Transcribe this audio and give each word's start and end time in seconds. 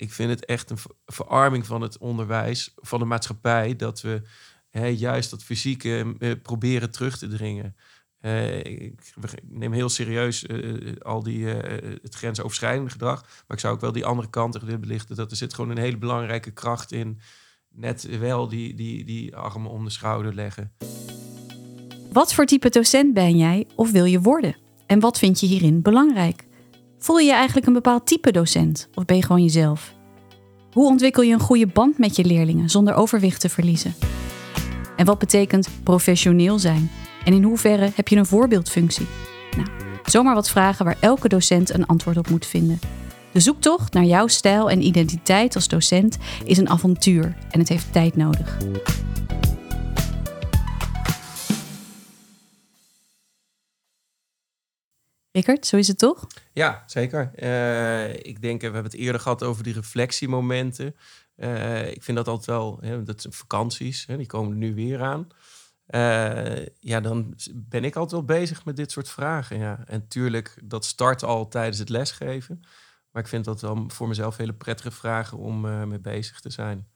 ik 0.00 0.12
vind 0.12 0.30
het 0.30 0.44
echt 0.44 0.70
een 0.70 0.78
verarming 1.06 1.66
van 1.66 1.80
het 1.80 1.98
onderwijs, 1.98 2.72
van 2.76 2.98
de 2.98 3.04
maatschappij, 3.04 3.76
dat 3.76 4.00
we 4.00 4.22
hè, 4.70 4.86
juist 4.86 5.30
dat 5.30 5.42
fysieke 5.42 6.14
eh, 6.18 6.32
proberen 6.42 6.90
terug 6.90 7.18
te 7.18 7.28
dringen. 7.28 7.76
Uh, 8.20 8.58
ik, 8.58 9.00
neem 9.42 9.72
heel 9.72 9.88
serieus 9.88 10.44
uh, 10.44 10.96
al 10.98 11.22
die, 11.22 11.38
uh, 11.38 11.56
het 12.02 12.14
grensoverschrijdende 12.14 12.90
gedrag. 12.90 13.22
Maar 13.22 13.56
ik 13.56 13.58
zou 13.58 13.74
ook 13.74 13.80
wel 13.80 13.92
die 13.92 14.04
andere 14.04 14.30
kanten 14.30 14.64
willen 14.64 14.80
belichten. 14.80 15.16
Dat 15.16 15.30
er 15.30 15.36
zit 15.36 15.54
gewoon 15.54 15.70
een 15.70 15.78
hele 15.78 15.98
belangrijke 15.98 16.50
kracht 16.50 16.92
in. 16.92 17.20
Net 17.68 18.18
wel 18.18 18.48
die, 18.48 18.74
die, 18.74 19.04
die 19.04 19.36
armen 19.36 19.70
om 19.70 19.84
de 19.84 19.90
schouder 19.90 20.34
leggen. 20.34 20.72
Wat 22.12 22.34
voor 22.34 22.44
type 22.44 22.68
docent 22.68 23.14
ben 23.14 23.36
jij 23.36 23.66
of 23.74 23.90
wil 23.90 24.04
je 24.04 24.20
worden? 24.20 24.56
En 24.86 25.00
wat 25.00 25.18
vind 25.18 25.40
je 25.40 25.46
hierin 25.46 25.82
belangrijk? 25.82 26.48
Voel 27.02 27.18
je 27.18 27.26
je 27.26 27.32
eigenlijk 27.32 27.66
een 27.66 27.72
bepaald 27.72 28.06
type 28.06 28.32
docent 28.32 28.88
of 28.94 29.04
ben 29.04 29.16
je 29.16 29.24
gewoon 29.24 29.42
jezelf? 29.42 29.94
Hoe 30.72 30.86
ontwikkel 30.86 31.22
je 31.22 31.32
een 31.32 31.40
goede 31.40 31.66
band 31.66 31.98
met 31.98 32.16
je 32.16 32.24
leerlingen 32.24 32.70
zonder 32.70 32.94
overwicht 32.94 33.40
te 33.40 33.48
verliezen? 33.48 33.94
En 34.96 35.06
wat 35.06 35.18
betekent 35.18 35.68
professioneel 35.82 36.58
zijn? 36.58 36.90
En 37.24 37.32
in 37.32 37.42
hoeverre 37.42 37.90
heb 37.94 38.08
je 38.08 38.16
een 38.16 38.26
voorbeeldfunctie? 38.26 39.06
Nou, 39.56 39.68
zomaar 40.04 40.34
wat 40.34 40.50
vragen 40.50 40.84
waar 40.84 40.96
elke 41.00 41.28
docent 41.28 41.74
een 41.74 41.86
antwoord 41.86 42.16
op 42.16 42.30
moet 42.30 42.46
vinden. 42.46 42.78
De 43.32 43.40
zoektocht 43.40 43.92
naar 43.92 44.04
jouw 44.04 44.26
stijl 44.26 44.70
en 44.70 44.82
identiteit 44.82 45.54
als 45.54 45.68
docent 45.68 46.18
is 46.44 46.58
een 46.58 46.68
avontuur 46.68 47.36
en 47.50 47.58
het 47.58 47.68
heeft 47.68 47.92
tijd 47.92 48.16
nodig. 48.16 48.56
Rickert, 55.40 55.66
zo 55.66 55.76
is 55.76 55.88
het 55.88 55.98
toch? 55.98 56.26
Ja, 56.52 56.82
zeker. 56.86 57.30
Uh, 57.36 58.14
ik 58.14 58.42
denk, 58.42 58.60
we 58.60 58.66
hebben 58.66 58.84
het 58.84 58.94
eerder 58.94 59.20
gehad 59.20 59.42
over 59.42 59.62
die 59.62 59.74
reflectiemomenten. 59.74 60.96
Uh, 61.36 61.90
ik 61.90 62.02
vind 62.02 62.16
dat 62.16 62.28
altijd 62.28 62.46
wel, 62.46 62.78
hè, 62.80 63.02
dat 63.02 63.20
zijn 63.20 63.32
vakanties, 63.32 64.06
hè, 64.06 64.16
die 64.16 64.26
komen 64.26 64.50
er 64.50 64.56
nu 64.56 64.74
weer 64.74 65.02
aan. 65.02 65.28
Uh, 65.88 66.66
ja, 66.80 67.00
dan 67.00 67.34
ben 67.54 67.84
ik 67.84 67.96
altijd 67.96 68.26
wel 68.26 68.38
bezig 68.38 68.64
met 68.64 68.76
dit 68.76 68.90
soort 68.90 69.08
vragen. 69.08 69.58
Ja. 69.58 69.82
En 69.86 70.08
tuurlijk, 70.08 70.56
dat 70.64 70.84
start 70.84 71.24
al 71.24 71.48
tijdens 71.48 71.78
het 71.78 71.88
lesgeven. 71.88 72.60
Maar 73.10 73.22
ik 73.22 73.28
vind 73.28 73.44
dat 73.44 73.60
wel 73.60 73.84
voor 73.88 74.08
mezelf 74.08 74.36
hele 74.36 74.52
prettige 74.52 74.90
vragen 74.90 75.38
om 75.38 75.60
mee 75.88 76.00
bezig 76.00 76.40
te 76.40 76.50
zijn. 76.50 76.86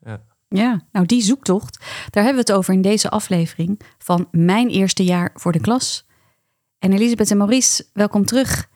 Ja. 0.00 0.24
ja, 0.48 0.86
nou 0.92 1.06
die 1.06 1.22
zoektocht, 1.22 1.78
daar 2.10 2.24
hebben 2.24 2.44
we 2.44 2.50
het 2.50 2.58
over 2.58 2.74
in 2.74 2.82
deze 2.82 3.10
aflevering 3.10 3.80
van 3.98 4.28
Mijn 4.30 4.68
Eerste 4.68 5.04
Jaar 5.04 5.30
voor 5.34 5.52
de 5.52 5.60
Klas. 5.60 6.06
En 6.84 6.92
Elisabeth 6.92 7.30
en 7.30 7.36
Maurice, 7.36 7.84
welkom 7.92 8.24
terug. 8.24 8.68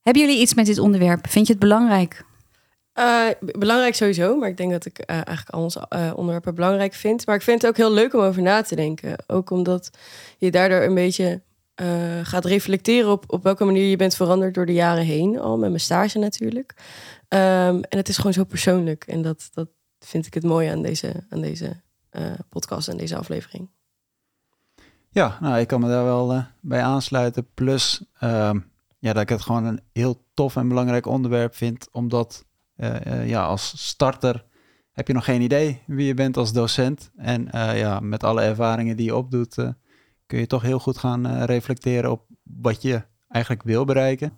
Hebben 0.00 0.22
jullie 0.22 0.40
iets 0.40 0.54
met 0.54 0.66
dit 0.66 0.78
onderwerp? 0.78 1.28
Vind 1.28 1.46
je 1.46 1.52
het 1.52 1.62
belangrijk? 1.62 2.24
Uh, 2.98 3.28
belangrijk 3.40 3.94
sowieso, 3.94 4.36
maar 4.36 4.48
ik 4.48 4.56
denk 4.56 4.70
dat 4.70 4.84
ik 4.84 4.98
uh, 4.98 5.06
eigenlijk 5.16 5.50
al 5.50 5.62
onze 5.62 5.86
uh, 5.88 6.12
onderwerpen 6.16 6.54
belangrijk 6.54 6.94
vind. 6.94 7.26
Maar 7.26 7.34
ik 7.34 7.42
vind 7.42 7.62
het 7.62 7.70
ook 7.70 7.76
heel 7.76 7.92
leuk 7.92 8.14
om 8.14 8.20
over 8.20 8.42
na 8.42 8.62
te 8.62 8.74
denken. 8.74 9.16
Ook 9.26 9.50
omdat 9.50 9.90
je 10.38 10.50
daardoor 10.50 10.82
een 10.82 10.94
beetje 10.94 11.42
gaat 12.22 12.44
reflecteren 12.44 13.10
op, 13.10 13.24
op 13.26 13.42
welke 13.42 13.64
manier 13.64 13.90
je 13.90 13.96
bent 13.96 14.14
veranderd 14.14 14.54
door 14.54 14.66
de 14.66 14.72
jaren 14.72 15.04
heen. 15.04 15.38
Al 15.38 15.58
met 15.58 15.68
mijn 15.68 15.80
stage 15.80 16.18
natuurlijk. 16.18 16.74
Um, 17.28 17.82
en 17.82 17.98
het 17.98 18.08
is 18.08 18.16
gewoon 18.16 18.32
zo 18.32 18.44
persoonlijk. 18.44 19.04
En 19.06 19.22
dat, 19.22 19.48
dat 19.52 19.68
vind 19.98 20.26
ik 20.26 20.34
het 20.34 20.44
mooie 20.44 20.70
aan 20.70 20.82
deze, 20.82 21.12
aan 21.28 21.40
deze 21.40 21.82
podcast 22.48 22.88
en 22.88 22.96
deze 22.96 23.16
aflevering. 23.16 23.68
Ja, 25.16 25.38
nou, 25.40 25.58
ik 25.58 25.66
kan 25.66 25.80
me 25.80 25.88
daar 25.88 26.04
wel 26.04 26.44
bij 26.60 26.82
aansluiten. 26.82 27.46
Plus 27.54 28.04
ehm, 28.18 28.58
ja, 28.98 29.12
dat 29.12 29.22
ik 29.22 29.28
het 29.28 29.40
gewoon 29.40 29.64
een 29.64 29.80
heel 29.92 30.24
tof 30.34 30.56
en 30.56 30.68
belangrijk 30.68 31.06
onderwerp 31.06 31.54
vind. 31.54 31.88
Omdat 31.92 32.44
eh, 32.76 33.06
eh, 33.06 33.28
ja, 33.28 33.44
als 33.44 33.72
starter 33.88 34.44
heb 34.92 35.06
je 35.06 35.12
nog 35.12 35.24
geen 35.24 35.40
idee 35.40 35.82
wie 35.86 36.06
je 36.06 36.14
bent 36.14 36.36
als 36.36 36.52
docent. 36.52 37.10
En 37.16 37.50
eh, 37.50 37.78
ja, 37.78 38.00
met 38.00 38.24
alle 38.24 38.42
ervaringen 38.42 38.96
die 38.96 39.06
je 39.06 39.16
opdoet, 39.16 39.54
kun 40.26 40.38
je 40.38 40.46
toch 40.46 40.62
heel 40.62 40.78
goed 40.78 40.98
gaan 40.98 41.44
reflecteren 41.44 42.10
op 42.10 42.26
wat 42.42 42.82
je 42.82 43.02
eigenlijk 43.28 43.62
wil 43.62 43.84
bereiken. 43.84 44.32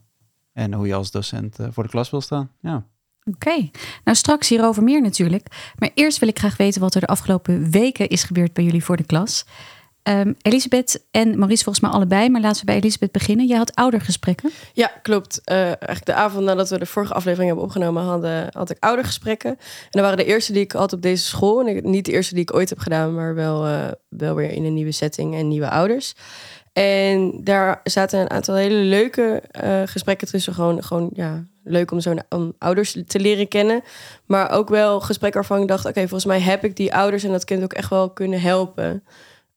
En 0.53 0.75
hoe 0.75 0.87
je 0.87 0.95
als 0.95 1.11
docent 1.11 1.59
voor 1.71 1.83
de 1.83 1.91
klas 1.91 2.11
wil 2.11 2.21
staan. 2.21 2.51
Ja. 2.61 2.87
Oké, 3.25 3.71
nou 4.05 4.17
straks 4.17 4.49
hierover 4.49 4.83
meer 4.83 5.03
natuurlijk. 5.03 5.73
Maar 5.79 5.91
eerst 5.95 6.19
wil 6.19 6.29
ik 6.29 6.39
graag 6.39 6.57
weten 6.57 6.81
wat 6.81 6.95
er 6.95 7.01
de 7.01 7.07
afgelopen 7.07 7.71
weken 7.71 8.09
is 8.09 8.25
gebeurd 8.25 8.53
bij 8.53 8.65
jullie 8.65 8.85
voor 8.85 8.97
de 8.97 9.07
klas. 9.07 9.45
Um, 10.09 10.37
Elisabeth 10.43 11.05
en 11.11 11.39
Maurice 11.39 11.65
volgens 11.65 11.85
mij 11.85 11.95
allebei, 11.95 12.29
maar 12.31 12.41
laten 12.41 12.61
we 12.61 12.67
bij 12.67 12.77
Elisabeth 12.77 13.13
beginnen. 13.13 13.47
Jij 13.47 13.57
had 13.57 13.75
oudergesprekken. 13.75 14.51
Ja, 14.73 14.93
klopt. 15.03 15.41
Uh, 15.45 15.57
eigenlijk 15.57 16.05
de 16.05 16.15
avond 16.15 16.45
nadat 16.45 16.71
we 16.71 16.79
de 16.79 16.87
vorige 16.87 17.15
aflevering 17.15 17.49
hebben 17.49 17.67
opgenomen, 17.67 18.03
hadden, 18.03 18.47
had 18.53 18.71
ik 18.71 18.77
oudergesprekken. 18.81 19.51
En 19.51 19.89
dat 19.91 20.03
waren 20.03 20.17
de 20.17 20.25
eerste 20.25 20.53
die 20.53 20.63
ik 20.63 20.73
had 20.73 20.93
op 20.93 21.03
deze 21.03 21.25
school. 21.25 21.67
En 21.67 21.91
niet 21.91 22.05
de 22.05 22.13
eerste 22.13 22.35
die 22.35 22.43
ik 22.43 22.55
ooit 22.55 22.69
heb 22.69 22.79
gedaan, 22.79 23.15
maar 23.15 23.35
wel, 23.35 23.67
uh, 23.67 23.85
wel 24.09 24.35
weer 24.35 24.51
in 24.51 24.65
een 24.65 24.75
nieuwe 24.75 24.93
setting 24.93 25.35
en 25.35 25.49
nieuwe 25.49 25.71
ouders. 25.71 26.15
En 26.73 27.41
daar 27.45 27.81
zaten 27.85 28.21
een 28.21 28.31
aantal 28.31 28.55
hele 28.55 28.75
leuke 28.75 29.43
uh, 29.65 29.83
gesprekken 29.85 30.29
tussen. 30.29 30.55
Gewoon, 30.55 30.85
gewoon 30.85 31.11
ja, 31.13 31.45
leuk 31.65 31.91
om 31.91 32.01
zo'n 32.01 32.23
om 32.29 32.53
ouders 32.59 32.97
te 33.07 33.21
leren 33.21 33.49
kennen. 33.49 33.83
Maar 34.27 34.51
ook 34.51 34.69
wel 34.69 35.01
gesprekken 35.01 35.41
waarvan 35.41 35.63
ik 35.63 35.69
dacht: 35.69 35.85
oké, 35.85 36.01
volgens 36.01 36.25
mij 36.25 36.41
heb 36.41 36.65
ik 36.65 36.77
die 36.77 36.95
ouders 36.95 37.25
en 37.25 37.31
dat 37.31 37.45
kind 37.45 37.63
ook 37.63 37.73
echt 37.73 37.91
wel 37.91 38.11
kunnen 38.11 38.41
helpen. 38.41 39.05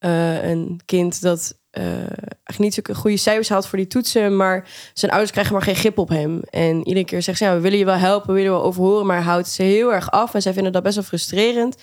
Uh, 0.06 0.50
een 0.50 0.80
kind 0.86 1.22
dat 1.22 1.61
uh, 1.78 1.84
eigenlijk 1.84 2.58
niet 2.58 2.74
zulke 2.74 2.96
goede 2.96 3.18
cijfers 3.18 3.50
haalt 3.50 3.68
voor 3.68 3.78
die 3.78 3.88
toetsen, 3.88 4.36
maar 4.36 4.70
zijn 4.94 5.12
ouders 5.12 5.32
krijgen 5.32 5.54
maar 5.54 5.62
geen 5.62 5.76
grip 5.76 5.98
op 5.98 6.10
hem. 6.10 6.42
En 6.50 6.88
iedere 6.88 7.06
keer 7.06 7.22
zegt 7.22 7.38
ze, 7.38 7.44
ja, 7.44 7.54
we 7.54 7.60
willen 7.60 7.78
je 7.78 7.86
wel 7.86 7.96
helpen, 7.96 8.28
we 8.28 8.34
willen 8.34 8.52
je 8.52 8.58
wel 8.58 8.66
overhoren, 8.66 9.06
maar 9.06 9.22
houdt 9.22 9.48
ze 9.48 9.64
heel 9.64 9.94
erg 9.94 10.12
af. 10.12 10.34
En 10.34 10.42
zij 10.42 10.54
vinden 10.54 10.72
dat 10.72 10.84
best 10.84 10.96
wel 10.96 11.04
frustrerend. 11.04 11.78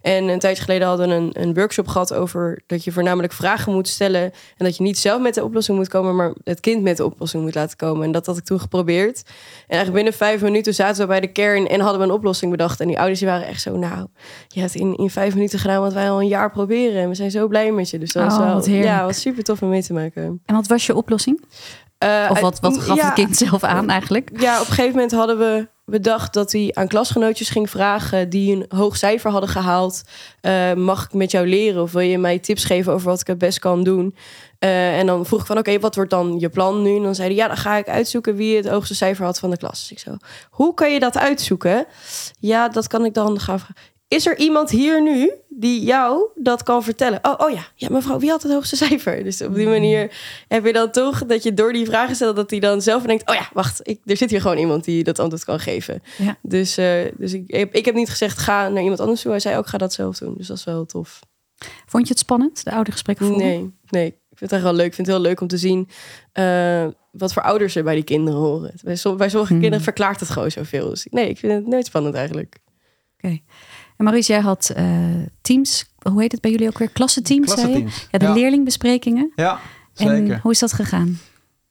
En 0.00 0.28
een 0.28 0.38
tijdje 0.38 0.62
geleden 0.62 0.88
hadden 0.88 1.08
we 1.08 1.14
een, 1.14 1.30
een 1.32 1.54
workshop 1.54 1.86
gehad 1.86 2.14
over 2.14 2.62
dat 2.66 2.84
je 2.84 2.92
voornamelijk 2.92 3.32
vragen 3.32 3.72
moet 3.72 3.88
stellen 3.88 4.22
en 4.56 4.64
dat 4.64 4.76
je 4.76 4.82
niet 4.82 4.98
zelf 4.98 5.22
met 5.22 5.34
de 5.34 5.44
oplossing 5.44 5.78
moet 5.78 5.88
komen, 5.88 6.16
maar 6.16 6.32
het 6.44 6.60
kind 6.60 6.82
met 6.82 6.96
de 6.96 7.04
oplossing 7.04 7.42
moet 7.42 7.54
laten 7.54 7.76
komen. 7.76 8.04
En 8.04 8.12
dat 8.12 8.26
had 8.26 8.36
ik 8.36 8.44
toen 8.44 8.60
geprobeerd. 8.60 9.22
En 9.24 9.32
eigenlijk 9.76 9.94
binnen 9.94 10.12
vijf 10.12 10.42
minuten 10.42 10.74
zaten 10.74 11.00
we 11.00 11.06
bij 11.06 11.20
de 11.20 11.32
kern 11.32 11.68
en 11.68 11.80
hadden 11.80 12.00
we 12.00 12.06
een 12.06 12.12
oplossing 12.12 12.50
bedacht. 12.50 12.80
En 12.80 12.86
die 12.86 12.98
ouders 12.98 13.18
die 13.18 13.28
waren 13.28 13.46
echt 13.46 13.60
zo, 13.60 13.76
nou, 13.76 14.06
je 14.48 14.60
hebt 14.60 14.74
in, 14.74 14.96
in 14.96 15.10
vijf 15.10 15.34
minuten 15.34 15.58
gedaan 15.58 15.80
wat 15.80 15.92
wij 15.92 16.10
al 16.10 16.20
een 16.20 16.28
jaar 16.28 16.50
proberen. 16.50 17.02
En 17.02 17.08
we 17.08 17.14
zijn 17.14 17.30
zo 17.30 17.48
blij 17.48 17.72
met 17.72 17.90
je. 17.90 17.98
Dus 17.98 18.12
dat 18.12 18.32
oh, 18.32 18.54
was 18.54 18.66
wel, 18.66 18.76
ja, 18.76 19.04
was 19.04 19.20
super 19.20 19.33
tof 19.42 19.62
om 19.62 19.68
mee 19.68 19.82
te 19.82 19.92
maken. 19.92 20.40
En 20.44 20.54
wat 20.54 20.66
was 20.66 20.86
je 20.86 20.94
oplossing? 20.94 21.44
Uh, 22.04 22.28
of 22.30 22.40
wat, 22.40 22.60
wat 22.60 22.78
gaf 22.78 23.02
het 23.02 23.12
kind 23.12 23.36
zelf 23.36 23.62
aan 23.62 23.90
eigenlijk? 23.90 24.30
Ja, 24.40 24.60
op 24.60 24.66
een 24.66 24.72
gegeven 24.72 24.92
moment 24.92 25.12
hadden 25.12 25.38
we 25.38 25.68
bedacht 25.84 26.32
dat 26.32 26.52
hij 26.52 26.70
aan 26.74 26.88
klasgenootjes 26.88 27.48
ging 27.48 27.70
vragen 27.70 28.28
die 28.30 28.56
een 28.56 28.64
hoog 28.68 28.96
cijfer 28.96 29.30
hadden 29.30 29.50
gehaald. 29.50 30.02
Uh, 30.42 30.72
mag 30.72 31.04
ik 31.04 31.12
met 31.12 31.30
jou 31.30 31.46
leren 31.46 31.82
of 31.82 31.92
wil 31.92 32.02
je 32.02 32.18
mij 32.18 32.38
tips 32.38 32.64
geven 32.64 32.92
over 32.92 33.08
wat 33.08 33.20
ik 33.20 33.26
het 33.26 33.38
best 33.38 33.58
kan 33.58 33.84
doen? 33.84 34.14
Uh, 34.64 34.98
en 34.98 35.06
dan 35.06 35.26
vroeg 35.26 35.40
ik 35.40 35.46
van 35.46 35.58
oké, 35.58 35.78
wat 35.78 35.94
wordt 35.94 36.10
dan 36.10 36.36
je 36.38 36.48
plan 36.48 36.82
nu? 36.82 36.96
En 36.96 37.02
dan 37.02 37.14
zei 37.14 37.28
hij 37.28 37.36
ja, 37.36 37.46
dan 37.46 37.56
ga 37.56 37.76
ik 37.76 37.88
uitzoeken 37.88 38.36
wie 38.36 38.56
het 38.56 38.68
hoogste 38.68 38.94
cijfer 38.94 39.24
had 39.24 39.38
van 39.38 39.50
de 39.50 39.56
klas. 39.56 39.80
Dus 39.80 39.90
ik 39.90 39.98
zo, 39.98 40.16
hoe 40.50 40.74
kan 40.74 40.92
je 40.92 41.00
dat 41.00 41.18
uitzoeken? 41.18 41.86
Ja, 42.38 42.68
dat 42.68 42.86
kan 42.86 43.04
ik 43.04 43.14
dan 43.14 43.40
gaan 43.40 43.58
vragen. 43.58 43.74
Is 44.14 44.26
er 44.26 44.38
iemand 44.38 44.70
hier 44.70 45.02
nu 45.02 45.32
die 45.48 45.84
jou 45.84 46.28
dat 46.34 46.62
kan 46.62 46.82
vertellen? 46.82 47.18
Oh, 47.22 47.34
oh 47.36 47.50
ja, 47.50 47.66
ja, 47.74 47.88
mevrouw, 47.90 48.18
wie 48.18 48.30
had 48.30 48.42
het 48.42 48.52
hoogste 48.52 48.76
cijfer? 48.76 49.24
Dus 49.24 49.42
op 49.42 49.54
die 49.54 49.66
manier 49.66 50.16
heb 50.48 50.64
je 50.64 50.72
dan 50.72 50.90
toch 50.90 51.26
dat 51.26 51.42
je 51.42 51.54
door 51.54 51.72
die 51.72 51.86
vragen 51.86 52.14
stelt, 52.14 52.36
dat 52.36 52.50
hij 52.50 52.60
dan 52.60 52.82
zelf 52.82 53.02
denkt: 53.02 53.28
Oh 53.28 53.34
ja, 53.34 53.48
wacht, 53.52 53.80
ik, 53.88 54.00
er 54.04 54.16
zit 54.16 54.30
hier 54.30 54.40
gewoon 54.40 54.58
iemand 54.58 54.84
die 54.84 55.04
dat 55.04 55.18
antwoord 55.18 55.44
kan 55.44 55.60
geven. 55.60 56.02
Ja. 56.16 56.36
Dus, 56.42 56.78
uh, 56.78 57.04
dus 57.16 57.32
ik, 57.32 57.68
ik 57.72 57.84
heb 57.84 57.94
niet 57.94 58.10
gezegd: 58.10 58.38
ga 58.38 58.68
naar 58.68 58.82
iemand 58.82 59.00
anders 59.00 59.22
toe. 59.22 59.30
Hij 59.30 59.40
zei 59.40 59.56
ook: 59.56 59.66
ga 59.66 59.78
dat 59.78 59.92
zelf 59.92 60.18
doen. 60.18 60.34
Dus 60.36 60.46
dat 60.46 60.56
is 60.56 60.64
wel 60.64 60.86
tof. 60.86 61.20
Vond 61.86 62.06
je 62.06 62.12
het 62.12 62.22
spannend, 62.22 62.64
de 62.64 62.72
oude 62.72 62.92
gesprekken? 62.92 63.36
Nee, 63.36 63.70
nee. 63.88 64.06
Ik 64.06 64.40
vind 64.40 64.50
het 64.50 64.52
echt 64.52 64.62
wel 64.62 64.74
leuk. 64.74 64.86
Ik 64.86 64.94
vind 64.94 65.06
het 65.06 65.16
heel 65.16 65.26
leuk 65.26 65.40
om 65.40 65.48
te 65.48 65.58
zien 65.58 65.88
uh, 66.34 66.86
wat 67.10 67.32
voor 67.32 67.42
ouders 67.42 67.76
er 67.76 67.84
bij 67.84 67.94
die 67.94 68.04
kinderen 68.04 68.40
horen. 68.40 68.72
Bij, 68.82 68.98
bij 69.16 69.28
sommige 69.28 69.52
hmm. 69.52 69.60
kinderen 69.60 69.80
verklaart 69.80 70.20
het 70.20 70.30
gewoon 70.30 70.50
zoveel. 70.50 70.88
Dus 70.88 71.06
nee, 71.10 71.28
ik 71.28 71.38
vind 71.38 71.52
het 71.52 71.66
nooit 71.66 71.86
spannend 71.86 72.14
eigenlijk. 72.14 72.56
Oké. 73.16 73.40
En 73.96 74.04
Maurice, 74.04 74.32
jij 74.32 74.40
had 74.40 74.72
uh, 74.76 75.26
teams, 75.40 75.94
hoe 75.98 76.20
heet 76.20 76.32
het 76.32 76.40
bij 76.40 76.50
jullie 76.50 76.68
ook 76.68 76.78
weer? 76.78 76.90
Klassenteams, 76.90 77.46
Klassenteams. 77.46 78.08
Ja, 78.10 78.18
de 78.18 78.32
leerlingbesprekingen. 78.32 79.32
Ja, 79.34 79.58
zeker. 79.92 80.32
En 80.32 80.40
hoe 80.40 80.52
is 80.52 80.58
dat 80.58 80.72
gegaan? 80.72 81.18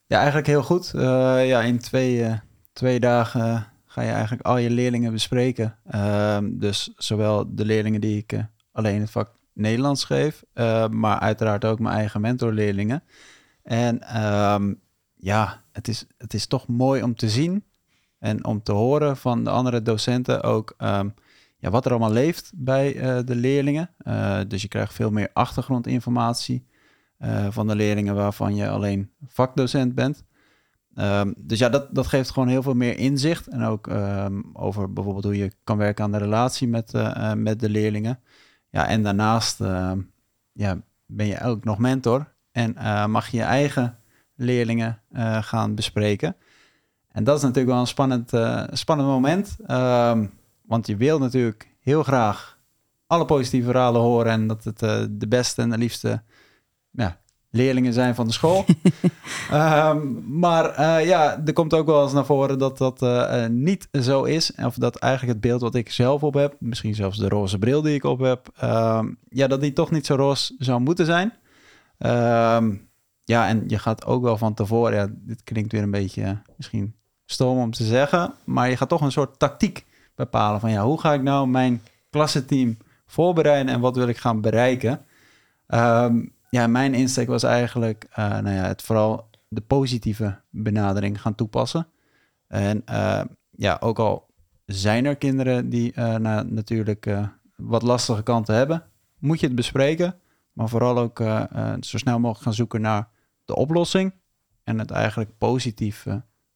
Ja, 0.06 0.18
eigenlijk 0.18 0.48
heel 0.48 0.64
goed. 0.64 0.92
Uh, 0.96 1.02
ja, 1.48 1.62
in 1.62 1.80
twee, 1.80 2.18
uh, 2.18 2.34
twee 2.74 3.00
dagen 3.00 3.68
ga 3.86 4.02
je 4.02 4.12
eigenlijk 4.12 4.46
al 4.46 4.58
je 4.58 4.70
leerlingen 4.70 5.12
bespreken. 5.12 5.78
Ehm, 5.90 6.50
dus 6.52 6.94
zowel 6.98 7.56
de 7.56 7.66
leerlingen 7.66 8.02
die 8.02 8.18
ik 8.18 8.46
alleen 8.72 9.02
het 9.02 9.12
vak 9.12 9.30
Nederlands 9.54 10.04
geef, 10.04 10.44
maar 10.90 11.20
uiteraard 11.20 11.66
ook 11.66 11.80
mijn 11.80 11.96
eigen 11.96 12.22
mentorleerlingen. 12.22 13.04
En 13.64 14.24
um, 14.26 14.80
ja, 15.16 15.64
het 15.72 15.88
is, 15.88 16.06
het 16.18 16.34
is 16.34 16.48
toch 16.48 16.68
mooi 16.68 17.04
om 17.04 17.16
te 17.16 17.30
zien 17.30 17.64
en 18.20 18.46
om 18.46 18.64
te 18.64 18.72
horen 18.72 19.18
van 19.18 19.44
de 19.44 19.50
andere 19.50 19.82
docenten 19.82 20.44
ook 20.44 20.74
um, 20.78 21.14
ja, 21.64 21.70
wat 21.70 21.86
er 21.86 21.92
allemaal 21.92 22.12
leeft 22.12 22.52
bij 22.56 22.96
uh, 22.96 23.20
de 23.26 23.36
leerlingen. 23.36 23.90
Uh, 24.08 24.40
dus 24.48 24.62
je 24.62 24.68
krijgt 24.68 24.94
veel 24.94 25.12
meer 25.12 25.30
achtergrondinformatie 25.34 26.68
uh, 27.20 27.48
van 27.50 27.68
de 27.68 27.76
leerlingen 27.76 28.16
waarvan 28.16 28.56
je 28.56 28.70
alleen 28.70 29.12
vakdocent 29.28 29.96
bent. 29.96 30.24
Ehm, 30.96 31.34
dus 31.38 31.60
ja, 31.60 31.70
dat, 31.70 31.96
dat 31.96 32.08
geeft 32.08 32.32
gewoon 32.32 32.48
heel 32.48 32.64
veel 32.64 32.74
meer 32.74 32.98
inzicht. 32.98 33.48
En 33.48 33.64
ook 33.64 33.88
ehm, 33.88 34.42
over 34.54 34.94
bijvoorbeeld 34.94 35.26
hoe 35.26 35.38
je 35.38 35.52
kan 35.64 35.78
werken 35.78 36.04
aan 36.04 36.12
de 36.12 36.18
relatie 36.18 36.68
met, 36.68 36.94
eh, 36.94 37.32
eh, 37.32 37.38
met 37.38 37.60
de 37.60 37.70
leerlingen. 37.70 38.20
Ja, 38.70 38.88
en 38.88 39.04
daarnaast 39.04 39.62
ehm, 39.62 40.00
ja, 40.52 40.82
ben 41.06 41.26
je 41.26 41.42
ook 41.42 41.64
nog 41.64 41.78
mentor. 41.78 42.34
En 42.52 42.78
eh, 42.78 43.06
mag 43.06 43.28
je 43.28 43.38
je 43.38 43.44
eigen 43.44 43.96
leerlingen 44.36 45.02
eh, 45.12 45.44
gaan 45.44 45.76
bespreken. 45.76 46.36
En 47.12 47.24
dat 47.24 47.38
is 47.38 47.42
natuurlijk 47.42 47.72
wel 47.72 47.80
een 47.80 47.88
spannend, 47.88 48.34
eh, 48.34 48.64
spannend 48.72 49.10
moment. 49.10 49.58
Want 50.66 50.88
je 50.88 50.96
wil 50.96 51.20
natuurlijk 51.20 51.76
heel 51.80 52.04
graag 52.04 52.54
alle 53.08 53.26
positieve 53.26 53.66
verhalen 53.66 54.02
horen. 54.02 54.32
En 54.32 54.48
dat 54.48 54.64
het 54.64 54.82
eh, 54.82 55.04
de 55.10 55.28
beste 55.28 55.62
en 55.62 55.70
de 55.70 55.78
liefste 55.78 56.22
ja, 56.92 57.20
leerlingen 57.50 57.94
zijn 57.94 58.16
van 58.16 58.28
de 58.28 58.34
school. 58.34 58.66
Ehm, 59.52 60.40
maar 60.40 60.70
eh, 60.70 61.06
ja, 61.06 61.42
er 61.46 61.54
komt 61.54 61.74
ook 61.74 61.86
wel 61.86 62.04
eens 62.04 62.14
naar 62.14 62.26
voren 62.26 62.60
dat 62.60 62.78
dat 62.78 63.02
eh, 63.02 63.48
niet 63.48 63.88
zo 63.92 64.24
is. 64.24 64.52
Of 64.56 64.76
dat 64.76 64.96
eigenlijk 64.96 65.34
het 65.34 65.42
beeld 65.42 65.62
wat 65.62 65.76
ik 65.76 65.92
zelf 65.92 66.24
op 66.24 66.34
heb, 66.34 66.56
misschien 66.60 66.96
zelfs 66.96 67.18
de 67.18 67.30
roze 67.30 67.60
bril 67.60 67.82
die 67.82 67.96
ik 67.96 68.04
op 68.04 68.20
heb, 68.20 68.50
ehm, 68.56 69.12
ja, 69.30 69.48
dat 69.48 69.62
die 69.62 69.74
toch 69.74 69.92
niet 69.92 70.06
zo 70.06 70.16
roze 70.16 70.56
zou 70.58 70.80
moeten 70.80 71.06
zijn. 71.06 71.34
Ehm, 71.98 72.76
ja, 73.24 73.48
en 73.48 73.64
je 73.68 73.80
gaat 73.80 74.06
ook 74.06 74.24
wel 74.24 74.38
van 74.38 74.54
tevoren, 74.54 74.94
ja, 74.94 75.08
dit 75.12 75.44
klinkt 75.44 75.72
weer 75.72 75.82
een 75.82 75.92
beetje 75.92 76.42
misschien 76.58 76.96
stom 77.26 77.58
om 77.58 77.72
te 77.72 77.84
zeggen, 77.84 78.34
maar 78.44 78.70
je 78.70 78.78
gaat 78.78 78.90
toch 78.90 79.02
een 79.02 79.12
soort 79.12 79.40
tactiek 79.40 79.86
bepalen 80.16 80.60
van 80.60 80.72
ja, 80.72 80.84
hoe 80.84 81.00
ga 81.00 81.14
ik 81.14 81.22
nou 81.22 81.48
mijn 81.48 81.82
klassenteam 82.10 82.78
voorbereiden 83.06 83.74
en 83.74 83.80
wat 83.80 83.96
wil 83.96 84.08
ik 84.08 84.18
gaan 84.18 84.42
bereiken? 84.42 85.06
Ehm, 85.68 86.22
ja, 86.50 86.68
mijn 86.68 86.94
insteek 86.94 87.28
was 87.28 87.44
eigenlijk 87.44 88.08
eh, 88.12 88.30
nou 88.30 88.56
ja, 88.56 88.64
het 88.68 88.82
vooral 88.82 89.30
de 89.48 89.62
positieve 89.62 90.40
benadering 90.50 91.22
gaan 91.22 91.36
toepassen. 91.36 91.88
En 92.48 92.82
eh, 92.86 93.22
ja, 93.52 93.78
ook 93.80 94.00
al 94.00 94.30
zijn 94.66 95.06
er 95.06 95.16
kinderen 95.16 95.70
die 95.70 95.94
eh, 95.94 96.16
nou, 96.16 96.52
natuurlijk 96.52 97.18
wat 97.56 97.82
lastige 97.82 98.24
kanten 98.24 98.56
hebben, 98.56 98.84
moet 99.20 99.40
je 99.40 99.46
het 99.46 99.56
bespreken. 99.56 100.16
Maar 100.52 100.70
vooral 100.70 100.98
ook 100.98 101.18
zo 101.80 101.98
snel 101.98 102.20
mogelijk 102.20 102.44
gaan 102.44 102.54
zoeken 102.54 102.82
naar 102.82 103.08
de 103.46 103.56
oplossing. 103.56 104.14
En 104.64 104.80
het 104.80 104.92
eigenlijk 104.92 105.38
positief 105.38 106.06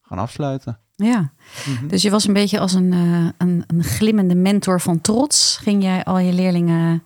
gaan 0.00 0.18
afsluiten. 0.18 0.80
Ja, 1.04 1.32
Mhm. 1.66 1.86
dus 1.88 2.02
je 2.02 2.10
was 2.10 2.26
een 2.26 2.32
beetje 2.32 2.58
als 2.58 2.72
een, 2.74 2.92
eh, 2.92 3.28
een, 3.38 3.64
een 3.66 3.84
glimmende 3.84 4.34
mentor 4.34 4.80
van 4.80 5.00
trots. 5.00 5.56
Ging 5.56 5.82
jij 5.82 6.04
al 6.04 6.18
je 6.18 6.32
leerlingen 6.32 7.02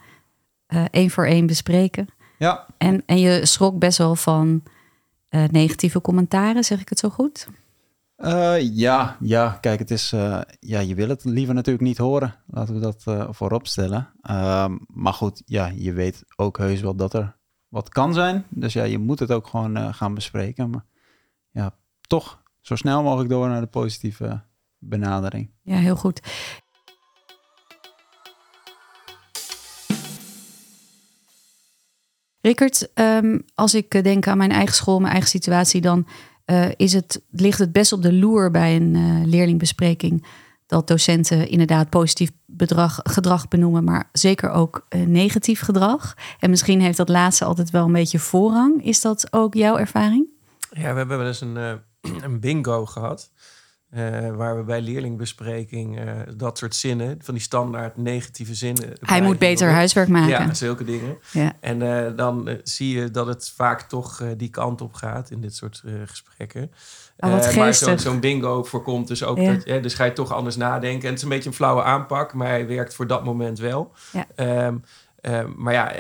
eh, 0.67 0.85
één 0.91 1.11
voor 1.11 1.27
één 1.27 1.47
bespreken. 1.47 2.07
Ja, 2.39 2.67
En, 2.79 3.03
en 3.07 3.19
je 3.19 3.47
schrok 3.47 3.79
best 3.79 3.99
wel 3.99 4.17
van 4.17 4.63
eh, 5.29 5.45
negatieve 5.51 6.01
commentaren, 6.01 6.65
zeg 6.65 6.81
ik 6.81 6.89
het 6.89 6.99
zo 6.99 7.09
goed? 7.09 7.49
Ja, 8.61 9.17
ja, 9.21 9.59
kijk, 9.61 9.79
het 9.79 9.91
is, 9.91 10.11
ja, 10.61 10.79
je 10.81 10.95
wil 10.95 11.09
het 11.09 11.25
liever 11.25 11.55
natuurlijk 11.55 11.85
niet 11.85 11.99
horen. 11.99 12.35
Laten 12.47 12.75
we 12.75 12.81
dat 12.81 13.05
voorop 13.37 13.67
stellen. 13.67 14.09
Ehm, 14.23 14.77
maar 14.87 15.13
goed, 15.13 15.43
ja, 15.47 15.73
je 15.77 15.93
weet 15.93 16.25
ook 16.37 16.59
heus 16.59 16.81
wel 16.81 16.95
dat 16.95 17.15
er 17.15 17.37
wat 17.69 17.89
kan 17.89 18.15
zijn. 18.15 18.45
Dus 18.49 18.73
ja, 18.73 18.85
je 18.85 18.99
moet 18.99 19.19
het 19.19 19.31
ook 19.33 19.47
gewoon 19.47 19.95
gaan 19.95 20.15
bespreken. 20.15 20.71
Maar 20.71 20.85
ja, 21.51 21.75
toch 22.07 22.42
zo 22.63 22.77
snel 22.77 23.03
mogelijk 23.03 23.31
door 23.31 23.49
naar 23.49 23.61
de 23.61 23.67
positieve 23.67 24.43
benadering. 24.79 25.51
Ja, 25.63 25.77
heel 25.77 25.97
goed. 25.97 26.21
Rickert, 32.41 32.93
ehm, 32.95 33.39
als 33.55 33.75
ik 33.75 33.95
eh, 33.95 34.03
denk 34.03 34.27
aan 34.27 34.39
mijn 34.39 34.51
eigen 34.51 34.75
school, 34.75 35.01
mijn 35.01 35.13
eigen 35.13 35.31
situatie, 35.31 35.81
dan 35.81 36.07
eh, 36.45 36.69
is 36.77 36.93
het, 36.93 37.23
ligt 37.31 37.59
het 37.59 37.73
best 37.73 37.93
op 37.93 38.03
de 38.03 38.13
loer 38.13 38.51
bij 38.51 38.77
een 38.77 38.95
eh, 38.95 39.27
leerlingbespreking 39.29 40.27
dat 40.67 40.87
docenten 40.89 41.49
inderdaad 41.49 41.91
positief 41.91 42.31
bedrag, 42.47 43.01
gedrag 43.03 43.49
benoemen, 43.49 43.85
maar 43.85 44.09
zeker 44.13 44.51
ook 44.51 44.87
negatief 45.07 45.61
gedrag. 45.61 46.15
En 46.39 46.51
misschien 46.51 46.81
heeft 46.81 46.97
dat 46.97 47.09
laatste 47.09 47.45
altijd 47.45 47.71
wel 47.71 47.85
een 47.85 47.93
beetje 47.93 48.19
voorrang. 48.19 48.85
Is 48.85 49.01
dat 49.01 49.33
ook 49.33 49.55
jouw 49.55 49.77
ervaring? 49.79 50.27
Ja, 50.71 50.93
we 50.93 50.99
hebben 50.99 51.19
wel 51.19 51.27
eens 51.27 51.41
een, 51.41 51.57
eh, 51.57 51.73
een 52.25 52.41
bingo 52.41 52.87
gehad. 52.87 53.31
eh, 53.91 54.35
waar 54.35 54.57
we 54.57 54.63
bij 54.63 54.81
leerlingbespreking 54.81 55.99
eh, 55.99 56.21
dat 56.37 56.59
soort 56.59 56.75
zinnen, 56.75 57.19
van 57.23 57.35
die 57.35 57.43
standaard 57.43 57.97
negatieve 57.97 58.55
zinnen. 58.55 58.93
Hij 59.01 59.23
moet 59.23 59.39
beter 59.39 59.71
huiswerk 59.71 60.09
maken. 60.09 60.29
Ja, 60.29 60.55
zulke 60.55 60.85
dingen. 60.85 61.19
Ja. 61.33 61.53
En 61.61 61.83
eh, 62.07 62.17
dan 62.17 62.59
zie 62.63 62.99
je 62.99 63.11
dat 63.11 63.27
het 63.27 63.53
vaak 63.57 63.83
toch 63.83 64.23
die 64.37 64.49
kant 64.49 64.81
op 64.81 64.95
gaat 64.95 65.31
in 65.31 65.41
dit 65.41 65.57
soort 65.57 65.83
gesprekken. 66.05 66.73
Oh, 67.19 67.31
wat 67.31 67.55
maar 67.55 67.75
zo'n 67.75 68.21
bingo 68.21 68.63
voorkomt 68.63 69.09
dus 69.09 69.23
ook 69.25 69.39
Ja. 69.39 69.55
dat, 69.65 69.83
dus 69.83 69.95
ga 69.95 70.05
je 70.05 70.13
toch 70.13 70.33
anders 70.33 70.57
nadenken. 70.57 71.03
En 71.03 71.09
het 71.09 71.17
is 71.17 71.23
een 71.23 71.29
beetje 71.29 71.49
een 71.49 71.55
flauwe 71.55 71.83
aanpak, 71.83 72.35
maar 72.35 72.49
hij 72.49 72.67
werkt 72.67 72.95
voor 72.95 73.07
dat 73.07 73.25
moment 73.25 73.59
wel. 73.59 73.93
Ja. 74.13 74.27
Ehm, 74.35 74.77
ehm, 75.21 75.51
maar 75.57 75.73
ja, 75.73 75.93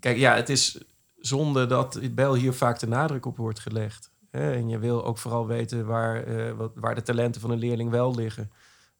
kijk, 0.00 0.16
ja, 0.16 0.34
het 0.34 0.48
is 0.48 0.78
zonde 1.18 1.66
dat 1.66 2.00
bij 2.14 2.38
hier 2.38 2.52
vaak 2.52 2.78
de 2.78 2.86
nadruk 2.88 3.26
op 3.26 3.36
wordt 3.36 3.60
gelegd. 3.60 4.10
En 4.30 4.68
je 4.68 4.78
wil 4.78 5.04
ook 5.04 5.18
vooral 5.18 5.46
weten 5.46 5.86
waar, 5.86 6.24
eh, 6.24 6.52
wat, 6.52 6.72
waar 6.74 6.94
de 6.94 7.02
talenten 7.02 7.40
van 7.40 7.50
een 7.50 7.58
leerling 7.58 7.90
wel 7.90 8.14
liggen. 8.14 8.50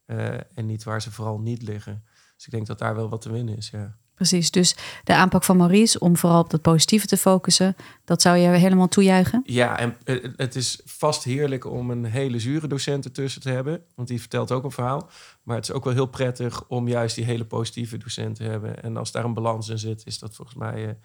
eh, 0.06 0.34
en 0.34 0.67
niet 0.67 0.84
waar 0.84 1.02
ze 1.02 1.12
vooral 1.12 1.38
niet 1.38 1.62
liggen. 1.62 2.05
Dus 2.37 2.44
ik 2.46 2.52
denk 2.52 2.67
dat 2.67 2.78
daar 2.78 2.94
wel 2.94 3.08
wat 3.08 3.20
te 3.20 3.32
winnen 3.32 3.56
is, 3.56 3.70
ja. 3.70 3.96
Precies, 4.14 4.50
dus 4.50 4.76
de 5.05 5.14
aanpak 5.14 5.44
van 5.44 5.56
Maurice 5.56 5.99
om 5.99 6.17
vooral 6.17 6.40
op 6.40 6.50
dat 6.50 6.62
positieve 6.62 7.06
te 7.06 7.17
focussen, 7.17 7.76
dat 8.05 8.23
zou 8.23 8.37
je 8.37 8.49
helemaal 8.49 8.88
toejuichen? 8.88 9.43
Ja, 9.44 9.78
en 9.78 9.96
eh, 10.05 10.25
het 10.37 10.56
is 10.56 10.81
vast 10.84 11.25
heerlijk 11.25 11.64
om 11.64 11.90
een 11.90 12.05
hele 12.05 12.38
zure 12.38 12.67
docent 12.67 13.05
ertussen 13.05 13.40
te 13.40 13.50
hebben. 13.50 13.82
Want 13.94 14.08
die 14.08 14.20
vertelt 14.20 14.52
ook 14.52 14.64
een 14.64 14.70
verhaal. 14.70 15.08
Maar 15.43 15.56
het 15.56 15.69
is 15.69 15.75
ook 15.75 15.84
wel 15.84 15.93
heel 15.93 16.06
prettig 16.06 16.69
om 16.69 16.88
juist 16.88 17.14
die 17.14 17.25
hele 17.25 17.44
positieve 17.44 17.96
docent 17.99 18.37
te 18.37 18.44
hebben. 18.44 18.82
En 18.82 18.96
als 18.96 19.12
daar 19.12 19.25
een 19.25 19.34
balans 19.34 19.69
in 19.69 19.78
zit, 19.78 20.02
is 20.06 20.19
dat 20.19 20.34
volgens 20.34 20.56
mij 20.56 20.99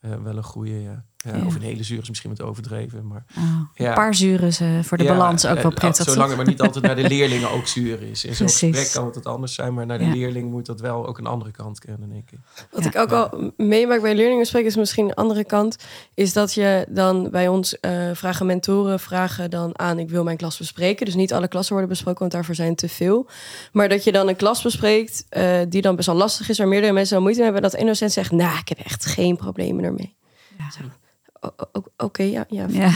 wel 0.00 0.36
een 0.36 0.42
goede. 0.42 0.80
Ja. 0.82 1.04
Ja, 1.24 1.36
Ja. 1.36 1.44
Of 1.46 1.54
een 1.54 1.60
hele 1.62 1.82
zure 1.82 2.00
is 2.02 2.08
misschien 2.08 2.30
wat 2.30 2.42
overdreven. 2.42 3.06
Maar 3.06 3.24
Oh, 3.38 3.44
Ja. 3.74 3.88
Een 3.88 3.94
paar 3.94 4.14
zures 4.14 4.60
eh, 4.60 4.68
voor 4.82 4.96
de 4.98 5.04
Ja, 5.04 5.12
balans 5.16 5.46
ook 5.46 5.56
eh, 5.56 5.62
wel 5.62 5.72
prettig. 5.72 6.04
Zolang 6.04 6.20
toch? 6.20 6.28
het 6.28 6.36
maar 6.36 6.46
niet 6.46 6.60
altijd 6.60 6.84
naar 6.84 6.96
de 6.96 7.08
leerlingen 7.14 7.50
ook 7.50 7.66
zuur 7.66 8.02
is. 8.02 8.24
In 8.24 8.34
zo'n 8.34 8.46
Precies. 8.46 8.68
gesprek 8.76 8.92
kan 8.92 9.04
het 9.06 9.14
het 9.14 9.26
anders 9.26 9.54
zijn. 9.54 9.74
Maar 9.74 9.86
naar 9.86 9.98
de 9.98 10.04
Ja. 10.04 10.10
leerling 10.10 10.50
moet 10.50 10.66
dat 10.66 10.80
wel 10.80 11.06
ook 11.06 11.18
een 11.18 11.26
andere 11.26 11.50
kant 11.50 11.78
kennen, 11.80 12.08
denk 12.10 12.30
ik. 12.30 12.38
Wat 12.70 12.82
Ja. 12.84 12.88
ik 12.90 12.96
ook 12.96 13.12
al 13.12 13.52
meemaak 13.56 14.00
bij 14.00 14.14
leerlingengesprekken 14.14 14.70
is 14.70 14.76
misschien 14.76 15.04
een 15.04 15.14
andere 15.14 15.44
kant. 15.44 15.76
Is 16.14 16.32
dat 16.32 16.54
je 16.54 16.86
dan 16.88 17.30
bij 17.30 17.48
ons 17.48 17.80
eh, 17.80 18.10
vragen 18.14 18.46
mentoren 18.46 19.00
vragen 19.00 19.50
dan 19.50 19.78
aan 19.78 19.98
ik 19.98 20.10
wil 20.10 20.24
mijn 20.24 20.36
klas 20.36 20.58
bespreken. 20.58 21.06
Dus 21.06 21.14
niet 21.14 21.32
alle 21.32 21.48
klassen 21.48 21.72
worden 21.72 21.90
besproken, 21.92 22.20
want 22.20 22.32
daarvoor 22.32 22.54
zijn 22.54 22.74
te 22.74 22.88
veel. 22.88 23.28
Maar 23.72 23.88
dat 23.88 24.04
je 24.04 24.12
dan 24.12 24.28
een 24.28 24.36
klas 24.36 24.62
bespreekt 24.62 25.26
eh, 25.28 25.58
die 25.68 25.82
dan 25.82 25.96
best 25.96 26.06
wel 26.06 26.16
lastig 26.16 26.48
is, 26.48 26.58
waar 26.58 26.68
meerdere 26.68 26.92
mensen 26.92 27.14
dan 27.14 27.22
moeite 27.22 27.40
mee 27.42 27.50
hebben. 27.52 27.70
Dat 27.70 27.78
één 27.80 27.88
docent 27.88 28.12
zegt, 28.12 28.30
nou, 28.30 28.58
ik 28.58 28.68
heb 28.68 28.78
echt 28.78 29.06
geen 29.06 29.36
problemen 29.36 29.84
ermee. 29.84 30.16
Ja. 30.58 30.64
Oké, 31.96 32.22
ja, 32.22 32.44
ja, 32.48 32.66
Ja. 32.82 32.90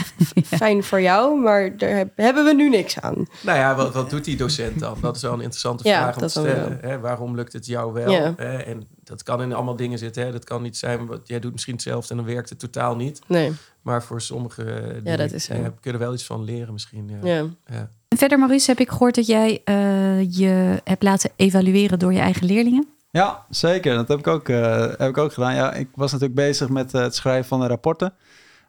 fijn 0.45 0.83
voor 0.83 1.01
jou, 1.01 1.39
maar 1.41 1.77
daar 1.77 1.89
heb- 1.95 2.11
hebben 2.15 2.45
we 2.45 2.53
nu 2.53 2.69
niks 2.69 2.99
aan. 2.99 3.27
Nou 3.41 3.57
ja, 3.57 3.75
wat, 3.75 3.93
wat 3.93 4.09
doet 4.09 4.25
die 4.25 4.37
docent 4.37 4.79
dan? 4.79 4.97
Dat 5.01 5.15
is 5.15 5.21
wel 5.21 5.33
een 5.33 5.41
interessante 5.41 5.87
Ja, 5.87 6.01
vraag 6.01 6.15
om 6.15 6.21
te 6.21 6.27
stellen. 6.27 6.77
Hè? 6.81 6.99
Waarom 6.99 7.35
lukt 7.35 7.53
het 7.53 7.65
jou 7.65 7.93
wel? 7.93 8.11
Ja. 8.11 8.33
Hè? 8.37 8.57
En 8.57 8.87
dat 9.03 9.23
kan 9.23 9.41
in 9.41 9.53
allemaal 9.53 9.75
dingen 9.75 9.97
zitten. 9.97 10.23
Hè? 10.25 10.31
Dat 10.31 10.43
kan 10.43 10.61
niet 10.61 10.77
zijn, 10.77 11.05
wat 11.05 11.21
jij 11.27 11.39
doet 11.39 11.51
misschien 11.51 11.73
hetzelfde 11.73 12.09
en 12.09 12.17
dan 12.17 12.25
werkt 12.33 12.49
het 12.49 12.59
totaal 12.59 12.95
niet. 12.95 13.21
Nee, 13.27 13.51
Maar 13.81 14.03
voor 14.03 14.21
sommige 14.21 14.63
dingen, 15.03 15.17
dat 15.17 15.31
is 15.31 15.43
zo. 15.43 15.53
eh, 15.53 15.59
kun 15.61 15.71
je 15.81 15.91
er 15.91 15.97
wel 15.99 16.13
iets 16.13 16.25
van 16.25 16.43
leren 16.43 16.73
misschien. 16.73 17.09
Ja. 17.23 17.33
ja. 17.33 17.45
Ja. 17.65 17.89
En 18.07 18.17
verder, 18.17 18.39
Maurice, 18.39 18.69
heb 18.71 18.79
ik 18.79 18.89
gehoord 18.89 19.15
dat 19.15 19.25
jij 19.25 19.61
eh, 19.63 20.31
je 20.31 20.81
hebt 20.83 21.03
laten 21.03 21.29
evalueren 21.35 21.99
door 21.99 22.13
je 22.13 22.19
eigen 22.19 22.45
leerlingen. 22.45 22.87
Ja, 23.13 23.45
zeker. 23.49 23.95
Dat 23.95 24.07
heb 24.07 24.19
ik 24.19 24.27
ook, 24.27 24.49
eh, 24.49 24.79
heb 24.79 25.09
ik 25.09 25.17
ook 25.17 25.33
gedaan. 25.33 25.55
Ja, 25.55 25.73
ik 25.73 25.89
was 25.95 26.11
natuurlijk 26.11 26.39
bezig 26.39 26.69
met 26.69 26.93
eh, 26.93 27.01
het 27.01 27.15
schrijven 27.15 27.45
van 27.45 27.59
de 27.59 27.67
rapporten. 27.67 28.13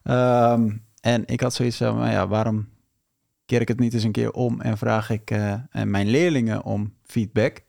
Ehm, 0.03 0.71
en 1.01 1.23
ik 1.27 1.41
had 1.41 1.55
zoiets 1.55 1.77
van, 1.77 1.97
nou 1.97 2.11
ja, 2.11 2.29
waarom 2.29 2.69
keer 3.47 3.61
ik 3.61 3.69
het 3.69 3.79
niet 3.79 3.95
eens 3.95 4.03
een 4.03 4.13
keer 4.13 4.33
om 4.33 4.61
en 4.61 4.79
vraag 4.79 5.11
ik 5.11 5.31
eh, 5.31 5.55
mijn 5.85 6.07
leerlingen 6.07 6.63
om 6.63 6.95
feedback? 7.03 7.63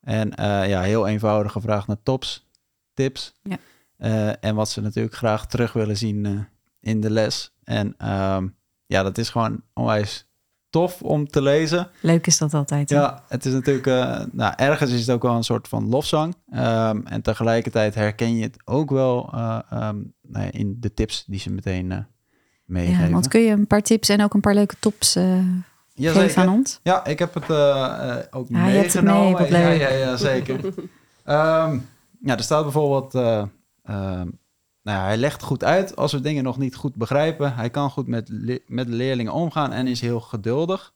En 0.00 0.32
ja, 0.68 0.82
heel 0.82 1.06
eenvoudig 1.06 1.52
gevraagd 1.52 1.86
naar 1.86 2.02
tops, 2.02 2.48
tips. 2.94 3.34
Ja. 3.42 4.36
En 4.40 4.54
wat 4.54 4.68
ze 4.68 4.80
natuurlijk 4.80 5.14
graag 5.14 5.46
terug 5.46 5.72
willen 5.72 5.96
zien 5.96 6.48
in 6.80 7.00
de 7.00 7.10
les. 7.10 7.54
En 7.64 7.94
ehm, 7.98 8.48
ja, 8.86 9.02
dat 9.02 9.18
is 9.18 9.28
gewoon 9.28 9.62
onwijs 9.74 10.26
tof 10.74 11.02
om 11.02 11.28
te 11.28 11.42
lezen. 11.42 11.88
Leuk 12.00 12.26
is 12.26 12.38
dat 12.38 12.54
altijd. 12.54 12.90
hè? 12.90 12.96
Ja, 12.96 13.22
het 13.28 13.44
is 13.44 13.52
natuurlijk, 13.52 13.86
eh, 13.86 14.20
nou, 14.32 14.52
ergens 14.56 14.90
is 14.90 15.00
het 15.00 15.10
ook 15.10 15.22
wel 15.22 15.34
een 15.34 15.44
soort 15.44 15.68
van 15.68 15.88
lofzang. 15.88 16.34
Ehm, 16.50 17.00
en 17.04 17.22
tegelijkertijd 17.22 17.94
herken 17.94 18.36
je 18.36 18.42
het 18.42 18.56
ook 18.64 18.90
wel 18.90 19.30
eh, 19.32 19.58
ehm, 19.70 19.96
nou 20.22 20.44
ja, 20.44 20.50
in 20.50 20.76
de 20.80 20.94
tips 20.94 21.24
die 21.26 21.40
ze 21.40 21.50
meteen 21.50 21.92
eh, 21.92 21.98
meegeven. 22.64 23.04
Ja, 23.04 23.10
want 23.10 23.28
kun 23.28 23.40
je 23.40 23.50
een 23.50 23.66
paar 23.66 23.82
tips 23.82 24.08
en 24.08 24.22
ook 24.22 24.34
een 24.34 24.40
paar 24.40 24.54
leuke 24.54 24.74
tops 24.78 25.12
Jazeker. 25.92 26.22
geven 26.22 26.42
aan 26.42 26.48
ons? 26.48 26.80
Ja, 26.82 27.04
ik 27.04 27.18
heb 27.18 27.34
het 27.34 27.44
ook 27.44 27.50
Ah, 27.50 28.50
je 28.50 28.56
hebt 28.56 28.92
het 28.92 29.04
mee, 29.04 29.14
meegenomen. 29.14 29.38
wat 29.38 29.48
ja, 29.48 29.70
ja, 29.70 29.88
ja, 29.88 30.16
zeker. 30.16 30.60
Ehm, 31.24 31.78
ja, 32.20 32.36
er 32.36 32.42
staat 32.42 32.62
bijvoorbeeld... 32.62 33.12
eh, 34.84 34.92
nou 34.92 34.98
ja, 34.98 35.04
hij 35.04 35.16
legt 35.16 35.42
goed 35.42 35.64
uit 35.64 35.96
als 35.96 36.12
we 36.12 36.20
dingen 36.20 36.44
nog 36.44 36.58
niet 36.58 36.74
goed 36.74 36.94
begrijpen. 36.94 37.54
Hij 37.54 37.70
kan 37.70 37.90
goed 37.90 38.06
met, 38.06 38.28
le- 38.28 38.62
met 38.66 38.88
leerlingen 38.88 39.32
omgaan 39.32 39.72
en 39.72 39.86
is 39.86 40.00
heel 40.00 40.20
geduldig. 40.20 40.92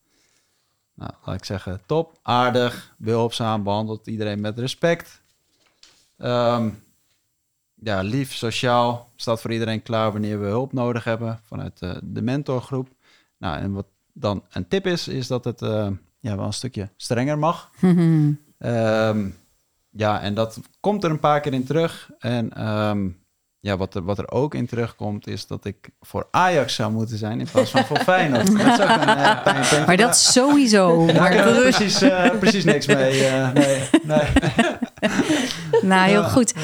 Nou, 0.95 1.11
laat 1.25 1.37
ik 1.37 1.45
zeggen, 1.45 1.81
top, 1.87 2.19
aardig, 2.23 2.95
behulpzaam, 2.97 3.63
behandelt 3.63 4.07
iedereen 4.07 4.41
met 4.41 4.59
respect. 4.59 5.21
Ehm, 6.17 6.69
ja, 7.75 8.01
lief, 8.01 8.35
sociaal, 8.35 9.09
staat 9.17 9.41
voor 9.41 9.53
iedereen 9.53 9.83
klaar 9.83 10.13
wanneer 10.13 10.41
we 10.41 10.47
hulp 10.47 10.73
nodig 10.73 11.05
hebben 11.05 11.41
vanuit 11.45 11.79
de, 11.79 12.01
de 12.03 12.23
mentorgroep. 12.23 12.89
Nou, 13.37 13.59
en 13.59 13.73
wat 13.73 13.87
dan 14.13 14.43
een 14.51 14.69
tip 14.69 14.87
is, 14.87 15.09
is 15.09 15.27
dat 15.27 15.45
het 15.45 15.63
eh, 15.63 15.89
ja, 16.21 16.37
wel 16.37 16.47
een 16.47 16.53
stukje 16.53 16.89
strenger 16.97 17.39
mag. 17.39 17.71
Ehm, 18.59 19.29
ja, 19.91 20.21
en 20.21 20.35
dat 20.35 20.61
komt 20.81 21.05
er 21.05 21.11
een 21.11 21.21
paar 21.21 21.41
keer 21.41 21.53
in 21.53 21.65
terug. 21.65 22.11
En 22.19 22.53
ehm, 22.53 23.09
ja, 23.61 23.77
wat 23.77 23.95
er, 23.95 24.03
wat 24.05 24.19
er 24.19 24.31
ook 24.31 24.55
in 24.55 24.67
terugkomt, 24.67 25.27
is 25.27 25.47
dat 25.47 25.65
ik 25.65 25.91
voor 26.01 26.29
Ajax 26.31 26.75
zou 26.75 26.93
moeten 26.93 27.19
zijn 27.19 27.41
in 27.41 27.49
plaats 27.53 27.71
van 27.71 27.85
voor 27.85 27.99
Feyenoord. 27.99 28.47
Dat 28.59 28.79
is 28.79 28.81
ook 28.81 28.89
een 28.89 29.09
eh. 29.09 29.87
Maar 29.87 29.97
dat 29.97 30.15
is 30.15 30.33
sowieso. 30.33 31.07
Daar 31.07 31.21
Maar 31.21 31.55
we 31.55 31.61
precies, 31.61 32.03
eh, 32.03 32.39
precies 32.39 32.65
niks 32.65 32.87
mee. 32.87 33.27
eh, 33.27 33.53
nee, 33.53 33.89
nee. 34.03 34.27
Nou, 35.83 36.09
heel 36.09 36.25
goed. 36.25 36.55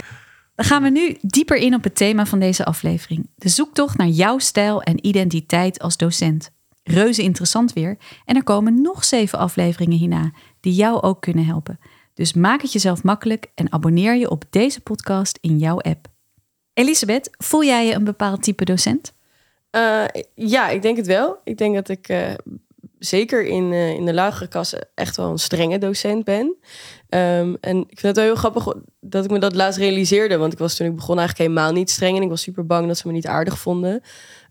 Dan 0.54 0.66
gaan 0.66 0.82
we 0.82 0.90
nu 0.90 1.16
dieper 1.20 1.56
in 1.56 1.74
op 1.74 1.84
het 1.84 1.96
thema 1.96 2.26
van 2.26 2.38
deze 2.38 2.64
aflevering. 2.64 3.30
De 3.34 3.48
zoektocht 3.48 3.96
naar 3.96 4.08
jouw 4.08 4.38
stijl 4.38 4.82
en 4.82 5.06
identiteit 5.06 5.78
als 5.78 5.96
docent. 5.96 6.50
Reuze 6.82 7.22
interessant 7.22 7.72
weer. 7.72 7.96
En 8.24 8.36
er 8.36 8.44
komen 8.44 8.82
nog 8.82 9.04
zeven 9.04 9.38
afleveringen 9.38 9.98
hierna 9.98 10.32
die 10.60 10.74
jou 10.74 11.02
ook 11.02 11.20
kunnen 11.20 11.44
helpen. 11.44 11.78
Dus 12.14 12.32
maak 12.32 12.62
het 12.62 12.72
jezelf 12.72 13.02
makkelijk 13.02 13.50
en 13.54 13.72
abonneer 13.72 14.16
je 14.16 14.30
op 14.30 14.44
deze 14.50 14.80
podcast 14.80 15.38
in 15.40 15.58
jouw 15.58 15.78
app. 15.80 16.12
Elisabeth, 16.74 17.30
voel 17.38 17.64
jij 17.64 17.86
je 17.86 17.94
een 17.94 18.04
bepaald 18.04 18.42
type 18.42 18.64
docent? 18.64 19.12
Eh, 19.70 20.04
ja, 20.34 20.68
ik 20.68 20.82
denk 20.82 20.96
het 20.96 21.06
wel. 21.06 21.38
Ik 21.44 21.58
denk 21.58 21.74
dat 21.74 21.88
ik 21.88 22.08
eh, 22.08 22.32
zeker 22.98 23.44
in, 23.44 23.72
eh, 23.72 23.90
in 23.90 24.04
de 24.04 24.14
lagere 24.14 24.48
klasse 24.48 24.88
echt 24.94 25.16
wel 25.16 25.30
een 25.30 25.38
strenge 25.38 25.78
docent 25.78 26.24
ben. 26.24 26.56
Ehm, 27.08 27.54
en 27.60 27.78
ik 27.78 28.00
vind 28.00 28.02
het 28.02 28.16
wel 28.16 28.24
heel 28.24 28.34
grappig 28.34 28.74
dat 29.00 29.24
ik 29.24 29.30
me 29.30 29.38
dat 29.38 29.54
laatst 29.54 29.78
realiseerde. 29.78 30.36
Want 30.36 30.52
ik 30.52 30.58
was 30.58 30.76
toen 30.76 30.86
ik 30.86 30.94
begon 30.94 31.18
eigenlijk 31.18 31.48
helemaal 31.48 31.72
niet 31.72 31.90
streng. 31.90 32.16
En 32.16 32.22
ik 32.22 32.28
was 32.28 32.42
super 32.42 32.66
bang 32.66 32.86
dat 32.86 32.98
ze 32.98 33.06
me 33.06 33.12
niet 33.12 33.26
aardig 33.26 33.58
vonden. 33.58 34.02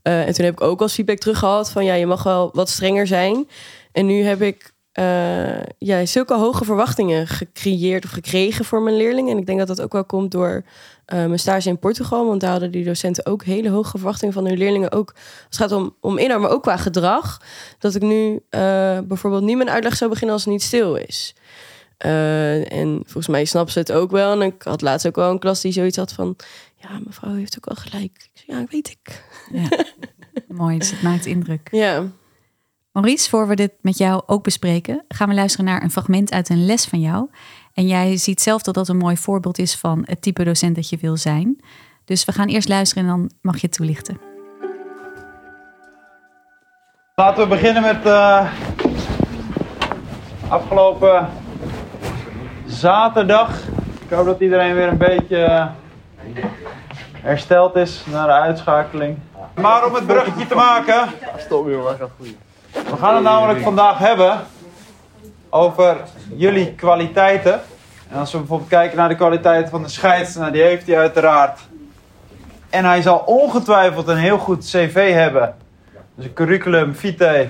En 0.02 0.34
toen 0.34 0.46
heb 0.46 0.54
ik 0.54 0.62
ook 0.62 0.82
als 0.82 0.94
feedback 0.94 1.18
teruggehad 1.18 1.72
van 1.72 1.86
ja, 1.86 1.94
je 1.94 2.06
mag 2.06 2.24
wel 2.24 2.50
wat 2.54 2.70
strenger 2.70 3.08
zijn. 3.08 3.48
En 3.92 4.06
nu 4.06 4.24
heb 4.24 4.42
ik 4.42 4.73
eh, 4.94 5.64
ja, 5.78 6.06
zulke 6.06 6.34
hoge 6.34 6.66
verwachtingen 6.66 7.28
gecreëerd 7.28 8.04
of 8.04 8.10
gekregen 8.10 8.66
voor 8.66 8.82
mijn 8.82 8.96
leerlingen. 8.96 9.32
En 9.32 9.38
ik 9.38 9.46
denk 9.46 9.60
dat 9.60 9.68
dat 9.68 9.82
ook 9.82 9.92
wel 9.92 10.06
komt 10.06 10.32
door 10.32 10.64
eh, 11.06 11.18
mijn 11.18 11.40
stage 11.40 11.70
in 11.70 11.80
Portugal. 11.80 12.28
Want 12.28 12.42
daar 12.42 12.52
hadden 12.52 12.72
die 12.72 12.84
docenten 12.84 13.26
ook 13.26 13.44
hele 13.44 13.70
hoge 13.70 13.98
verwachtingen 13.98 14.34
van 14.34 14.46
hun 14.46 14.58
leerlingen. 14.58 14.92
Ook 14.92 15.10
als 15.10 15.44
het 15.46 15.56
gaat 15.56 15.72
om, 15.72 15.96
om 16.00 16.18
inhoud, 16.18 16.42
maar 16.42 16.52
ook 16.52 16.62
qua 16.62 16.78
gedrag. 16.78 17.42
Dat 17.80 17.96
ik 17.96 18.02
nu 18.02 18.40
eh, 18.50 19.00
bijvoorbeeld 19.04 19.44
niet 19.44 19.58
mijn 19.58 19.70
uitleg 19.70 19.96
zou 19.96 20.10
beginnen 20.10 20.36
als 20.36 20.44
het 20.44 20.54
niet 20.54 20.64
stil 20.64 20.96
is. 20.96 21.36
En 21.98 23.00
volgens 23.04 23.28
mij 23.28 23.46
snapt 23.46 23.72
ze 23.72 23.80
het 23.80 23.92
ook 23.92 24.12
wel. 24.12 24.32
En 24.32 24.42
ik 24.42 24.62
had 24.64 24.82
laatst 24.82 25.08
ook 25.08 25.16
wel 25.16 25.32
een 25.32 25.40
klas 25.40 25.62
die 25.62 25.72
zoiets 25.72 25.98
had 25.98 26.14
van... 26.14 26.36
Ja, 26.76 27.00
mevrouw 27.06 27.34
heeft 27.36 27.58
ook 27.58 27.66
wel 27.66 27.86
gelijk. 27.86 28.30
Ja, 28.34 28.66
weet 28.70 28.90
ik. 28.90 29.24
Ja. 29.52 29.86
Mooi, 30.48 30.78
dus 30.78 30.92
het 30.92 31.02
maakt 31.02 31.26
indruk. 31.26 31.68
Ja, 31.72 32.12
Maurice, 32.94 33.30
voor 33.30 33.48
we 33.48 33.56
dit 33.56 33.72
met 33.82 33.98
jou 33.98 34.22
ook 34.26 34.44
bespreken, 34.44 35.06
gaan 35.08 35.28
we 35.30 35.34
luisteren 35.34 35.66
naar 35.66 35.84
een 35.84 35.92
fragment 35.92 36.32
uit 36.32 36.50
een 36.50 36.66
les 36.66 36.86
van 36.86 37.00
jou. 37.00 37.30
En 37.74 37.88
jij 37.88 38.18
ziet 38.18 38.42
zelf 38.42 38.62
dat 38.62 38.74
dat 38.74 38.88
een 38.88 38.98
mooi 38.98 39.18
voorbeeld 39.18 39.58
is 39.58 39.76
van 39.76 40.04
het 40.06 40.22
type 40.22 40.44
docent 40.44 40.76
dat 40.76 40.90
je 40.90 40.98
wil 41.02 41.18
zijn. 41.18 41.62
Dus 42.06 42.26
we 42.26 42.32
gaan 42.32 42.48
eerst 42.48 42.70
luisteren 42.70 43.04
en 43.04 43.10
dan 43.10 43.32
mag 43.42 43.56
je 43.56 43.68
het 43.68 43.76
toelichten. 43.76 44.20
Laten 47.16 47.44
we 47.44 47.50
beginnen 47.50 47.82
met 47.82 48.06
eh, 48.06 48.54
afgelopen 50.48 51.30
zaterdag. 52.66 53.60
Ik 54.04 54.10
hoop 54.10 54.26
dat 54.26 54.40
iedereen 54.40 54.76
weer 54.76 54.88
een 54.88 54.98
beetje 54.98 55.38
eh, 55.38 55.68
hersteld 57.14 57.76
is 57.76 58.04
na 58.06 58.26
de 58.26 58.32
uitschakeling. 58.32 59.18
Maar 59.62 59.86
om 59.86 59.94
het 59.94 60.06
bruggetje 60.06 60.48
te 60.48 60.56
maken. 60.56 61.10
We 62.94 63.00
gaan 63.00 63.16
het 63.16 63.24
namelijk 63.24 63.60
vandaag 63.60 63.98
hebben 63.98 64.40
over 65.50 65.98
jullie 66.36 66.74
kwaliteiten. 66.74 67.62
En 68.10 68.20
als 68.20 68.32
we 68.32 68.38
bijvoorbeeld 68.38 68.70
kijken 68.70 68.98
naar 68.98 69.10
de 69.10 69.16
kwaliteiten 69.16 69.70
van 69.70 69.84
de 69.84 69.90
scheids, 69.90 70.36
nou, 70.36 70.52
die 70.52 70.62
heeft 70.62 70.88
hij 70.88 70.98
uiteraard. 70.98 71.60
En 72.70 72.86
hij 72.86 73.02
zal 73.02 73.18
ongetwijfeld 73.18 74.08
een 74.08 74.18
heel 74.18 74.38
goed 74.38 74.66
cv 74.66 75.14
hebben. 75.14 75.56
Dus 76.16 76.26
een 76.26 76.34
curriculum 76.34 76.96
vitae, 76.96 77.50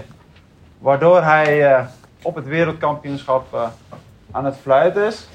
waardoor 0.79 1.23
hij 1.23 1.73
eh, 1.73 1.83
op 2.21 2.35
het 2.35 2.45
wereldkampioenschap 2.45 3.53
eh, 3.53 3.61
aan 4.31 4.45
het 4.45 4.55
fluiten 4.61 5.05
is. 5.05 5.27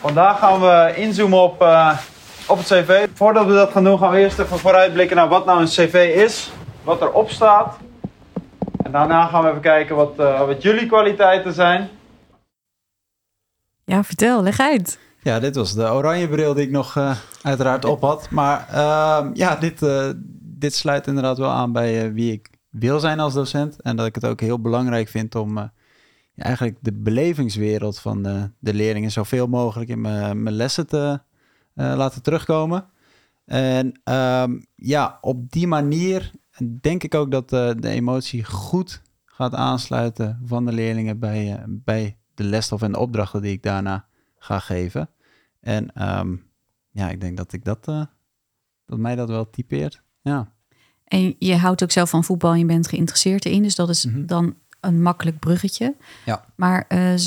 Vandaag 0.00 0.38
gaan 0.38 0.60
we 0.60 0.92
inzoomen 0.96 1.42
op, 1.42 1.62
eh, 1.62 1.98
op 2.46 2.58
het 2.58 2.66
cv. 2.66 3.06
Voordat 3.14 3.46
we 3.46 3.52
dat 3.52 3.70
gaan 3.70 3.84
doen, 3.84 3.98
gaan 3.98 4.10
we 4.10 4.18
eerst 4.18 4.38
even 4.38 4.58
vooruitblikken 4.58 5.16
naar 5.16 5.28
wat 5.28 5.44
nou 5.44 5.60
een 5.60 5.66
cv 5.66 6.12
is, 6.16 6.50
wat 6.84 7.00
erop 7.00 7.30
staat. 7.30 7.76
En 8.90 8.96
daarna 8.96 9.26
gaan 9.26 9.42
we 9.42 9.48
even 9.48 9.60
kijken 9.60 9.96
wat, 9.96 10.18
eh, 10.18 10.46
wat 10.46 10.62
jullie 10.62 10.86
kwaliteiten 10.86 11.52
zijn. 11.52 11.88
Ja, 13.84 14.04
vertel, 14.04 14.42
leg 14.42 14.60
uit. 14.60 14.98
Ja, 15.22 15.40
dit 15.40 15.56
was 15.56 15.74
de 15.74 15.92
oranje 15.92 16.28
bril 16.28 16.54
die 16.54 16.64
ik 16.64 16.70
nog 16.70 16.96
eh, 16.96 17.16
uiteraard 17.42 17.84
op 17.84 18.00
had. 18.00 18.30
Maar 18.30 18.68
ehm, 18.68 19.30
ja, 19.34 19.56
dit, 19.56 19.82
eh, 19.82 20.10
dit 20.40 20.74
sluit 20.74 21.06
inderdaad 21.06 21.38
wel 21.38 21.50
aan 21.50 21.72
bij 21.72 22.04
eh, 22.04 22.12
wie 22.12 22.32
ik 22.32 22.50
wil 22.70 23.00
zijn 23.00 23.20
als 23.20 23.34
docent. 23.34 23.80
En 23.80 23.96
dat 23.96 24.06
ik 24.06 24.14
het 24.14 24.26
ook 24.26 24.40
heel 24.40 24.60
belangrijk 24.60 25.08
vind 25.08 25.34
om 25.34 25.58
eh, 25.58 25.64
ja, 26.34 26.44
eigenlijk 26.44 26.76
de 26.80 26.92
belevingswereld 26.92 27.98
van 27.98 28.22
de, 28.22 28.50
de 28.58 28.74
leerlingen 28.74 29.10
zoveel 29.10 29.46
mogelijk 29.46 29.90
in 29.90 30.00
mijn 30.00 30.42
mijn 30.42 30.54
lessen 30.54 30.86
te 30.86 31.20
eh, 31.74 31.92
laten 31.96 32.22
terugkomen. 32.22 32.84
En 33.44 34.00
ehm, 34.04 34.60
ja, 34.74 35.18
op 35.20 35.50
die 35.50 35.66
manier 35.66 36.30
denk 36.80 37.02
ik 37.02 37.14
ook 37.14 37.30
dat 37.30 37.52
eh, 37.52 37.70
de 37.78 37.88
emotie 37.88 38.44
goed 38.44 39.02
gaat 39.24 39.54
aansluiten 39.54 40.40
van 40.44 40.66
de 40.66 40.72
leerlingen 40.72 41.18
bij, 41.18 41.52
eh, 41.56 41.62
bij 41.68 42.16
de 42.34 42.44
lesstof 42.44 42.82
en 42.82 42.92
de 42.92 42.98
opdrachten 42.98 43.42
die 43.42 43.52
ik 43.52 43.62
daarna 43.62 44.06
ga 44.38 44.58
geven. 44.58 45.08
En 45.60 45.92
ehm, 45.94 46.36
ja, 46.90 47.08
ik 47.10 47.20
denk 47.20 47.36
dat 47.36 47.52
ik 47.52 47.64
dat, 47.64 47.88
eh, 47.88 48.02
dat 48.86 48.98
mij 48.98 49.14
dat 49.16 49.28
wel 49.28 49.50
typeert. 49.50 50.02
Ja. 50.22 50.52
En 51.04 51.34
je 51.38 51.56
houdt 51.56 51.82
ook 51.82 51.90
zelf 51.90 52.10
van 52.10 52.24
voetbal 52.24 52.52
en 52.52 52.58
je 52.58 52.64
bent 52.64 52.88
geïnteresseerd 52.88 53.44
erin. 53.44 53.62
Dus 53.62 53.74
dat 53.74 53.88
is 53.88 54.04
Mhm. 54.04 54.26
dan 54.26 54.54
een 54.80 55.02
makkelijk 55.02 55.38
bruggetje. 55.38 55.94
Ja. 56.24 56.44
Maar 56.54 56.86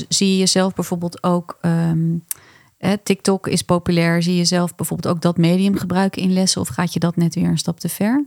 zie 0.09 0.29
je 0.31 0.37
jezelf 0.37 0.73
bijvoorbeeld 0.73 1.23
ook... 1.23 1.57
eh, 1.61 2.91
TikTok 3.03 3.47
is 3.47 3.61
populair. 3.61 4.23
Zie 4.23 4.35
je 4.35 4.45
zelf 4.45 4.75
bijvoorbeeld 4.75 5.15
ook 5.15 5.21
dat 5.21 5.37
medium 5.37 5.75
gebruiken 5.77 6.21
in 6.21 6.33
lessen? 6.33 6.61
Of 6.61 6.67
gaat 6.67 6.93
je 6.93 6.99
dat 6.99 7.15
net 7.15 7.35
weer 7.35 7.47
een 7.47 7.57
stap 7.57 7.79
te 7.79 7.89
ver? 7.89 8.25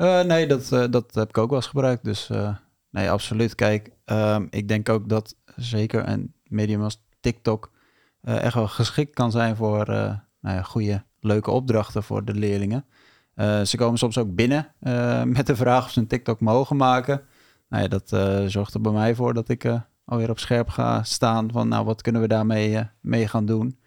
Eh, 0.00 0.20
nee, 0.20 0.46
dat, 0.46 0.72
eh, 0.72 0.84
dat 0.90 1.14
heb 1.14 1.28
ik 1.28 1.38
ook 1.38 1.48
wel 1.48 1.58
eens 1.58 1.66
gebruikt. 1.66 2.04
Dus 2.04 2.30
eh, 2.30 2.56
nee, 2.90 3.10
absoluut. 3.10 3.54
Kijk, 3.54 3.90
ehm, 4.04 4.46
ik 4.50 4.68
denk 4.68 4.88
ook 4.88 5.08
dat 5.08 5.36
zeker 5.56 6.08
een 6.08 6.34
medium 6.44 6.82
als 6.82 7.02
TikTok 7.20 7.70
echt 8.22 8.54
wel 8.54 8.68
geschikt 8.68 9.14
kan 9.14 9.30
zijn 9.30 9.56
voor 9.56 9.86
nou 10.40 10.56
ja, 10.56 10.62
goede, 10.62 11.04
leuke 11.20 11.50
opdrachten 11.50 12.02
voor 12.02 12.24
de 12.24 12.34
leerlingen. 12.34 12.84
Ze 13.64 13.74
komen 13.76 13.98
soms 13.98 14.18
ook 14.18 14.34
binnen 14.34 14.74
met 15.24 15.46
de 15.46 15.56
vraag 15.56 15.84
of 15.84 15.90
ze 15.90 16.00
een 16.00 16.06
TikTok 16.06 16.40
mogen 16.40 16.76
maken. 16.76 17.22
Nou 17.68 17.82
ja, 17.82 17.88
dat 17.88 18.08
zorgt 18.50 18.74
er 18.74 18.80
bij 18.80 18.92
mij 18.92 19.14
voor 19.14 19.34
dat 19.34 19.48
ik 19.48 19.80
alweer 20.04 20.30
op 20.30 20.38
scherp 20.38 20.68
ga 20.68 21.02
staan 21.02 21.50
van, 21.52 21.68
nou, 21.68 21.84
wat 21.84 22.02
kunnen 22.02 22.20
we 22.20 22.28
daarmee 22.28 22.88
mee 23.00 23.28
gaan 23.28 23.46
doen? 23.46 23.78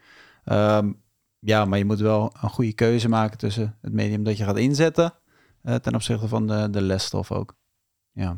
Ehm, 0.43 0.91
ja, 1.39 1.65
maar 1.65 1.77
je 1.77 1.85
moet 1.85 1.99
wel 1.99 2.33
een 2.41 2.49
goede 2.49 2.73
keuze 2.73 3.09
maken 3.09 3.37
tussen 3.37 3.77
het 3.81 3.93
medium 3.93 4.23
dat 4.23 4.37
je 4.37 4.43
gaat 4.43 4.57
inzetten 4.57 5.13
eh, 5.63 5.75
ten 5.75 5.95
opzichte 5.95 6.27
van 6.27 6.47
de, 6.47 6.67
de 6.69 6.81
lesstof 6.81 7.31
ook. 7.31 7.55
Ja. 8.11 8.37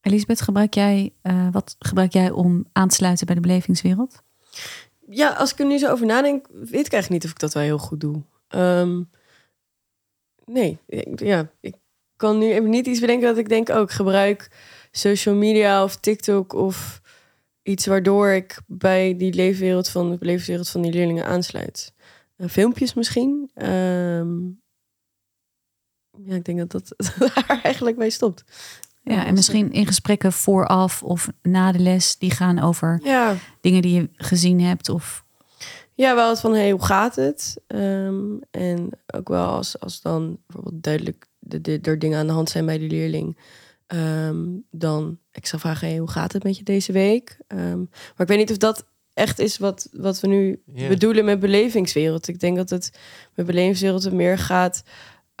Elisabeth, 0.00 0.40
gebruik 0.40 0.74
jij, 0.74 1.12
eh, 1.22 1.48
wat 1.52 1.76
gebruik 1.78 2.12
jij 2.12 2.30
om 2.30 2.64
aan 2.72 2.88
te 2.88 2.94
sluiten 2.94 3.26
bij 3.26 3.34
de 3.34 3.40
belevingswereld? 3.40 4.22
ja, 5.08 5.28
als 5.32 5.52
ik 5.52 5.58
er 5.58 5.66
nu 5.66 5.78
zo 5.78 5.90
over 5.90 6.06
nadenk, 6.06 6.46
weet 6.50 6.86
ik 6.86 6.92
eigenlijk 6.92 7.08
niet 7.10 7.24
of 7.24 7.30
ik 7.30 7.38
dat 7.38 7.52
wel 7.52 7.62
heel 7.62 7.78
goed 7.78 8.00
doe. 8.00 8.22
Ehm, 8.48 9.02
nee, 10.44 10.78
ik- 10.86 11.20
ja, 11.20 11.50
ik 11.60 11.74
kan 12.16 12.38
nu 12.38 12.52
even 12.52 12.70
niet 12.70 12.86
iets 12.86 13.00
bedenken 13.00 13.26
dat 13.28 13.36
ik 13.38 13.48
denk, 13.48 13.70
ook 13.70 13.90
gebruik 13.90 14.50
social 14.90 15.34
media 15.34 15.82
of 15.84 15.96
TikTok 15.96 16.52
of 16.52 17.00
iets 17.62 17.86
waardoor 17.86 18.28
ik 18.30 18.60
bij 18.66 19.16
die 19.16 19.34
leefwereld 19.34 19.88
van 19.88 20.10
de 20.10 20.18
belevingswereld 20.18 20.68
van 20.68 20.82
die 20.82 20.92
leerlingen 20.92 21.26
aansluit. 21.26 21.94
Eh, 22.36 22.48
filmpjes 22.48 22.94
misschien. 22.94 23.50
Ehm, 23.54 24.38
ja, 26.24 26.34
ik 26.34 26.44
denk 26.44 26.58
dat 26.58 26.70
dat 26.70 26.94
daar 27.18 27.60
eigenlijk 27.62 27.96
bij 27.96 28.10
stopt. 28.10 28.44
Ja, 29.04 29.26
en 29.26 29.34
misschien 29.34 29.72
in 29.72 29.86
gesprekken 29.86 30.32
vooraf 30.32 31.02
of 31.02 31.28
na 31.42 31.72
de 31.72 31.78
les, 31.78 32.18
die 32.18 32.30
gaan 32.30 32.58
over 32.58 33.00
Ja, 33.02 33.34
dingen 33.60 33.82
die 33.82 33.94
je 33.94 34.08
gezien 34.16 34.60
hebt. 34.60 34.88
Of 34.88 35.24
Ja, 35.94 36.14
wel 36.14 36.28
het 36.28 36.40
van, 36.40 36.54
hey, 36.54 36.70
hoe 36.70 36.84
gaat 36.84 37.16
het? 37.16 37.56
Ehm, 37.66 38.24
en 38.50 38.90
ook 39.06 39.28
wel 39.28 39.46
als, 39.46 39.80
als 39.80 40.00
dan 40.00 40.38
bijvoorbeeld 40.46 40.82
duidelijk 40.82 41.26
de, 41.38 41.60
de, 41.60 41.78
er 41.82 41.98
dingen 41.98 42.18
aan 42.18 42.26
de 42.26 42.32
hand 42.32 42.50
zijn 42.50 42.66
bij 42.66 42.78
de 42.78 42.86
leerling... 42.86 43.38
ehm, 43.86 44.44
dan 44.70 45.18
extra 45.30 45.58
vragen, 45.58 45.88
hey, 45.88 45.98
hoe 45.98 46.10
gaat 46.10 46.32
het 46.32 46.42
met 46.42 46.56
je 46.56 46.64
deze 46.64 46.92
week? 46.92 47.38
Ehm, 47.46 47.78
maar 47.78 48.18
ik 48.18 48.28
weet 48.28 48.38
niet 48.38 48.50
of 48.50 48.56
dat 48.56 48.84
echt 49.14 49.38
is 49.38 49.58
wat, 49.58 49.88
wat 49.92 50.20
we 50.20 50.26
nu 50.26 50.62
bedoelen 50.88 51.24
met 51.24 51.40
belevingswereld. 51.40 52.28
Ik 52.28 52.40
denk 52.40 52.56
dat 52.56 52.70
het 52.70 52.92
met 53.34 53.46
belevingswereld 53.46 54.04
er 54.04 54.14
meer 54.14 54.38
gaat 54.38 54.82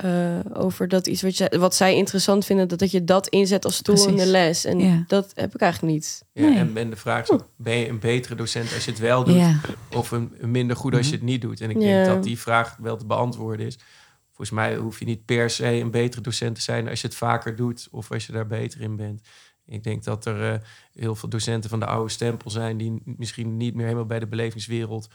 eh, 0.02 0.38
over 0.52 0.88
dat 0.88 1.06
iets 1.06 1.22
wat, 1.22 1.36
je, 1.36 1.58
wat 1.58 1.74
zij 1.74 1.94
interessant 1.96 2.44
vinden, 2.44 2.68
dat, 2.68 2.78
dat 2.78 2.90
je 2.90 3.04
dat 3.04 3.28
inzet 3.28 3.64
als 3.64 3.82
tool 3.82 4.08
in 4.08 4.16
de 4.16 4.26
les. 4.26 4.64
En 4.64 4.78
Ja. 4.78 5.04
dat 5.06 5.32
heb 5.34 5.54
ik 5.54 5.60
eigenlijk 5.60 5.92
niet. 5.92 6.22
Ja, 6.32 6.42
Nee. 6.48 6.56
en, 6.58 6.76
en 6.76 6.90
de 6.90 6.96
vraag 6.96 7.22
is 7.22 7.30
ook, 7.30 7.48
ben 7.56 7.76
je 7.76 7.88
een 7.88 7.98
betere 7.98 8.34
docent 8.34 8.74
als 8.74 8.84
je 8.84 8.90
het 8.90 9.00
wel 9.00 9.24
doet? 9.24 9.34
Ja, 9.36 9.60
Of 9.90 10.10
een, 10.10 10.32
een 10.38 10.50
minder 10.50 10.76
goed 10.76 10.94
als 10.94 11.06
je 11.08 11.14
het 11.14 11.22
niet 11.24 11.40
doet? 11.40 11.60
En 11.60 11.70
ik 11.70 11.76
Ja. 11.80 11.82
denk 11.82 12.06
dat 12.06 12.22
die 12.24 12.38
vraag 12.38 12.76
wel 12.76 12.96
te 12.96 13.06
beantwoorden 13.06 13.66
is. 13.66 13.78
Volgens 14.26 14.50
mij 14.50 14.76
hoef 14.76 14.98
je 14.98 15.04
niet 15.04 15.24
per 15.24 15.50
se 15.50 15.66
een 15.66 15.90
betere 15.90 16.22
docent 16.22 16.54
te 16.54 16.60
zijn 16.62 16.88
als 16.88 17.00
je 17.00 17.06
het 17.06 17.16
vaker 17.16 17.56
doet 17.56 17.88
of 17.90 18.10
als 18.12 18.26
je 18.26 18.32
daar 18.32 18.46
beter 18.46 18.80
in 18.80 18.96
bent. 18.96 19.20
Ik 19.66 19.82
denk 19.84 20.04
dat 20.04 20.24
er 20.24 20.52
eh, 20.52 20.58
heel 20.92 21.14
veel 21.14 21.28
docenten 21.28 21.70
van 21.70 21.80
de 21.80 21.86
oude 21.86 22.10
stempel 22.10 22.50
zijn 22.50 22.76
die 22.76 23.02
misschien 23.04 23.56
niet 23.56 23.74
meer 23.74 23.84
helemaal 23.84 24.06
bij 24.06 24.18
de 24.18 24.26
belevingswereld 24.26 25.08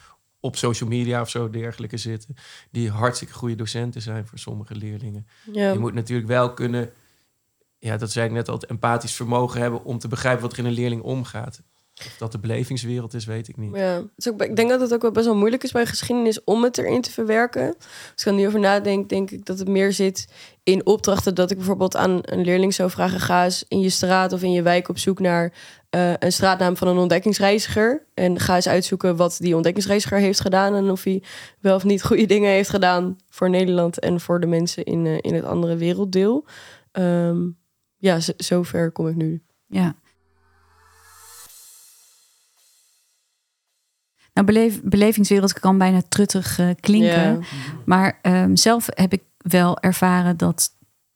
op 0.48 0.56
social 0.56 0.90
media 0.90 1.22
of 1.22 1.30
zo 1.30 1.50
dergelijke 1.50 1.98
zitten. 1.98 2.36
Die 2.72 2.90
hartstikke 2.90 3.34
goede 3.34 3.56
docenten 3.56 4.02
zijn 4.02 4.28
voor 4.28 4.38
sommige 4.38 4.76
leerlingen. 4.76 5.28
Ja. 5.52 5.72
Je 5.72 5.80
moet 5.80 5.94
natuurlijk 5.94 6.28
wel 6.28 6.54
kunnen, 6.54 6.90
ja, 7.80 7.98
dat 7.98 8.12
zei 8.12 8.26
ik 8.26 8.32
net 8.32 8.50
al, 8.50 8.56
het 8.56 8.66
empathisch 8.66 9.14
vermogen 9.14 9.62
hebben 9.62 9.84
om 9.84 10.00
te 10.00 10.08
begrijpen 10.08 10.42
wat 10.42 10.52
er 10.54 10.60
in 10.60 10.66
een 10.66 10.72
leerling 10.72 11.02
omgaat. 11.02 11.62
Of 12.06 12.16
dat 12.18 12.32
de 12.32 12.40
belevingswereld 12.40 13.14
is, 13.14 13.26
weet 13.26 13.48
ik 13.48 13.58
niet. 13.58 13.76
Ja, 13.76 14.04
ik 14.38 14.56
denk 14.56 14.70
dat 14.70 14.80
het 14.80 14.94
ook 14.94 15.02
wel 15.02 15.12
best 15.12 15.26
wel 15.26 15.36
moeilijk 15.36 15.64
is 15.64 15.72
bij 15.72 15.86
geschiedenis 15.86 16.44
om 16.44 16.64
het 16.64 16.78
erin 16.78 17.02
te 17.02 17.12
verwerken. 17.12 17.76
Als 18.14 18.22
ik 18.22 18.26
er 18.26 18.34
nu 18.34 18.48
over 18.48 18.60
nadenk, 18.60 19.10
denk 19.10 19.32
ik 19.32 19.46
dat 19.46 19.60
het 19.60 19.68
meer 19.68 19.94
zit 19.94 20.28
in 20.64 20.86
opdrachten. 20.86 21.36
Dat 21.36 21.52
ik 21.52 21.58
bijvoorbeeld 21.58 21.96
aan 21.96 22.20
een 22.22 22.42
leerling 22.42 22.74
zou 22.74 22.90
vragen: 22.90 23.20
ga 23.20 23.44
eens 23.44 23.66
in 23.68 23.80
je 23.80 23.90
straat 23.90 24.34
of 24.34 24.42
in 24.42 24.52
je 24.52 24.62
wijk 24.62 24.90
op 24.90 24.98
zoek 24.98 25.20
naar 25.20 25.54
eh, 25.98 26.14
een 26.20 26.32
straatnaam 26.32 26.78
van 26.78 26.88
een 26.88 26.98
ontdekkingsreiziger. 26.98 28.06
En 28.14 28.40
ga 28.40 28.56
eens 28.56 28.68
uitzoeken 28.68 29.16
wat 29.16 29.38
die 29.40 29.56
ontdekkingsreiziger 29.56 30.18
heeft 30.18 30.40
gedaan. 30.40 30.76
En 30.76 30.90
of 30.90 31.04
hij 31.04 31.24
wel 31.60 31.76
of 31.76 31.84
niet 31.84 32.04
goede 32.04 32.26
dingen 32.26 32.52
heeft 32.52 32.70
gedaan 32.70 33.18
voor 33.30 33.50
Nederland 33.50 34.00
en 34.00 34.20
voor 34.20 34.40
de 34.40 34.48
mensen 34.48 34.84
in, 34.84 35.06
eh, 35.06 35.18
in 35.22 35.34
het 35.34 35.44
andere 35.44 35.76
werelddeel. 35.76 36.46
Ehm, 36.92 37.38
ja, 37.98 38.20
zover 38.38 38.92
kom 38.92 39.08
ik 39.08 39.16
nu. 39.16 39.42
ja. 39.68 39.96
Nou, 44.34 44.50
beleef, 44.50 44.82
belevingswereld 44.84 45.54
kan 45.54 45.78
bijna 45.78 46.02
truttig 46.10 46.60
eh, 46.60 46.70
klinken. 46.80 47.44
Maar 47.86 48.20
ehm, 48.22 48.56
zelf 48.56 48.88
heb 48.94 49.14
ik 49.14 49.24
wel 49.38 49.80
ervaren 49.80 50.38
dat 50.38 50.70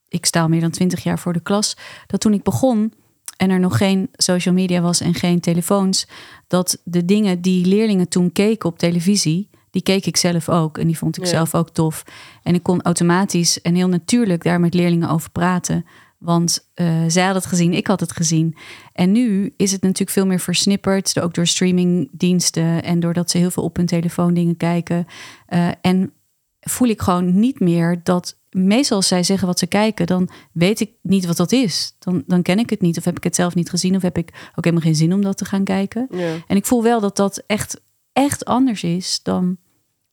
ik 0.08 0.26
sta 0.26 0.42
al 0.42 0.48
meer 0.48 0.62
dan 0.62 0.72
twintig 0.72 1.04
jaar 1.04 1.20
voor 1.20 1.34
de 1.34 1.42
klas. 1.42 1.78
Dat 2.08 2.22
toen 2.22 2.34
ik 2.34 2.44
begon 2.44 2.94
en 3.38 3.50
er 3.50 3.60
nog 3.60 3.78
geen 3.78 4.10
social 4.12 4.54
media 4.54 4.82
was 4.82 5.02
en 5.02 5.14
geen 5.14 5.40
telefoons, 5.40 6.08
dat 6.48 6.82
de 6.84 7.06
dingen 7.06 7.42
die 7.42 7.66
leerlingen 7.66 8.10
toen 8.10 8.32
keken 8.32 8.70
op 8.70 8.78
televisie, 8.80 9.50
die 9.70 9.82
keek 9.82 10.06
ik 10.06 10.18
zelf 10.18 10.50
ook 10.50 10.78
en 10.78 10.88
die 10.88 10.98
vond 10.98 11.18
ik 11.18 11.24
Ja. 11.24 11.30
zelf 11.30 11.56
ook 11.56 11.70
tof. 11.70 12.04
En 12.44 12.54
ik 12.56 12.64
kon 12.64 12.82
automatisch 12.82 13.62
en 13.62 13.76
heel 13.76 13.88
natuurlijk 13.88 14.44
daar 14.44 14.60
met 14.60 14.74
leerlingen 14.74 15.10
over 15.10 15.30
praten. 15.32 15.86
Want 16.18 16.70
eh, 16.74 17.04
zij 17.08 17.26
had 17.26 17.36
het 17.36 17.46
gezien, 17.46 17.74
ik 17.74 17.88
had 17.88 18.00
het 18.00 18.12
gezien. 18.12 18.56
En 18.94 19.12
nu 19.12 19.54
is 19.58 19.72
het 19.72 19.82
natuurlijk 19.82 20.12
veel 20.12 20.26
meer 20.26 20.40
versnipperd, 20.40 21.20
ook 21.20 21.34
door 21.34 21.48
streamingdiensten 21.48 22.84
en 22.84 23.00
doordat 23.00 23.30
ze 23.32 23.38
heel 23.38 23.52
veel 23.52 23.64
op 23.64 23.76
hun 23.76 23.86
telefoon 23.86 24.34
dingen 24.34 24.58
kijken. 24.58 25.06
Eh, 25.46 25.68
en 25.82 26.14
voel 26.60 26.88
ik 26.88 27.02
gewoon 27.02 27.40
niet 27.40 27.60
meer 27.60 28.00
dat 28.04 28.40
meestal 28.52 28.98
als 28.98 29.08
zij 29.08 29.24
zeggen 29.24 29.48
wat 29.48 29.60
ze 29.60 29.68
kijken, 29.68 30.08
dan 30.08 30.30
weet 30.52 30.80
ik 30.80 30.92
niet 31.02 31.26
wat 31.26 31.38
dat 31.38 31.52
is. 31.52 31.96
Dan, 32.00 32.24
dan 32.28 32.42
ken 32.42 32.60
ik 32.60 32.70
het 32.70 32.82
niet 32.82 32.98
of 32.98 33.06
heb 33.06 33.18
ik 33.18 33.24
het 33.24 33.36
zelf 33.36 33.56
niet 33.56 33.70
gezien 33.70 33.96
of 33.96 34.02
heb 34.02 34.18
ik 34.18 34.50
ook 34.56 34.64
helemaal 34.64 34.86
geen 34.86 34.96
zin 34.96 35.14
om 35.14 35.22
dat 35.22 35.38
te 35.38 35.46
gaan 35.46 35.64
kijken. 35.64 36.08
Ja. 36.12 36.36
En 36.48 36.56
ik 36.56 36.66
voel 36.66 36.84
wel 36.84 37.00
dat 37.00 37.16
dat 37.16 37.44
echt, 37.48 37.82
echt 38.14 38.46
anders 38.46 38.84
is 38.84 39.20
dan 39.24 39.58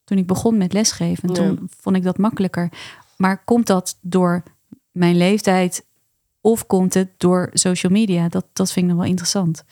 toen 0.05 0.19
ik 0.19 0.27
begon 0.27 0.57
met 0.57 0.73
lesgeven. 0.73 1.29
Ja. 1.29 1.35
Toen 1.35 1.71
vond 1.81 1.97
ik 1.97 2.03
dat 2.03 2.19
makkelijker. 2.19 2.73
Maar 3.17 3.45
komt 3.45 3.67
dat 3.67 3.99
door 4.01 4.43
mijn 4.91 5.17
leeftijd 5.17 5.87
of 6.41 6.67
komt 6.67 6.95
het 6.95 7.09
door 7.17 7.51
social 7.53 7.93
media? 7.93 8.29
Dat, 8.29 8.47
dat 8.53 8.73
vind 8.73 8.85
ik 8.85 8.91
nog 8.91 9.01
wel 9.01 9.11
interessant. 9.11 9.65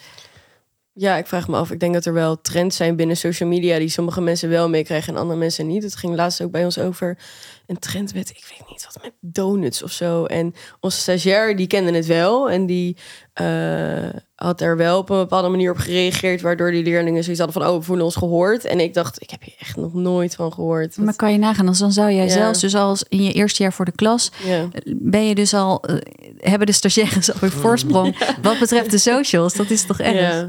Ja, 0.99 1.17
ik 1.17 1.27
vraag 1.27 1.49
me 1.49 1.57
af. 1.57 1.71
Ik 1.71 1.81
denk 1.81 1.95
dat 1.95 2.05
er 2.05 2.13
wel 2.13 2.41
trends 2.41 2.77
zijn 2.77 2.97
binnen 2.97 3.17
social 3.17 3.49
media 3.49 3.79
die 3.79 3.89
sommige 3.89 4.21
mensen 4.21 4.49
wel 4.49 4.69
meekrijgen 4.69 5.15
en 5.15 5.21
andere 5.21 5.39
mensen 5.39 5.67
niet. 5.67 5.83
Het 5.83 5.97
ging 5.97 6.15
laatst 6.15 6.43
ook 6.43 6.51
bij 6.51 6.65
ons 6.65 6.79
over 6.79 7.19
een 7.67 7.79
trend 7.79 8.15
met, 8.15 8.31
ik 8.31 8.47
weet 8.51 8.69
niet 8.69 8.85
wat, 8.85 9.03
met 9.03 9.13
donuts 9.21 9.83
of 9.83 9.93
zo. 9.93 10.25
En 10.25 10.55
onze 10.81 10.99
stagiair, 10.99 11.57
die 11.57 11.67
kende 11.67 11.93
het 11.93 12.07
wel 12.07 12.51
en 12.51 12.67
die 12.67 12.97
eh, 13.33 14.09
had 14.37 14.61
er 14.61 14.77
wel 14.77 14.99
op 14.99 15.11
een 15.11 15.17
bepaalde 15.19 15.49
manier 15.49 15.71
op 15.71 15.77
gereageerd, 15.79 16.41
waardoor 16.41 16.71
die 16.71 16.83
leerlingen 16.83 17.23
zoiets 17.23 17.43
hadden 17.43 17.63
van, 17.63 17.73
oh, 17.73 17.79
we 17.79 17.85
voelen 17.85 18.05
ons 18.05 18.17
gehoord. 18.17 18.65
En 18.65 18.81
ik 18.81 18.95
dacht, 18.95 19.23
ik 19.23 19.31
heb 19.31 19.43
hier 19.43 19.55
echt 19.59 19.77
nog 19.77 19.95
nooit 19.95 20.35
van 20.35 20.53
gehoord. 20.53 20.97
Maar 20.97 21.17
kan 21.17 21.33
je 21.33 21.39
nagaan, 21.39 21.69
als 21.69 21.79
dan 21.79 21.93
zou 21.93 22.13
jij 22.13 22.25
Ja. 22.25 22.31
zelfs 22.33 22.61
dus 22.61 22.75
als 22.75 23.05
in 23.09 23.23
je 23.23 23.33
eerste 23.33 23.63
jaar 23.63 23.73
voor 23.73 23.85
de 23.85 23.93
klas 23.93 24.31
ja. 24.45 24.69
ben 24.97 25.27
je 25.27 25.35
dus 25.35 25.55
al, 25.55 25.83
eh, 25.85 25.97
hebben 26.39 26.67
de 26.67 26.73
stagiaires 26.73 27.33
alweer 27.33 27.51
voorsprong 27.65 28.35
wat 28.43 28.59
betreft 28.59 28.91
de 28.91 28.99
socials. 28.99 29.55
Dat 29.55 29.71
is 29.71 29.87
toch 29.87 30.01
erg? 30.01 30.49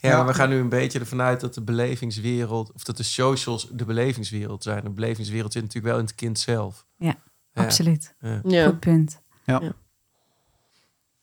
Ja. 0.00 0.16
Maar 0.16 0.26
we 0.26 0.34
gaan 0.34 0.48
nu 0.48 0.56
een 0.58 0.68
beetje 0.68 0.98
ervan 0.98 1.20
uit 1.20 1.40
dat 1.40 1.54
de 1.54 1.62
belevingswereld, 1.62 2.72
of 2.74 2.82
dat 2.82 2.96
de 2.96 3.02
socials 3.02 3.68
de 3.72 3.84
belevingswereld 3.84 4.62
zijn. 4.62 4.84
De 4.84 4.90
belevingswereld 4.90 5.52
zit 5.52 5.62
natuurlijk 5.62 5.92
wel 5.92 6.00
in 6.02 6.06
het 6.06 6.14
kind 6.16 6.38
zelf. 6.38 6.86
Ja, 6.96 7.14
Ja. 7.52 7.62
Absoluut. 7.64 8.14
Goed 8.42 8.80
punt. 8.80 9.20
Ja. 9.44 9.60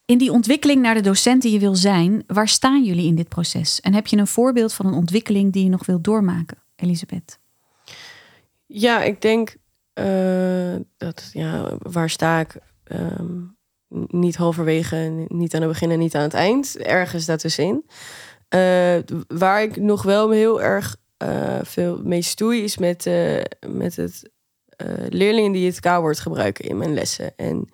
In 0.05 0.17
die 0.17 0.31
ontwikkeling 0.31 0.81
naar 0.81 0.93
de 0.93 1.01
docent 1.01 1.41
die 1.41 1.51
je 1.51 1.59
wil 1.59 1.75
zijn, 1.75 2.23
waar 2.27 2.47
staan 2.47 2.83
jullie 2.83 3.07
in 3.07 3.15
dit 3.15 3.29
proces? 3.29 3.81
En 3.81 3.93
heb 3.93 4.07
je 4.07 4.17
een 4.17 4.27
voorbeeld 4.27 4.73
van 4.73 4.85
een 4.85 4.93
ontwikkeling 4.93 5.53
die 5.53 5.63
je 5.63 5.69
nog 5.69 5.85
wilt 5.85 6.03
doormaken, 6.03 6.57
Elisabeth? 6.75 7.39
Ja, 8.65 9.03
ik 9.03 9.21
denk 9.21 9.55
eh, 9.93 10.75
dat, 10.97 11.29
ja, 11.33 11.77
waar 11.79 12.09
sta 12.09 12.39
ik? 12.39 12.57
Ehm, 12.83 13.41
niet 14.07 14.35
halverwege, 14.35 15.25
niet 15.27 15.53
aan 15.55 15.61
het 15.61 15.69
begin 15.69 15.91
en 15.91 15.99
niet 15.99 16.15
aan 16.15 16.21
het 16.21 16.33
eind. 16.33 16.77
Ergens 16.77 17.25
daartussenin. 17.25 17.85
Eh, 18.47 18.97
waar 19.27 19.63
ik 19.63 19.77
nog 19.77 20.03
wel 20.03 20.29
heel 20.29 20.61
erg 20.61 20.95
eh, 21.17 21.59
veel 21.63 22.01
mee 22.03 22.21
stoei, 22.21 22.63
is 22.63 22.77
met, 22.77 23.09
met 23.67 23.95
het 23.95 24.29
leerlingen 25.09 25.51
die 25.51 25.67
het 25.67 25.79
K-woord 25.79 26.19
gebruiken 26.19 26.65
in 26.65 26.77
mijn 26.77 26.93
lessen. 26.93 27.35
En 27.35 27.69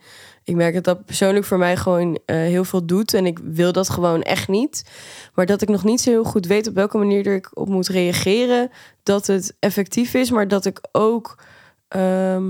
ik 0.51 0.57
merk 0.57 0.73
dat 0.73 0.83
dat 0.83 1.05
persoonlijk 1.05 1.45
voor 1.45 1.57
mij 1.57 1.77
gewoon 1.77 2.19
eh, 2.25 2.35
heel 2.35 2.63
veel 2.63 2.85
doet. 2.85 3.13
En 3.13 3.25
ik 3.25 3.39
wil 3.43 3.71
dat 3.71 3.89
gewoon 3.89 4.21
echt 4.21 4.47
niet. 4.47 4.83
Maar 5.33 5.45
dat 5.45 5.61
ik 5.61 5.69
nog 5.69 5.83
niet 5.83 6.01
zo 6.01 6.09
heel 6.09 6.23
goed 6.23 6.45
weet 6.45 6.67
op 6.67 6.75
welke 6.75 6.97
manier 6.97 7.27
er 7.27 7.35
ik 7.35 7.49
op 7.53 7.67
moet 7.67 7.87
reageren. 7.87 8.69
Dat 9.03 9.27
het 9.27 9.55
effectief 9.59 10.13
is, 10.13 10.31
maar 10.31 10.47
dat 10.47 10.65
ik 10.65 10.79
ook 10.91 11.43
ehm, 11.87 12.49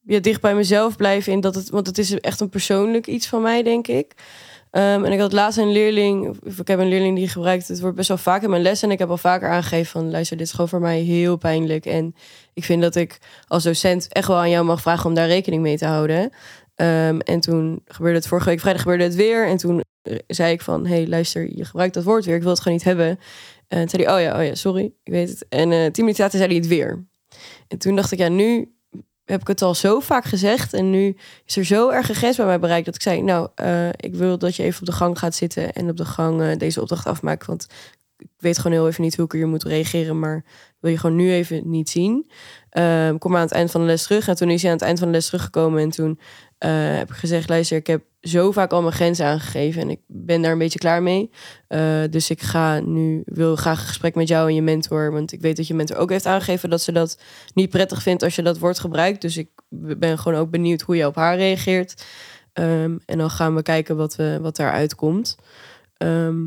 ja, 0.00 0.18
dicht 0.20 0.40
bij 0.40 0.54
mezelf 0.54 0.96
blijf 0.96 1.26
in 1.26 1.40
dat 1.40 1.54
het. 1.54 1.70
Want 1.70 1.86
het 1.86 1.98
is 1.98 2.20
echt 2.20 2.40
een 2.40 2.48
persoonlijk 2.48 3.06
iets 3.06 3.26
van 3.26 3.42
mij, 3.42 3.62
denk 3.62 3.86
ik. 3.86 4.14
Ehm, 4.70 5.04
en 5.04 5.12
ik 5.12 5.18
had 5.18 5.32
laatst 5.32 5.58
een 5.58 5.72
leerling, 5.72 6.36
ik 6.58 6.68
heb 6.68 6.78
een 6.78 6.88
leerling 6.88 7.16
die 7.16 7.28
gebruikt 7.28 7.68
het 7.68 7.80
wordt 7.80 7.96
best 7.96 8.08
wel 8.08 8.16
vaak 8.16 8.42
in 8.42 8.50
mijn 8.50 8.62
les. 8.62 8.82
En 8.82 8.90
ik 8.90 8.98
heb 8.98 9.10
al 9.10 9.16
vaker 9.16 9.48
aangegeven 9.48 9.86
van 9.86 10.10
luister, 10.10 10.36
dit 10.36 10.46
is 10.46 10.52
gewoon 10.52 10.68
voor 10.68 10.80
mij 10.80 11.00
heel 11.00 11.36
pijnlijk. 11.36 11.86
En 11.86 12.14
ik 12.54 12.64
vind 12.64 12.82
dat 12.82 12.94
ik 12.94 13.18
als 13.46 13.62
docent 13.62 14.08
echt 14.08 14.28
wel 14.28 14.36
aan 14.36 14.50
jou 14.50 14.64
mag 14.64 14.80
vragen 14.80 15.06
om 15.06 15.14
daar 15.14 15.26
rekening 15.26 15.62
mee 15.62 15.76
te 15.76 15.86
houden. 15.86 16.30
Ehm, 16.74 17.18
en 17.18 17.40
toen 17.40 17.82
gebeurde 17.84 18.18
het 18.18 18.28
vorige 18.28 18.48
week 18.48 18.60
vrijdag 18.60 18.82
gebeurde 18.82 19.04
het 19.04 19.14
weer. 19.14 19.46
En 19.46 19.56
toen 19.56 19.82
eh, 20.02 20.18
zei 20.26 20.52
ik 20.52 20.60
van, 20.60 20.86
hey 20.86 21.06
luister, 21.06 21.56
je 21.56 21.64
gebruikt 21.64 21.94
dat 21.94 22.04
woord 22.04 22.24
weer. 22.24 22.34
Ik 22.34 22.42
wil 22.42 22.50
het 22.50 22.60
gewoon 22.60 22.76
niet 22.76 22.86
hebben. 22.86 23.18
En 23.68 23.78
toen 23.80 23.88
zei 23.88 24.04
hij, 24.04 24.14
oh 24.14 24.20
ja, 24.20 24.38
oh 24.38 24.46
ja, 24.46 24.54
sorry, 24.54 24.84
ik 25.02 25.12
weet 25.12 25.28
het. 25.28 25.46
En 25.48 25.72
eh 25.72 25.90
tien 25.90 26.04
minuten 26.04 26.22
later 26.24 26.38
zei 26.38 26.50
hij 26.50 26.58
het 26.58 26.68
weer. 26.68 27.04
En 27.68 27.78
toen 27.78 27.96
dacht 27.96 28.12
ik, 28.12 28.18
ja, 28.18 28.28
nu 28.28 28.74
heb 29.24 29.40
ik 29.40 29.46
het 29.46 29.62
al 29.62 29.74
zo 29.74 30.00
vaak 30.00 30.24
gezegd. 30.24 30.72
En 30.72 30.90
nu 30.90 31.16
is 31.44 31.56
er 31.56 31.64
zo 31.64 31.88
erg 31.88 32.08
een 32.08 32.14
grens 32.14 32.36
bij 32.36 32.46
mij 32.46 32.58
bereikt 32.58 32.84
dat 32.84 32.94
ik 32.94 33.02
zei, 33.02 33.22
nou, 33.22 33.48
eh, 33.54 33.88
ik 33.88 34.14
wil 34.14 34.38
dat 34.38 34.56
je 34.56 34.62
even 34.62 34.80
op 34.80 34.86
de 34.86 34.92
gang 34.92 35.18
gaat 35.18 35.34
zitten 35.34 35.72
en 35.72 35.88
op 35.88 35.96
de 35.96 36.04
gang 36.04 36.56
deze 36.56 36.80
opdracht 36.80 37.06
afmaakt. 37.06 37.46
Want 37.46 37.66
ik 38.18 38.28
weet 38.38 38.58
gewoon 38.58 38.76
heel 38.76 38.88
even 38.88 39.02
niet 39.02 39.16
hoe 39.16 39.24
ik 39.24 39.32
hier 39.32 39.48
moet 39.48 39.64
reageren, 39.64 40.18
maar 40.18 40.44
wil 40.80 40.90
je 40.90 40.98
gewoon 40.98 41.16
nu 41.16 41.32
even 41.32 41.70
niet 41.70 41.90
zien. 41.90 42.30
Ehm, 42.70 43.18
kom 43.18 43.36
aan 43.36 43.42
het 43.42 43.52
eind 43.52 43.70
van 43.70 43.80
de 43.80 43.86
les 43.86 44.02
terug. 44.02 44.28
En 44.28 44.34
toen 44.34 44.50
is 44.50 44.62
hij 44.62 44.70
aan 44.70 44.76
het 44.76 44.86
eind 44.86 44.98
van 44.98 45.08
de 45.08 45.14
les 45.14 45.26
teruggekomen. 45.26 45.82
En 45.82 45.90
toen 45.90 46.18
eh, 46.64 46.96
heb 46.96 47.10
ik 47.10 47.16
gezegd, 47.16 47.48
luister, 47.48 47.76
ik 47.76 47.86
heb 47.86 48.02
zo 48.20 48.52
vaak 48.52 48.72
al 48.72 48.80
mijn 48.80 48.94
grenzen 48.94 49.26
aangegeven. 49.26 49.82
En 49.82 49.90
ik 49.90 50.00
ben 50.06 50.42
daar 50.42 50.52
een 50.52 50.58
beetje 50.58 50.78
klaar 50.78 51.02
mee. 51.02 51.30
Eh, 51.68 52.02
dus 52.10 52.30
ik 52.30 52.42
ga 52.42 52.80
nu, 52.80 53.22
wil 53.26 53.56
graag 53.56 53.80
een 53.80 53.86
gesprek 53.86 54.14
met 54.14 54.28
jou 54.28 54.48
en 54.48 54.54
je 54.54 54.62
mentor. 54.62 55.12
Want 55.12 55.32
ik 55.32 55.40
weet 55.40 55.56
dat 55.56 55.66
je 55.66 55.74
mentor 55.74 55.96
ook 55.96 56.10
heeft 56.10 56.26
aangegeven 56.26 56.70
dat 56.70 56.80
ze 56.80 56.92
dat 56.92 57.18
niet 57.54 57.70
prettig 57.70 58.02
vindt 58.02 58.22
als 58.22 58.36
je 58.36 58.42
dat 58.42 58.58
woord 58.58 58.78
gebruikt. 58.78 59.20
Dus 59.20 59.36
ik 59.36 59.48
ben 59.98 60.18
gewoon 60.18 60.38
ook 60.38 60.50
benieuwd 60.50 60.80
hoe 60.80 60.96
je 60.96 61.06
op 61.06 61.14
haar 61.14 61.36
reageert. 61.36 62.04
Ehm, 62.52 62.96
en 63.06 63.18
dan 63.18 63.30
gaan 63.30 63.54
we 63.54 63.62
kijken 63.62 63.96
wat, 63.96 64.16
we, 64.16 64.38
wat 64.40 64.56
daaruit 64.56 64.94
komt. 64.94 65.36
Ehm, 65.96 66.42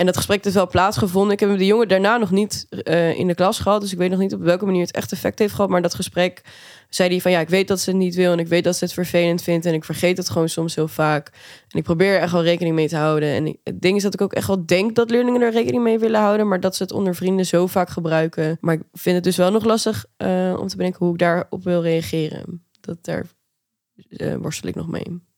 En 0.00 0.06
dat 0.06 0.16
gesprek 0.16 0.44
heeft 0.44 0.56
wel 0.56 0.68
plaatsgevonden. 0.68 1.32
Ik 1.32 1.40
heb 1.40 1.58
de 1.58 1.66
jongen 1.66 1.88
daarna 1.88 2.16
nog 2.16 2.30
niet 2.30 2.66
eh, 2.68 3.18
in 3.18 3.26
de 3.26 3.34
klas 3.34 3.58
gehad. 3.58 3.80
Dus 3.80 3.92
ik 3.92 3.98
weet 3.98 4.10
nog 4.10 4.18
niet 4.18 4.34
op 4.34 4.40
welke 4.40 4.64
manier 4.64 4.80
het 4.80 4.90
echt 4.90 5.12
effect 5.12 5.38
heeft 5.38 5.54
gehad. 5.54 5.70
Maar 5.70 5.82
dat 5.82 5.94
gesprek 5.94 6.42
zei 6.88 7.08
hij 7.08 7.20
van 7.20 7.30
ja, 7.30 7.40
ik 7.40 7.48
weet 7.48 7.68
dat 7.68 7.80
ze 7.80 7.90
het 7.90 7.98
niet 7.98 8.14
wil. 8.14 8.32
En 8.32 8.38
ik 8.38 8.46
weet 8.46 8.64
dat 8.64 8.76
ze 8.76 8.84
het 8.84 8.92
vervelend 8.92 9.42
vindt. 9.42 9.66
En 9.66 9.74
ik 9.74 9.84
vergeet 9.84 10.16
het 10.16 10.30
gewoon 10.30 10.48
soms 10.48 10.74
heel 10.74 10.88
vaak. 10.88 11.30
En 11.68 11.78
ik 11.78 11.84
probeer 11.84 12.14
er 12.14 12.20
echt 12.20 12.32
wel 12.32 12.42
rekening 12.42 12.74
mee 12.74 12.88
te 12.88 12.96
houden. 12.96 13.28
En 13.28 13.58
het 13.64 13.80
ding 13.80 13.96
is 13.96 14.02
dat 14.02 14.14
ik 14.14 14.20
ook 14.20 14.32
echt 14.32 14.46
wel 14.46 14.66
denk 14.66 14.94
dat 14.94 15.10
leerlingen 15.10 15.40
er 15.40 15.52
rekening 15.52 15.82
mee 15.82 15.98
willen 15.98 16.20
houden. 16.20 16.48
Maar 16.48 16.60
dat 16.60 16.76
ze 16.76 16.82
het 16.82 16.92
onder 16.92 17.14
vrienden 17.14 17.46
zo 17.46 17.66
vaak 17.66 17.88
gebruiken. 17.88 18.58
Maar 18.60 18.74
ik 18.74 18.82
vind 18.92 19.14
het 19.14 19.24
dus 19.24 19.36
wel 19.36 19.50
nog 19.50 19.64
lastig 19.64 20.04
eh, 20.16 20.56
om 20.60 20.68
te 20.68 20.76
bedenken 20.76 21.04
hoe 21.04 21.12
ik 21.12 21.18
daarop 21.18 21.64
wil 21.64 21.82
reageren. 21.82 22.64
Dat 22.80 23.04
daar 23.04 23.26
eh, 24.08 24.34
worstel 24.34 24.68
ik 24.68 24.74
nog 24.74 24.88
mee. 24.88 25.28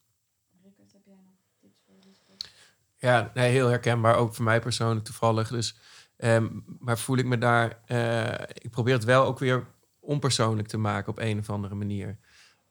Ja, 3.03 3.31
nee, 3.35 3.51
heel 3.51 3.69
herkenbaar. 3.69 4.17
Ook 4.17 4.35
voor 4.35 4.45
mij 4.45 4.61
persoonlijk 4.61 5.05
toevallig. 5.05 5.49
Dus, 5.49 5.77
ehm, 6.17 6.49
maar 6.79 6.99
voel 6.99 7.17
ik 7.17 7.25
me 7.27 7.39
daar... 7.39 7.79
eh, 7.87 8.47
ik 8.55 8.71
probeer 8.71 8.95
het 8.95 9.05
wel 9.05 9.25
ook 9.25 9.39
weer 9.39 9.67
onpersoonlijk 10.01 10.69
te 10.69 10.77
maken 10.79 11.11
op 11.11 11.19
een 11.19 11.39
of 11.39 11.51
andere 11.51 11.75
manier. 11.75 12.19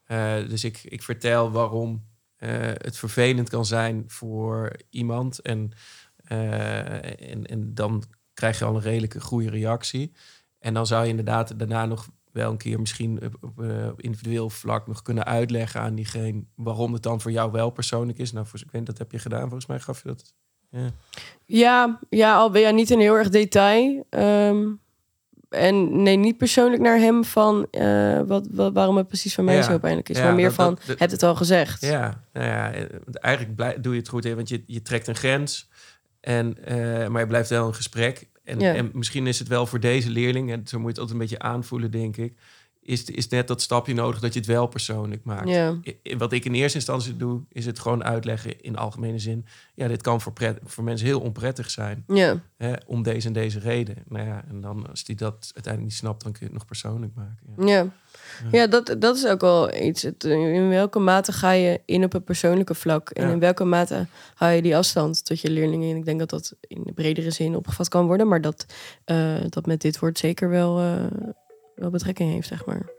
Eh, 0.04 0.34
dus 0.48 0.64
ik, 0.64 0.82
ik 0.84 1.02
vertel 1.02 1.50
waarom 1.50 2.06
eh, 2.36 2.50
het 2.60 2.96
vervelend 2.98 3.48
kan 3.48 3.66
zijn 3.66 4.04
voor 4.06 4.72
iemand. 4.90 5.38
En, 5.38 5.72
en, 6.24 7.46
en 7.46 7.74
dan 7.74 8.04
krijg 8.34 8.58
je 8.58 8.64
al 8.64 8.74
een 8.74 8.82
redelijke 8.82 9.20
goede 9.20 9.50
reactie. 9.50 10.12
En 10.58 10.74
dan 10.74 10.86
zou 10.86 11.02
je 11.02 11.10
inderdaad 11.10 11.58
daarna 11.58 11.86
nog 11.86 12.08
wel 12.32 12.50
een 12.50 12.56
keer 12.56 12.80
misschien 12.80 13.20
op, 13.24 13.36
op, 13.40 13.62
eh, 13.62 13.86
op 13.90 14.00
individueel 14.02 14.50
vlak 14.50 14.86
nog 14.86 15.02
kunnen 15.02 15.24
uitleggen 15.24 15.80
aan 15.80 15.94
diegene 15.94 16.44
waarom 16.54 16.92
het 16.92 17.02
dan 17.02 17.20
voor 17.20 17.30
jou 17.32 17.50
wel 17.52 17.70
persoonlijk 17.70 18.18
is. 18.18 18.32
Nou, 18.32 18.46
voor, 18.46 18.60
ik 18.60 18.70
weet, 18.70 18.86
dat 18.86 18.98
heb 18.98 19.12
je 19.12 19.18
gedaan. 19.18 19.40
Volgens 19.42 19.66
mij 19.66 19.78
gaf 19.80 20.02
je 20.02 20.08
dat. 20.08 20.34
Ja. 20.70 20.90
Ja, 21.44 21.98
ja, 22.08 22.36
al 22.36 22.50
ben 22.50 22.60
je 22.62 22.72
niet 22.72 22.90
in 22.90 23.00
heel 23.00 23.14
erg 23.14 23.28
detail. 23.28 24.06
Ehm, 24.10 24.66
en 25.48 26.02
nee, 26.02 26.16
niet 26.16 26.36
persoonlijk 26.36 26.82
naar 26.82 26.98
hem 26.98 27.24
van 27.24 27.66
eh, 27.70 28.20
wat, 28.26 28.48
wat, 28.50 28.72
waarom 28.72 28.96
het 28.96 29.08
precies 29.08 29.34
van 29.34 29.44
mij 29.44 29.54
Ja. 29.56 29.62
zo 29.62 29.78
pijnlijk 29.78 30.08
is. 30.08 30.16
Ja, 30.16 30.24
maar 30.24 30.34
meer 30.34 30.44
dat- 30.44 30.54
van, 30.54 30.78
heb 30.96 31.10
het 31.10 31.22
al 31.22 31.34
gezegd. 31.34 31.80
Ja, 31.80 32.24
nou 32.32 32.46
ja, 32.46 32.72
eh, 32.72 32.84
eigenlijk 33.12 33.56
blij- 33.56 33.80
doe 33.80 33.92
je 33.92 33.98
het 33.98 34.08
goed, 34.08 34.24
hè, 34.24 34.34
want 34.34 34.48
je, 34.48 34.62
je 34.66 34.82
trekt 34.82 35.06
een 35.06 35.14
grens. 35.14 35.70
En, 36.20 36.56
maar 37.12 37.20
je 37.20 37.26
blijft 37.26 37.48
wel 37.48 37.66
een 37.66 37.74
gesprek. 37.74 38.28
En, 38.44 38.60
Ja. 38.60 38.74
en 38.74 38.90
misschien 38.92 39.26
is 39.26 39.38
het 39.38 39.48
wel 39.48 39.66
voor 39.66 39.80
deze 39.80 40.10
leerling, 40.10 40.50
en 40.50 40.66
zo 40.66 40.76
moet 40.78 40.86
je 40.86 40.90
het 40.90 40.98
altijd 40.98 41.10
een 41.10 41.28
beetje 41.28 41.38
aanvoelen, 41.38 41.90
denk 41.90 42.16
ik. 42.16 42.34
Is, 42.84 43.04
is 43.04 43.28
net 43.28 43.48
dat 43.48 43.62
stapje 43.62 43.94
nodig 43.94 44.20
dat 44.20 44.32
je 44.32 44.38
het 44.38 44.48
wel 44.48 44.66
persoonlijk 44.66 45.24
maakt. 45.24 45.48
Ja. 45.48 45.78
Wat 46.18 46.32
ik 46.32 46.44
in 46.44 46.54
eerste 46.54 46.78
instantie 46.78 47.16
doe, 47.16 47.40
is 47.48 47.66
het 47.66 47.78
gewoon 47.78 48.04
uitleggen 48.04 48.60
in 48.60 48.76
algemene 48.76 49.18
zin. 49.18 49.46
Ja, 49.74 49.88
dit 49.88 50.02
kan 50.02 50.20
voor, 50.20 50.32
pret, 50.32 50.58
voor 50.64 50.84
mensen 50.84 51.06
heel 51.06 51.20
onprettig 51.20 51.70
zijn. 51.70 52.04
Ja. 52.06 52.40
Hè, 52.56 52.72
om 52.86 53.02
deze 53.02 53.26
en 53.26 53.32
deze 53.32 53.58
reden. 53.58 53.96
Nou 54.08 54.26
ja, 54.26 54.44
en 54.48 54.60
dan 54.60 54.88
als 54.90 55.04
die 55.04 55.16
dat 55.16 55.50
uiteindelijk 55.54 55.82
niet 55.82 55.92
snapt, 55.92 56.22
dan 56.22 56.32
kun 56.32 56.40
je 56.40 56.46
het 56.46 56.54
nog 56.54 56.66
persoonlijk 56.66 57.12
maken. 57.14 57.66
Ja. 57.66 57.92
Ja, 58.42 58.58
ja 58.58 58.66
dat, 58.66 58.96
dat 58.98 59.16
is 59.16 59.26
ook 59.26 59.40
wel 59.40 59.74
iets. 59.74 60.02
Het, 60.02 60.24
in 60.24 60.68
welke 60.68 60.98
mate 60.98 61.32
ga 61.32 61.50
je 61.50 61.80
in 61.84 62.04
op 62.04 62.12
het 62.12 62.24
persoonlijke 62.24 62.74
vlak? 62.74 63.10
En 63.10 63.30
in 63.30 63.38
welke 63.38 63.64
mate 63.64 64.06
hou 64.34 64.52
je 64.52 64.62
die 64.62 64.76
afstand 64.76 65.24
tot 65.24 65.40
je 65.40 65.50
leerlingen? 65.50 65.90
En 65.90 65.96
ik 65.96 66.04
denk 66.04 66.18
dat 66.18 66.30
dat 66.30 66.54
in 66.60 66.82
de 66.84 66.92
bredere 66.92 67.30
zin 67.30 67.56
opgevat 67.56 67.88
kan 67.88 68.06
worden. 68.06 68.28
Maar 68.28 68.40
dat, 68.40 68.66
eh, 69.04 69.36
dat 69.48 69.66
met 69.66 69.80
dit 69.80 69.98
woord 69.98 70.18
zeker 70.18 70.48
wel, 70.48 70.78
eh, 70.78 71.04
wel 71.74 71.90
betrekking 71.90 72.30
heeft, 72.32 72.48
zeg 72.48 72.66
maar. 72.66 72.90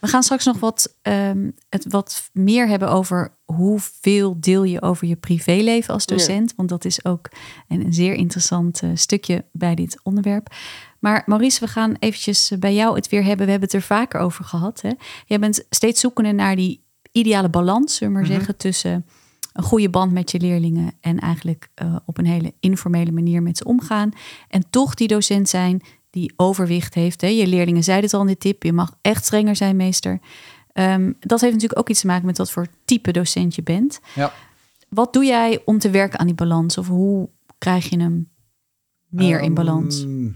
We 0.00 0.10
gaan 0.10 0.22
straks 0.22 0.44
nog 0.44 0.58
wat, 0.58 0.96
ehm, 1.02 1.50
het 1.68 1.84
wat 1.88 2.30
meer 2.32 2.68
hebben 2.68 2.90
over 2.90 3.36
hoeveel 3.44 4.40
deel 4.40 4.62
je 4.64 4.82
over 4.82 5.06
je 5.06 5.16
privéleven 5.16 5.94
als 5.94 6.06
docent. 6.06 6.52
Want 6.56 6.68
dat 6.68 6.84
is 6.84 7.04
ook 7.04 7.28
een, 7.68 7.84
een 7.86 7.92
zeer 7.92 8.14
interessant 8.14 8.82
eh, 8.82 8.90
stukje 8.94 9.44
bij 9.52 9.74
dit 9.74 10.00
onderwerp. 10.02 10.54
Maar 11.00 11.22
Maurice, 11.26 11.60
we 11.60 11.66
gaan 11.66 11.96
eventjes 11.98 12.52
bij 12.58 12.74
jou 12.74 12.94
het 12.96 13.08
weer 13.08 13.24
hebben. 13.24 13.44
We 13.46 13.50
hebben 13.52 13.68
het 13.68 13.78
er 13.78 13.86
vaker 13.86 14.20
over 14.20 14.44
gehad. 14.44 14.80
Hè? 14.80 14.90
Jij 15.26 15.38
bent 15.38 15.64
steeds 15.70 16.00
zoekende 16.00 16.32
naar 16.32 16.56
die 16.56 16.84
ideale 17.12 17.48
balans, 17.50 17.94
zullen 17.96 18.12
we 18.12 18.18
maar 18.20 18.28
Mhm. 18.28 18.36
zeggen, 18.38 18.56
tussen 18.56 19.06
een 19.54 19.62
goede 19.62 19.90
band 19.90 20.12
met 20.12 20.30
je 20.30 20.40
leerlingen 20.40 20.92
en 21.00 21.18
eigenlijk 21.18 21.68
eh, 21.74 21.96
op 22.04 22.18
een 22.18 22.26
hele 22.26 22.54
informele 22.60 23.12
manier 23.12 23.42
met 23.42 23.56
ze 23.56 23.64
omgaan. 23.64 24.10
En 24.48 24.70
toch 24.70 24.94
die 24.94 25.08
docent 25.08 25.48
zijn 25.48 25.82
die 26.10 26.32
overwicht 26.36 26.94
heeft. 26.94 27.20
Hè? 27.20 27.26
Je 27.26 27.46
leerlingen 27.46 27.82
zeiden 27.84 28.04
het 28.04 28.14
al 28.14 28.20
in 28.20 28.26
de 28.26 28.36
tip, 28.38 28.62
je 28.62 28.72
mag 28.72 28.96
echt 29.00 29.24
strenger 29.24 29.56
zijn, 29.56 29.76
meester. 29.76 30.20
Ehm, 30.72 31.12
dat 31.20 31.40
heeft 31.40 31.52
natuurlijk 31.52 31.80
ook 31.80 31.88
iets 31.88 32.00
te 32.00 32.06
maken 32.06 32.26
met 32.26 32.38
wat 32.38 32.50
voor 32.50 32.66
type 32.84 33.12
docent 33.12 33.54
je 33.54 33.62
bent. 33.62 34.00
Ja. 34.14 34.32
Wat 34.88 35.12
doe 35.12 35.24
jij 35.24 35.62
om 35.64 35.78
te 35.78 35.90
werken 35.90 36.18
aan 36.18 36.26
die 36.26 36.34
balans? 36.34 36.78
Of 36.78 36.88
hoe 36.88 37.28
krijg 37.58 37.88
je 37.88 38.00
hem 38.00 38.30
meer 39.08 39.40
in 39.40 39.54
balans? 39.54 40.02
Ehm, 40.02 40.28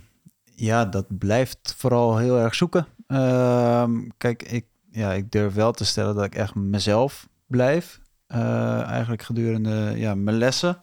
Ja, 0.54 0.84
dat 0.84 1.18
blijft 1.18 1.74
vooral 1.76 2.16
heel 2.16 2.38
erg 2.38 2.54
zoeken. 2.54 2.86
Ehm, 3.06 4.08
kijk, 4.16 4.42
ik, 4.42 4.66
ja, 4.90 5.12
ik 5.12 5.30
durf 5.30 5.54
wel 5.54 5.72
te 5.72 5.84
stellen 5.84 6.14
dat 6.14 6.24
ik 6.24 6.34
echt 6.34 6.54
mezelf 6.54 7.28
blijf. 7.46 8.00
Eh, 8.28 8.82
eigenlijk 8.82 9.22
gedurende 9.22 9.92
ja, 9.96 10.14
mijn 10.14 10.36
lessen. 10.36 10.82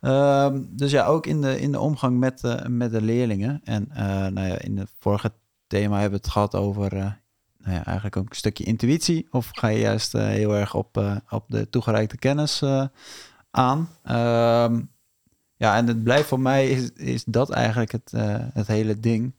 Ehm, 0.00 0.62
dus 0.68 0.90
ja, 0.90 1.06
ook 1.06 1.26
in 1.26 1.40
de, 1.40 1.60
in 1.60 1.72
de 1.72 1.80
omgang 1.80 2.18
met, 2.18 2.40
de 2.40 2.64
met 2.68 2.90
de 2.90 3.02
leerlingen. 3.02 3.60
En 3.64 3.90
eh, 3.90 4.06
nou 4.06 4.46
ja, 4.46 4.58
in 4.58 4.78
het 4.78 4.92
vorige 4.98 5.32
thema 5.66 6.00
hebben 6.00 6.18
we 6.18 6.24
het 6.24 6.32
gehad 6.32 6.54
over 6.54 6.92
eh, 6.92 7.10
nou 7.58 7.74
ja, 7.74 7.84
eigenlijk 7.84 8.16
ook 8.16 8.30
een 8.30 8.36
stukje 8.36 8.64
intuïtie. 8.64 9.26
Of 9.30 9.48
ga 9.52 9.68
je 9.68 9.78
juist 9.78 10.14
eh, 10.14 10.26
heel 10.26 10.54
erg 10.56 10.74
op, 10.74 10.96
eh, 10.96 11.16
op 11.30 11.44
de 11.48 11.70
toegereikte 11.70 12.16
kennis 12.16 12.62
eh, 12.62 12.84
aan. 13.50 13.88
Ehm, 14.02 14.80
ja, 15.56 15.76
en 15.76 15.86
het 15.86 16.02
blijft 16.02 16.28
voor 16.28 16.40
mij 16.40 16.70
is, 16.70 16.92
is 16.92 17.24
dat 17.24 17.50
eigenlijk 17.50 17.92
het, 17.92 18.12
eh, 18.12 18.36
het 18.52 18.66
hele 18.66 19.00
ding. 19.00 19.34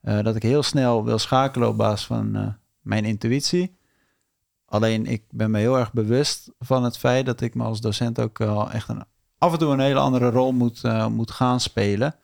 Eh, 0.00 0.22
dat 0.22 0.36
ik 0.36 0.42
heel 0.42 0.62
snel 0.62 1.04
wil 1.04 1.18
schakelen 1.18 1.68
op 1.68 1.76
basis 1.76 2.06
van 2.06 2.36
eh, 2.36 2.46
mijn 2.80 3.04
intuïtie. 3.04 3.78
Alleen 4.70 5.06
ik 5.06 5.22
ben 5.30 5.50
me 5.50 5.58
heel 5.58 5.78
erg 5.78 5.92
bewust 5.92 6.50
van 6.58 6.84
het 6.84 6.98
feit 6.98 7.26
dat 7.26 7.40
ik 7.40 7.54
me 7.54 7.64
als 7.64 7.80
docent 7.80 8.20
ook 8.20 8.38
wel 8.38 8.70
echt 8.70 8.88
een, 8.88 9.04
af 9.38 9.52
en 9.52 9.58
toe 9.58 9.72
een 9.72 9.80
hele 9.80 9.98
andere 9.98 10.30
rol 10.30 10.52
moet, 10.52 10.84
eh, 10.84 11.06
moet 11.06 11.30
gaan 11.30 11.60
spelen. 11.60 12.14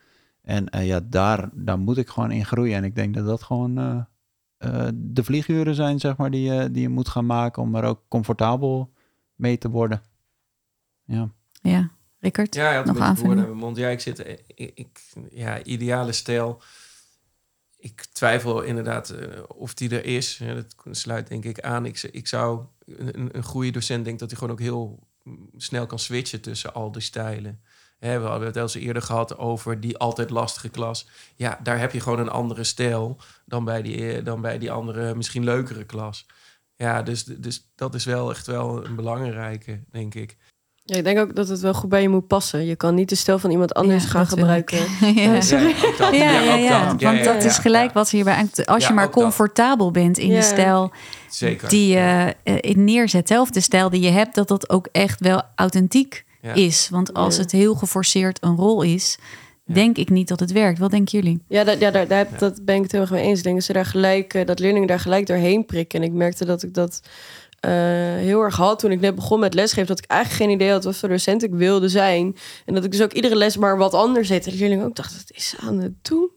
En 0.43 0.69
eh, 0.69 0.87
ja, 0.87 1.01
daar, 1.01 1.49
daar 1.53 1.79
moet 1.79 1.97
ik 1.97 2.09
gewoon 2.09 2.31
in 2.31 2.45
groeien. 2.47 2.77
En 2.77 2.85
ik 2.85 2.95
denk 2.95 3.15
dat 3.15 3.27
dat 3.27 3.43
gewoon 3.43 3.79
eh, 3.79 4.01
eh, 4.57 4.89
de 4.95 5.25
vlieguren 5.25 5.75
zijn, 5.75 5.99
zeg 6.01 6.17
maar, 6.17 6.31
die, 6.31 6.53
je 6.53 6.71
die 6.71 6.83
je 6.83 6.89
moet 6.89 7.09
gaan 7.09 7.27
maken 7.27 7.63
om 7.63 7.75
er 7.75 7.85
ook 7.85 8.01
comfortabel 8.09 8.93
mee 9.35 9.59
te 9.59 9.71
worden. 9.71 10.03
Ja. 11.05 11.29
Ja, 11.63 11.91
Rickert? 12.21 12.55
Ja, 12.55 12.71
je 12.71 12.77
had 12.77 12.89
een 12.89 12.95
Nog 12.95 13.03
aanvulling? 13.03 13.39
in 13.41 13.47
mijn 13.47 13.57
mond. 13.57 13.77
Ja, 13.77 13.89
ik 13.89 14.01
zit... 14.01 14.19
Ik, 14.19 14.73
ik- 14.75 15.13
ja, 15.31 15.63
ideale 15.63 16.13
stijl. 16.13 16.63
Ik 17.87 18.05
twijfel 18.13 18.63
inderdaad 18.63 19.11
eh, 19.11 19.43
of 19.49 19.75
die 19.75 19.91
er 19.91 20.05
is. 20.05 20.41
Dat 20.55 20.97
sluit 20.97 21.29
denk 21.29 21.45
ik 21.45 21.61
aan. 21.61 21.87
Ik, 21.87 22.03
ik 22.03 22.27
zou... 22.27 22.65
Een, 22.87 23.29
een 23.33 23.43
goede 23.43 23.71
docent 23.71 24.05
denkt 24.05 24.21
dat 24.21 24.31
hij 24.31 24.39
gewoon 24.39 24.55
ook 24.55 24.61
heel 24.61 25.07
mm, 25.23 25.51
snel 25.57 25.87
kan 25.87 25.99
switchen 25.99 26.41
tussen 26.41 26.75
al 26.75 26.93
die 26.93 27.03
stijlen. 27.03 27.61
We 27.99 28.09
hadden 28.09 28.47
het 28.47 28.57
al 28.57 28.63
eens 28.63 28.75
eerder 28.75 29.03
gehad 29.03 29.39
over 29.39 29.81
die 29.81 29.99
altijd 29.99 30.31
lastige 30.31 30.69
klas. 30.69 31.09
Ja, 31.35 31.61
daar 31.63 31.79
heb 31.79 31.93
je 31.93 32.01
gewoon 32.01 32.19
een 32.19 32.29
andere 32.29 32.65
stijl 32.65 33.17
dan 33.45 33.65
bij 33.65 33.83
die, 33.83 34.13
eh, 34.13 34.25
dan 34.25 34.41
bij 34.41 34.59
die 34.59 34.71
andere, 34.71 35.15
misschien 35.15 35.45
leukere 35.45 35.85
klas. 35.85 36.27
Ja, 36.77 37.03
dus, 37.03 37.25
dus 37.25 37.71
dat 37.75 37.95
is 37.95 38.05
wel 38.05 38.31
echt 38.31 38.47
wel 38.47 38.85
een 38.85 38.97
belangrijke, 38.97 39.85
denk 39.91 40.15
ik. 40.15 40.37
Ja, 40.89 40.97
ik 40.97 41.05
denk 41.05 41.19
ook 41.19 41.35
dat 41.37 41.49
het 41.49 41.61
wel 41.61 41.75
goed 41.75 41.89
bij 41.89 42.03
je 42.03 42.09
moet 42.09 42.27
passen. 42.27 42.65
Je 42.67 42.77
kan 42.77 42.95
niet 42.95 43.09
de 43.09 43.15
stijl 43.15 43.39
van 43.39 43.51
iemand 43.51 43.75
anders 43.75 44.03
Ja, 44.05 44.09
gaan 44.11 44.27
gebruiken. 44.27 44.79
ja. 45.15 45.41
sorry. 45.41 45.75
Ja. 46.13 46.41
Ja, 46.57 46.97
want 46.99 47.25
dat 47.25 47.45
is 47.45 47.57
ja. 47.57 47.63
gelijk 47.63 47.93
wat 47.93 48.11
hierbij 48.11 48.35
aankomt. 48.35 48.67
Als 48.67 48.83
Ja, 48.83 48.89
je 48.89 48.95
maar 48.95 49.05
dat. 49.05 49.15
comfortabel 49.15 49.91
bent 49.91 50.19
in 50.19 50.29
Ja. 50.29 50.37
de 50.37 50.43
stijl 50.43 50.93
Zeker. 51.31 51.69
die 51.69 51.89
je 51.89 52.35
eh, 52.43 52.55
in 52.61 52.85
neerzet, 52.85 53.31
of 53.39 53.51
de 53.51 53.61
stijl 53.61 53.91
die 53.91 54.01
je 54.01 54.11
hebt, 54.11 54.35
dat 54.35 54.49
dat 54.49 54.71
ook 54.71 54.89
echt 54.93 55.21
wel 55.21 55.43
authentiek 55.55 56.25
Ja. 56.43 56.53
is. 56.55 56.89
Want 56.91 57.15
als 57.15 57.37
Ja. 57.37 57.43
het 57.43 57.53
heel 57.53 57.75
geforceerd 57.75 58.39
een 58.41 58.57
rol 58.57 58.83
is, 58.83 59.19
Ja. 59.65 59.75
denk 59.75 59.97
ik 59.97 60.11
niet 60.11 60.29
dat 60.29 60.41
het 60.41 60.53
werkt. 60.53 60.79
Wat 60.79 60.91
denken 60.91 61.19
jullie? 61.21 61.43
Ja, 61.49 61.65
dat, 61.65 61.81
ja 61.81 61.91
daar, 61.91 62.09
daar, 62.09 62.19
heb- 62.19 62.39
dat 62.39 62.65
ben 62.65 62.77
ik 62.77 62.83
het 62.83 62.93
heel 62.93 63.01
erg 63.01 63.11
mee 63.11 63.23
eens. 63.23 63.39
Ik 63.39 63.45
denk 63.45 63.57
dat, 63.57 63.65
ze 63.65 63.73
daar 63.73 63.87
gelijk, 63.87 64.35
eh, 64.35 64.47
dat 64.47 64.59
leerlingen 64.59 64.89
daar 64.89 65.01
gelijk 65.01 65.27
doorheen 65.27 65.65
prikken. 65.67 66.01
En 66.01 66.07
ik 66.07 66.13
merkte 66.13 66.45
dat 66.45 66.63
ik 66.63 66.75
dat 66.75 67.01
eh, 67.03 67.11
heel 68.19 68.43
erg 68.43 68.57
had 68.57 68.79
toen 68.79 68.91
ik 68.91 69.01
net 69.01 69.15
begon 69.15 69.41
met 69.41 69.55
lesgeven. 69.55 69.87
Dat 69.87 69.99
ik 69.99 70.11
eigenlijk 70.11 70.43
geen 70.43 70.55
idee 70.55 70.71
had 70.71 70.85
wat 70.85 70.97
voor 70.97 71.09
docent 71.09 71.43
ik 71.43 71.55
wilde 71.55 71.89
zijn. 71.89 72.37
En 72.65 72.75
dat 72.75 72.85
ik 72.85 72.91
dus 72.91 73.03
ook 73.03 73.13
iedere 73.13 73.37
les 73.37 73.57
maar 73.57 73.77
wat 73.79 73.95
anders 73.95 74.29
deed. 74.29 74.47
En 74.47 74.53
de 74.53 74.59
leerlingen 74.59 74.85
ook 74.85 74.97
dachten, 74.97 75.17
wat 75.17 75.37
is 75.37 75.49
ze 75.49 75.57
aan 75.59 75.79
het 75.79 76.05
doen? 76.05 76.31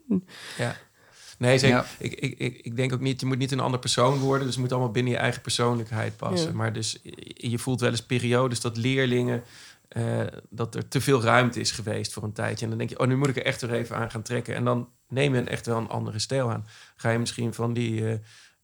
Nee, 1.37 1.57
zeker. 1.57 1.75
Ja. 1.75 1.85
Ik, 1.97 2.13
ik, 2.13 2.39
ik, 2.39 2.59
ik 2.61 2.75
denk 2.75 2.93
ook 2.93 2.99
niet, 2.99 3.19
je 3.19 3.25
moet 3.25 3.37
niet 3.37 3.51
een 3.51 3.59
ander 3.59 3.79
persoon 3.79 4.17
worden. 4.17 4.45
Dus 4.45 4.55
het 4.55 4.63
moet 4.63 4.71
allemaal 4.71 4.91
binnen 4.91 5.13
je 5.13 5.19
eigen 5.19 5.41
persoonlijkheid 5.41 6.17
passen. 6.17 6.49
Ja. 6.49 6.55
Maar 6.55 6.73
dus 6.73 6.99
je 7.33 7.59
voelt 7.59 7.79
wel 7.79 7.89
eens 7.89 8.05
periodes 8.05 8.61
dat 8.61 8.77
leerlingen... 8.77 9.43
eh, 9.89 10.21
dat 10.49 10.75
er 10.75 10.87
te 10.87 11.01
veel 11.01 11.21
ruimte 11.21 11.59
is 11.59 11.71
geweest 11.71 12.13
voor 12.13 12.23
een 12.23 12.33
tijdje. 12.33 12.63
En 12.63 12.69
dan 12.69 12.77
denk 12.77 12.89
je, 12.89 12.99
oh, 12.99 13.07
nu 13.07 13.15
moet 13.15 13.29
ik 13.29 13.35
er 13.35 13.45
echt 13.45 13.61
weer 13.61 13.73
even 13.73 13.95
aan 13.95 14.11
gaan 14.11 14.21
trekken. 14.21 14.55
En 14.55 14.63
dan 14.63 14.89
neem 15.07 15.35
je 15.35 15.41
echt 15.41 15.65
wel 15.65 15.77
een 15.77 15.89
andere 15.89 16.19
stijl 16.19 16.51
aan. 16.51 16.65
Ga 16.95 17.09
je 17.09 17.19
misschien 17.19 17.53
van 17.53 17.73
die... 17.73 18.19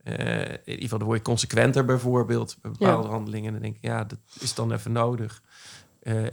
eh, 0.06 0.40
in 0.42 0.60
ieder 0.66 0.82
geval, 0.82 0.98
dan 0.98 1.08
word 1.08 1.20
je 1.20 1.26
consequenter 1.26 1.86
bijvoorbeeld 1.86 2.58
bij 2.62 2.72
bepaalde 2.72 3.08
handelingen. 3.08 3.48
En 3.48 3.54
dan 3.54 3.62
denk 3.62 3.76
ik, 3.76 3.82
ja, 3.82 4.04
dat 4.04 4.20
is 4.40 4.54
dan 4.54 4.72
even 4.72 4.92
nodig. 4.92 5.42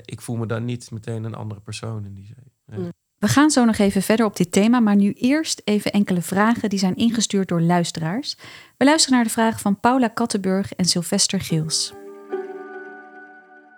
ik 0.04 0.20
voel 0.20 0.36
me 0.36 0.46
dan 0.46 0.64
niet 0.64 0.90
meteen 0.90 1.24
een 1.24 1.34
andere 1.34 1.60
persoon 1.60 2.04
in 2.04 2.14
die 2.14 2.26
zin. 2.26 2.92
We 3.22 3.28
gaan 3.28 3.50
zo 3.50 3.64
nog 3.64 3.78
even 3.78 4.02
verder 4.02 4.26
op 4.26 4.36
dit 4.36 4.52
thema, 4.52 4.80
maar 4.80 4.96
nu 4.96 5.12
eerst 5.12 5.62
even 5.64 5.92
enkele 5.92 6.22
vragen 6.22 6.68
die 6.68 6.78
zijn 6.78 6.96
ingestuurd 6.96 7.48
door 7.48 7.60
luisteraars. 7.60 8.36
We 8.76 8.84
luisteren 8.84 9.16
naar 9.16 9.24
de 9.26 9.32
vragen 9.32 9.60
van 9.60 9.80
Paula 9.80 10.08
Kattenburg 10.08 10.72
en 10.72 10.84
Sylvester 10.84 11.40
Geels. 11.40 11.92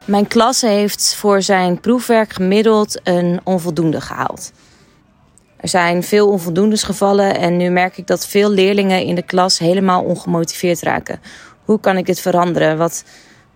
Mijn 0.04 0.26
klas 0.26 0.60
heeft 0.60 1.14
voor 1.14 1.42
zijn 1.42 1.80
proefwerk 1.80 2.32
gemiddeld 2.32 3.00
een 3.02 3.40
onvoldoende 3.44 4.00
gehaald. 4.00 4.52
Er 5.64 5.70
zijn 5.70 6.02
veel 6.02 6.30
onvoldoendes 6.30 6.82
gevallen 6.82 7.38
en 7.38 7.56
nu 7.56 7.70
merk 7.70 7.96
ik 7.96 8.06
dat 8.06 8.26
veel 8.26 8.50
leerlingen 8.50 9.04
in 9.04 9.14
de 9.14 9.22
klas 9.22 9.58
helemaal 9.58 10.04
ongemotiveerd 10.04 10.80
raken. 10.80 11.20
Hoe 11.64 11.80
kan 11.80 11.96
ik 11.96 12.06
dit 12.06 12.20
veranderen? 12.20 12.76
Wat, 12.76 13.04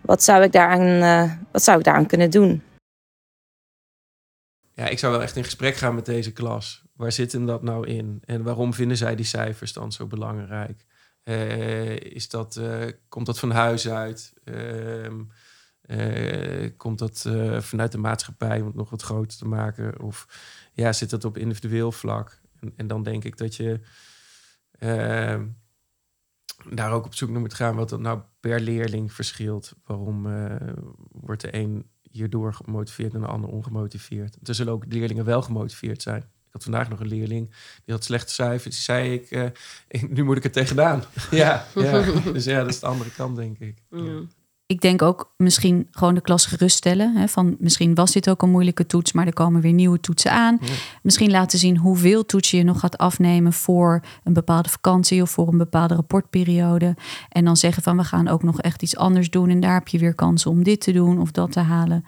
wat, 0.00 0.22
zou, 0.22 0.42
ik 0.42 0.52
daaraan, 0.52 1.02
uh, 1.02 1.32
wat 1.52 1.62
zou 1.62 1.78
ik 1.78 1.84
daaraan 1.84 2.06
kunnen 2.06 2.30
doen? 2.30 2.62
Ja, 4.74 4.86
ik 4.86 4.98
zou 4.98 5.12
wel 5.12 5.22
echt 5.22 5.36
in 5.36 5.44
gesprek 5.44 5.76
gaan 5.76 5.94
met 5.94 6.06
deze 6.06 6.32
klas. 6.32 6.82
Waar 6.96 7.12
zit 7.12 7.32
hem 7.32 7.46
dat 7.46 7.62
nou 7.62 7.86
in? 7.86 8.22
En 8.24 8.42
waarom 8.42 8.74
vinden 8.74 8.96
zij 8.96 9.16
die 9.16 9.26
cijfers 9.26 9.72
dan 9.72 9.92
zo 9.92 10.06
belangrijk? 10.06 10.84
Uh, 11.24 11.96
is 11.96 12.28
dat, 12.28 12.56
uh, 12.56 12.84
komt 13.08 13.26
dat 13.26 13.38
van 13.38 13.50
huis 13.50 13.88
uit? 13.88 14.32
Uh, 15.90 16.70
komt 16.76 16.98
dat 16.98 17.28
vanuit 17.58 17.92
de 17.92 17.98
maatschappij 17.98 18.60
om 18.60 18.66
het 18.66 18.74
nog 18.74 18.90
wat 18.90 19.02
groter 19.02 19.38
te 19.38 19.46
maken? 19.46 20.00
Of 20.00 20.26
ja, 20.72 20.92
zit 20.92 21.10
dat 21.10 21.24
op 21.24 21.36
individueel 21.36 21.92
vlak? 21.92 22.40
En, 22.60 22.72
en 22.76 22.86
dan 22.86 23.02
denk 23.02 23.24
ik 23.24 23.36
dat 23.36 23.54
je 23.54 23.80
ehm, 24.78 25.46
daar 26.70 26.92
ook 26.92 27.04
op 27.04 27.14
zoek 27.14 27.30
naar 27.30 27.40
moet 27.40 27.54
gaan 27.54 27.76
wat 27.76 27.88
dat 27.88 28.00
nou 28.00 28.20
per 28.40 28.60
leerling 28.60 29.12
verschilt. 29.12 29.74
Waarom 29.84 30.26
wordt 31.12 31.40
de 31.40 31.54
een 31.54 31.90
hierdoor 32.10 32.54
gemotiveerd 32.54 33.14
en 33.14 33.20
de 33.20 33.26
ander 33.26 33.50
ongemotiveerd. 33.50 34.48
Er 34.48 34.54
zullen 34.54 34.72
ook 34.72 34.84
leerlingen 34.88 35.24
wel 35.24 35.42
gemotiveerd 35.42 36.02
zijn. 36.02 36.20
Ik 36.20 36.52
had 36.54 36.62
vandaag 36.62 36.88
nog 36.88 37.00
een 37.00 37.08
leerling 37.08 37.50
die 37.84 37.94
had 37.94 38.04
slechte 38.04 38.32
cijfers. 38.32 38.74
Die 38.74 38.84
zei 38.84 39.12
ik, 39.12 39.52
nu 40.14 40.24
moet 40.24 40.36
ik 40.36 40.44
er 40.44 40.50
tegenaan. 40.50 41.02
ja, 41.30 41.66
ja, 41.74 42.20
dus 42.32 42.44
ja, 42.44 42.60
dat 42.60 42.68
is 42.68 42.80
de 42.80 42.86
andere 42.86 43.10
kant, 43.10 43.36
denk 43.36 43.58
ik. 43.58 43.82
Ja 43.90 44.26
ik 44.68 44.80
denk 44.80 45.02
ook 45.02 45.32
misschien 45.36 45.88
gewoon 45.90 46.14
de 46.14 46.20
klas 46.20 46.46
geruststellen. 46.46 47.16
Hè, 47.16 47.28
van 47.28 47.56
misschien 47.58 47.94
was 47.94 48.12
dit 48.12 48.30
ook 48.30 48.42
een 48.42 48.50
moeilijke 48.50 48.86
toets, 48.86 49.12
maar 49.12 49.26
er 49.26 49.32
komen 49.32 49.60
weer 49.60 49.72
nieuwe 49.72 50.00
toetsen 50.00 50.32
aan. 50.32 50.60
Misschien 51.02 51.30
laten 51.30 51.58
zien 51.58 51.76
hoeveel 51.76 52.26
toetsen 52.26 52.58
je 52.58 52.64
nog 52.64 52.80
gaat 52.80 52.98
afnemen 52.98 53.52
voor 53.52 54.02
een 54.24 54.32
bepaalde 54.32 54.68
vakantie 54.68 55.22
of 55.22 55.30
voor 55.30 55.48
een 55.48 55.58
bepaalde 55.58 55.94
rapportperiode. 55.94 56.96
En 57.28 57.44
dan 57.44 57.56
zeggen 57.56 57.82
van 57.82 57.96
we 57.96 58.04
gaan 58.04 58.28
ook 58.28 58.42
nog 58.42 58.60
echt 58.60 58.82
iets 58.82 58.96
anders 58.96 59.30
doen. 59.30 59.50
En 59.50 59.60
daar 59.60 59.74
heb 59.74 59.88
je 59.88 59.98
weer 59.98 60.14
kansen 60.14 60.50
om 60.50 60.62
dit 60.62 60.80
te 60.80 60.92
doen 60.92 61.20
of 61.20 61.30
dat 61.30 61.52
te 61.52 61.60
halen. 61.60 62.04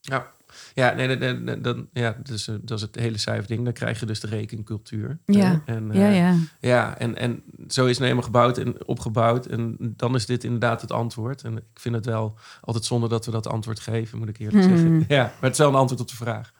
Ja. 0.00 0.32
Ja, 0.74 0.92
nee, 0.92 1.16
nee, 1.16 1.60
dan, 1.60 1.88
ja 1.92 2.16
dus, 2.22 2.48
uh, 2.48 2.56
dat 2.62 2.78
is 2.78 2.84
het 2.84 2.94
hele 2.94 3.18
cijferding. 3.18 3.64
Dan 3.64 3.72
krijg 3.72 4.00
je 4.00 4.06
dus 4.06 4.20
de 4.20 4.26
rekencultuur. 4.26 5.18
Ja, 5.26 5.62
en, 5.66 5.88
uh, 5.88 5.94
ja, 5.94 6.08
ja. 6.08 6.36
ja 6.60 6.98
en, 6.98 7.16
en 7.16 7.42
zo 7.68 7.84
is 7.84 7.90
het 7.90 8.00
helemaal 8.00 8.22
gebouwd 8.22 8.58
en 8.58 8.86
opgebouwd. 8.86 9.46
En 9.46 9.76
dan 9.78 10.14
is 10.14 10.26
dit 10.26 10.44
inderdaad 10.44 10.80
het 10.80 10.92
antwoord. 10.92 11.42
En 11.42 11.56
ik 11.56 11.64
vind 11.74 11.94
het 11.94 12.06
wel 12.06 12.38
altijd 12.60 12.84
zonde 12.84 13.08
dat 13.08 13.24
we 13.24 13.30
dat 13.30 13.46
antwoord 13.46 13.80
geven, 13.80 14.18
moet 14.18 14.28
ik 14.28 14.38
eerlijk 14.38 14.64
hmm. 14.64 14.76
zeggen. 14.76 15.04
Ja, 15.08 15.22
maar 15.22 15.32
het 15.40 15.52
is 15.52 15.58
wel 15.58 15.68
een 15.68 15.74
antwoord 15.74 16.00
op 16.00 16.08
de 16.08 16.16
vraag. 16.16 16.52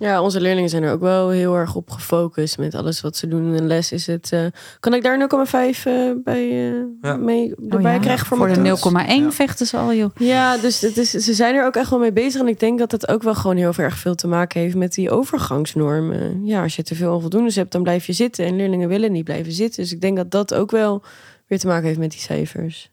Ja. 0.00 0.10
Ja, 0.10 0.22
onze 0.22 0.40
leerlingen 0.40 0.70
zijn 0.70 0.82
er 0.82 0.92
ook 0.92 1.00
wel 1.00 1.28
heel 1.28 1.54
erg 1.54 1.74
op 1.74 1.90
gefocust 1.90 2.58
met 2.58 2.74
alles 2.74 3.00
wat 3.00 3.16
ze 3.16 3.28
doen 3.28 3.46
in 3.46 3.54
een 3.54 3.66
les. 3.66 3.92
Is 3.92 4.06
het, 4.06 4.30
uh, 4.34 4.46
kan 4.80 4.94
ik 4.94 5.02
daar 5.02 5.28
0,5 5.76 5.82
uh, 5.86 6.10
bij 6.24 6.72
uh, 7.02 7.16
mee 7.16 7.56
oh 7.56 7.74
erbij 7.74 7.94
oh, 7.94 8.00
krijgen 8.00 8.26
voor, 8.26 8.36
voor 8.36 8.48
de 8.48 9.24
0,1 9.28 9.34
vechten 9.34 9.66
ze 9.66 9.76
al, 9.76 9.94
joh. 9.94 10.10
Ja, 10.16 10.56
dus 10.56 10.80
het 10.80 10.96
is, 10.96 11.10
ze 11.10 11.34
zijn 11.34 11.54
er 11.54 11.66
ook 11.66 11.76
echt 11.76 11.90
wel 11.90 11.98
mee 11.98 12.12
bezig. 12.12 12.40
En 12.40 12.48
ik 12.48 12.60
denk 12.60 12.78
dat 12.78 12.92
het 12.92 13.08
ook 13.08 13.22
wel 13.22 13.34
gewoon 13.34 13.56
heel 13.56 13.72
erg 13.76 13.96
veel 13.96 14.14
te 14.14 14.26
maken 14.26 14.60
heeft 14.60 14.74
met 14.74 14.94
die 14.94 15.10
overgangsnormen. 15.10 16.46
Ja, 16.46 16.62
als 16.62 16.76
je 16.76 16.82
te 16.82 16.94
veel 16.94 17.14
onvoldoendes 17.14 17.56
hebt, 17.56 17.72
dan 17.72 17.82
blijf 17.82 18.06
je 18.06 18.12
zitten. 18.12 18.44
En 18.44 18.56
leerlingen 18.56 18.88
willen 18.88 19.12
niet 19.12 19.24
blijven 19.24 19.52
zitten. 19.52 19.82
Dus 19.82 19.92
ik 19.92 20.00
denk 20.00 20.16
dat 20.16 20.30
dat 20.30 20.54
ook 20.54 20.70
wel 20.70 21.02
weer 21.46 21.58
te 21.58 21.66
maken 21.66 21.86
heeft 21.86 21.98
met 21.98 22.10
die 22.10 22.20
cijfers. 22.20 22.90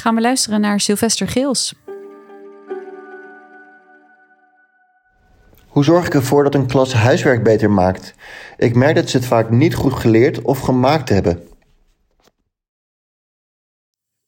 Gaan 0.00 0.14
we 0.14 0.20
luisteren 0.20 0.60
naar 0.60 0.80
Sylvester 0.80 1.28
Geels. 1.28 1.74
Hoe 5.74 5.84
zorg 5.84 6.06
ik 6.06 6.14
ervoor 6.14 6.44
dat 6.44 6.54
een 6.54 6.66
klas 6.66 6.92
huiswerk 6.92 7.42
beter 7.42 7.70
maakt? 7.70 8.14
Ik 8.56 8.74
merk 8.74 8.94
dat 8.94 9.10
ze 9.10 9.16
het 9.16 9.26
vaak 9.26 9.50
niet 9.50 9.74
goed 9.74 9.92
geleerd 9.92 10.42
of 10.42 10.60
gemaakt 10.60 11.08
hebben. 11.08 11.48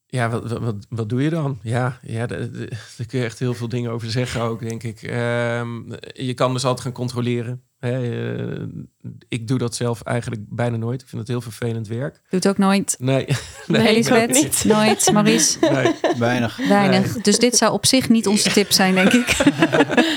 Ja, 0.07 0.31
wat, 0.31 0.59
wat, 0.59 0.87
wat 0.89 1.09
doe 1.09 1.23
je 1.23 1.31
dan? 1.31 1.59
Ja, 1.63 1.99
ja 2.03 2.27
daar, 2.27 2.49
kun 3.07 3.19
je 3.19 3.25
echt 3.25 3.39
heel 3.39 3.55
veel 3.55 3.69
dingen 3.69 3.91
over 3.91 4.11
zeggen 4.11 4.41
ook, 4.41 4.69
denk 4.69 4.83
ik. 4.83 5.03
Ehm, 5.03 5.93
je 6.13 6.35
kan 6.35 6.53
dus 6.53 6.65
altijd 6.65 6.85
gaan 6.85 6.93
controleren. 6.93 7.63
Eh, 7.93 8.67
ik 9.29 9.49
doe 9.49 9.59
dat 9.59 9.75
zelf 9.75 10.03
eigenlijk 10.03 10.43
bijna 10.49 10.77
nooit. 10.77 11.03
Ik 11.03 11.09
vind 11.09 11.21
het 11.21 11.31
heel 11.31 11.41
vervelend 11.41 11.89
werk. 11.89 12.21
Doet 12.31 12.49
ook 12.49 12.59
nooit? 12.59 12.97
Nee. 12.99 13.25
nee, 13.27 13.37
nee 13.67 13.89
Elisabeth? 13.89 14.33
Niet. 14.33 14.65
Nooit. 14.65 15.13
Maurice? 15.13 15.59
Nee. 15.61 15.95
Weinig. 16.19 16.57
Weinig. 16.69 17.13
Dus 17.13 17.39
dit 17.39 17.57
zou 17.57 17.73
op 17.73 17.87
zich 17.87 18.09
niet 18.09 18.27
onze 18.27 18.51
tip 18.51 18.73
zijn, 18.73 18.95
denk 18.95 19.13
ik. 19.13 19.37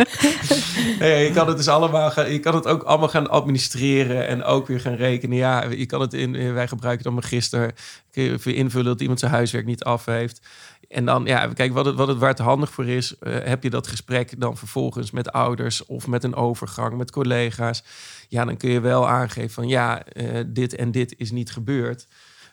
nee, 1.00 1.24
je 1.24 1.32
kan 1.34 1.48
het 1.48 1.58
dus 1.58 1.68
allemaal 1.68 2.12
gaan, 2.12 2.32
je 2.32 2.40
kan 2.40 2.56
het 2.56 2.68
ook 2.68 2.84
allemaal 2.84 3.10
gaan 3.10 3.30
administreren 3.30 4.28
en 4.28 4.44
ook 4.44 4.68
weer 4.68 4.80
gaan 4.80 4.96
rekenen. 4.96 5.38
Ja, 5.38 5.66
je 5.70 5.86
kan 5.86 6.02
het 6.02 6.14
in, 6.14 6.32
wij 6.54 6.68
gebruiken 6.68 6.90
het 6.90 7.04
dan 7.04 7.14
magister. 7.14 7.74
Kun 8.12 8.24
je 8.24 8.54
invullen 8.54 8.86
dat 8.86 9.02
iemand 9.02 9.20
zijn 9.20 9.32
huiswerk 9.32 9.66
niet 9.66 9.84
af 9.84 10.06
heeft. 10.06 10.42
En 10.90 11.06
dan, 11.06 11.26
ja, 11.26 11.48
kijk, 11.48 11.74
wat 11.74 11.86
het, 11.86 11.96
wat 11.96 12.08
het, 12.08 12.18
waar 12.18 12.30
het 12.30 12.40
handig 12.40 12.72
voor 12.72 12.88
is, 12.88 13.16
uh, 13.20 13.38
heb 13.44 13.64
je 13.64 13.70
dat 13.70 13.88
gesprek 13.88 14.40
dan 14.40 14.58
vervolgens 14.58 15.12
met 15.12 15.32
ouders 15.32 15.86
of 15.86 16.08
met 16.08 16.24
een 16.24 16.36
overgang, 16.36 16.98
met 16.98 17.12
collega's. 17.12 17.84
Ja, 18.28 18.46
dan 18.46 18.58
kun 18.58 18.70
je 18.70 18.80
wel 18.80 19.08
aangeven 19.08 19.50
van 19.50 19.68
ja, 19.68 20.04
uh, 20.14 20.44
dit 20.48 20.76
en 20.76 20.92
dit 20.92 21.18
is 21.18 21.32
niet 21.32 21.52
gebeurd. 21.52 22.08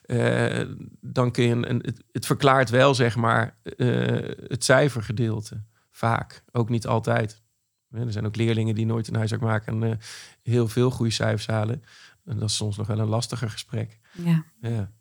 Uh, 0.05 0.61
dan 1.01 1.31
kun 1.31 1.43
je 1.43 1.51
een, 1.51 1.69
een 1.69 1.81
het, 1.85 2.03
het, 2.11 2.25
verklaart 2.25 2.69
wel, 2.69 2.95
zeg 2.95 3.15
maar, 3.15 3.57
het 4.47 4.63
cijfergedeelte. 4.63 5.63
Vaak, 5.91 6.43
ook 6.51 6.69
niet 6.69 6.87
altijd. 6.87 7.41
Er 7.91 8.11
zijn 8.11 8.25
ook 8.25 8.35
leerlingen 8.35 8.75
die 8.75 8.85
nooit 8.85 9.07
een 9.07 9.15
huiswerk 9.15 9.43
maken 9.43 9.83
en 9.83 9.99
heel 10.43 10.67
veel 10.67 10.91
goede 10.91 11.11
cijfers 11.11 11.47
halen. 11.47 11.83
En 12.25 12.39
dat 12.39 12.49
is 12.49 12.55
soms 12.55 12.77
nog 12.77 12.87
wel 12.87 12.99
een 12.99 13.07
lastiger 13.07 13.49
gesprek. 13.49 13.99
Ja. 14.11 14.43
ja. 14.61 14.91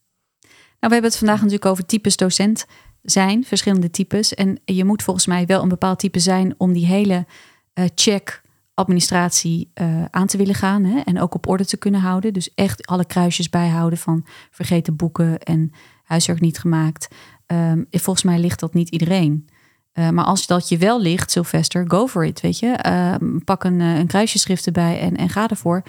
Nou, 0.80 0.94
we 0.94 1.00
hebben 1.00 1.10
het 1.10 1.16
vandaag 1.16 1.36
natuurlijk 1.36 1.64
over 1.64 1.86
types 1.86 2.16
docent 2.16 2.66
zijn, 3.06 3.44
verschillende 3.44 3.90
types. 3.90 4.34
En 4.34 4.60
je 4.64 4.84
moet 4.84 5.02
volgens 5.02 5.26
mij 5.26 5.46
wel 5.46 5.62
een 5.62 5.68
bepaald 5.68 5.98
type 5.98 6.18
zijn 6.18 6.54
om 6.58 6.72
die 6.72 6.86
hele 6.86 7.26
uh, 7.74 7.84
check 7.94 8.42
administratie 8.74 9.70
uh, 9.74 10.04
aan 10.10 10.26
te 10.26 10.36
willen 10.36 10.54
gaan. 10.54 10.84
Hè? 10.84 11.00
En 11.00 11.20
ook 11.20 11.34
op 11.34 11.48
orde 11.48 11.66
te 11.66 11.76
kunnen 11.76 12.00
houden. 12.00 12.32
Dus 12.32 12.54
echt 12.54 12.86
alle 12.86 13.04
kruisjes 13.04 13.50
bijhouden 13.50 13.98
van 13.98 14.26
vergeten 14.50 14.96
boeken 14.96 15.38
en 15.38 15.72
huiswerk 16.04 16.40
niet 16.40 16.58
gemaakt. 16.58 17.08
Um, 17.46 17.86
volgens 17.90 18.24
mij 18.24 18.38
ligt 18.38 18.60
dat 18.60 18.74
niet 18.74 18.88
iedereen. 18.88 19.48
Uh, 19.94 20.10
maar 20.10 20.24
als 20.24 20.46
dat 20.46 20.68
je 20.68 20.78
wel 20.78 21.00
ligt, 21.00 21.30
Sylvester, 21.30 21.84
go 21.88 22.06
for 22.06 22.24
it, 22.24 22.40
weet 22.40 22.58
je. 22.58 22.78
Uh, 22.86 23.38
pak 23.44 23.64
een, 23.64 23.80
een 23.80 24.06
kruisjeschrift 24.06 24.66
erbij 24.66 25.00
en, 25.00 25.16
en 25.16 25.28
ga 25.28 25.48
ervoor. 25.48 25.82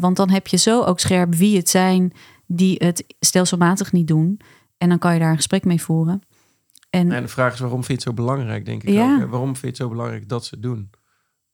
want 0.00 0.16
dan 0.16 0.30
heb 0.30 0.46
je 0.46 0.56
zo 0.56 0.82
ook 0.82 1.00
scherp 1.00 1.34
wie 1.34 1.56
het 1.56 1.68
zijn 1.68 2.12
die 2.46 2.76
het 2.78 3.04
stelselmatig 3.20 3.92
niet 3.92 4.08
doen. 4.08 4.40
En 4.78 4.88
dan 4.88 4.98
kan 4.98 5.12
je 5.12 5.18
daar 5.18 5.30
een 5.30 5.36
gesprek 5.36 5.64
mee 5.64 5.82
voeren. 5.82 6.22
En, 6.94 7.12
en 7.12 7.22
de 7.22 7.28
vraag 7.28 7.52
is 7.52 7.60
waarom 7.60 7.84
vind 7.84 8.02
je 8.02 8.08
het 8.08 8.16
zo 8.16 8.24
belangrijk, 8.24 8.64
denk 8.64 8.82
ik 8.82 8.88
ja. 8.88 9.22
ook. 9.22 9.30
Waarom 9.30 9.48
vind 9.48 9.60
je 9.60 9.66
het 9.66 9.76
zo 9.76 9.88
belangrijk 9.88 10.28
dat 10.28 10.44
ze 10.44 10.54
het 10.54 10.62
doen? 10.62 10.90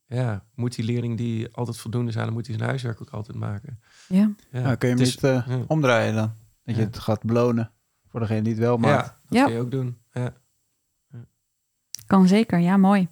Ja, 0.07 0.45
moet 0.55 0.75
die 0.75 0.85
leerling 0.85 1.17
die 1.17 1.55
altijd 1.55 1.77
voldoende 1.77 2.13
zijn, 2.13 2.33
moet 2.33 2.47
hij 2.47 2.57
zijn 2.57 2.69
huiswerk 2.69 3.01
ook 3.01 3.11
altijd 3.11 3.37
maken. 3.37 3.81
Ja. 4.09 4.31
ja. 4.51 4.61
Nou, 4.61 4.77
kun 4.77 4.89
je 4.89 4.95
hem 4.95 5.05
niet 5.05 5.23
uh, 5.23 5.61
omdraaien 5.67 6.15
dan? 6.15 6.33
Dat 6.65 6.77
je 6.77 6.83
het 6.83 6.99
gaat 6.99 7.23
belonen 7.23 7.73
voor 8.09 8.21
degene 8.21 8.43
die 8.43 8.53
het 8.53 8.63
wel 8.63 8.77
maakt. 8.77 9.07
Ja, 9.29 9.37
dat 9.37 9.45
kun 9.45 9.55
je 9.55 9.61
ook 9.61 9.71
doen. 9.71 9.99
Ja. 10.13 10.33
Kan 12.07 12.29
zeker, 12.29 12.59
ja, 12.59 12.77
mooi. 12.77 13.09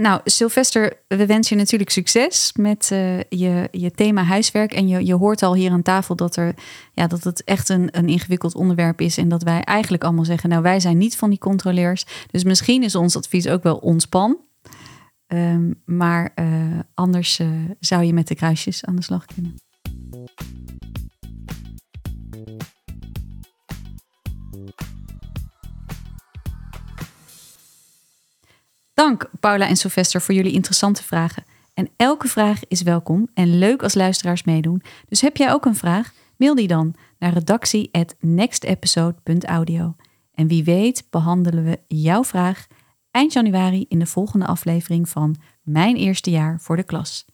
Nou, 0.00 0.20
Sylvester, 0.24 0.96
we 1.08 1.26
wensen 1.26 1.56
je 1.56 1.62
natuurlijk 1.62 1.90
succes 1.90 2.52
met 2.52 2.90
uh, 2.92 3.18
je, 3.18 3.68
je 3.70 3.90
thema 3.90 4.22
huiswerk. 4.22 4.72
En 4.72 4.88
je, 4.88 5.06
je 5.06 5.14
hoort 5.14 5.42
al 5.42 5.54
hier 5.54 5.70
aan 5.70 5.82
tafel 5.82 6.16
dat, 6.16 6.36
er, 6.36 6.54
ja, 6.92 7.06
dat 7.06 7.24
het 7.24 7.44
echt 7.44 7.68
een, 7.68 7.88
een 7.90 8.08
ingewikkeld 8.08 8.54
onderwerp 8.54 9.00
is. 9.00 9.18
En 9.18 9.28
dat 9.28 9.42
wij 9.42 9.60
eigenlijk 9.60 10.04
allemaal 10.04 10.24
zeggen, 10.24 10.48
nou 10.48 10.62
wij 10.62 10.80
zijn 10.80 10.98
niet 10.98 11.16
van 11.16 11.30
die 11.30 11.38
controleurs. 11.38 12.06
Dus 12.30 12.44
misschien 12.44 12.82
is 12.82 12.94
ons 12.94 13.16
advies 13.16 13.48
ook 13.48 13.62
wel 13.62 13.76
ontspan. 13.76 14.38
Um, 15.26 15.82
maar 15.84 16.32
uh, 16.34 16.78
anders 16.94 17.38
uh, 17.38 17.48
zou 17.80 18.04
je 18.04 18.12
met 18.12 18.28
de 18.28 18.34
kruisjes 18.34 18.84
aan 18.84 18.96
de 18.96 19.02
slag 19.02 19.24
kunnen. 19.24 19.54
Dank 28.96 29.30
Paula 29.40 29.68
en 29.68 29.76
Sylvester 29.76 30.22
voor 30.22 30.34
jullie 30.34 30.52
interessante 30.52 31.02
vragen. 31.02 31.44
En 31.74 31.88
elke 31.96 32.28
vraag 32.28 32.60
is 32.68 32.82
welkom 32.82 33.28
en 33.34 33.58
leuk 33.58 33.82
als 33.82 33.94
luisteraars 33.94 34.44
meedoen. 34.44 34.82
Dus 35.08 35.20
heb 35.20 35.36
jij 35.36 35.52
ook 35.52 35.64
een 35.64 35.74
vraag? 35.74 36.12
Mail 36.36 36.54
die 36.54 36.66
dan 36.66 36.94
naar 37.18 37.32
redactie@nextepisode.audio. 37.32 39.94
En 40.34 40.46
wie 40.46 40.64
weet 40.64 41.06
behandelen 41.10 41.64
we 41.64 41.80
jouw 41.86 42.24
vraag 42.24 42.66
eind 43.10 43.32
januari 43.32 43.84
in 43.88 43.98
de 43.98 44.06
volgende 44.06 44.46
aflevering 44.46 45.08
van 45.08 45.36
Mijn 45.62 45.96
eerste 45.96 46.30
jaar 46.30 46.60
voor 46.60 46.76
de 46.76 46.84
klas. 46.84 47.24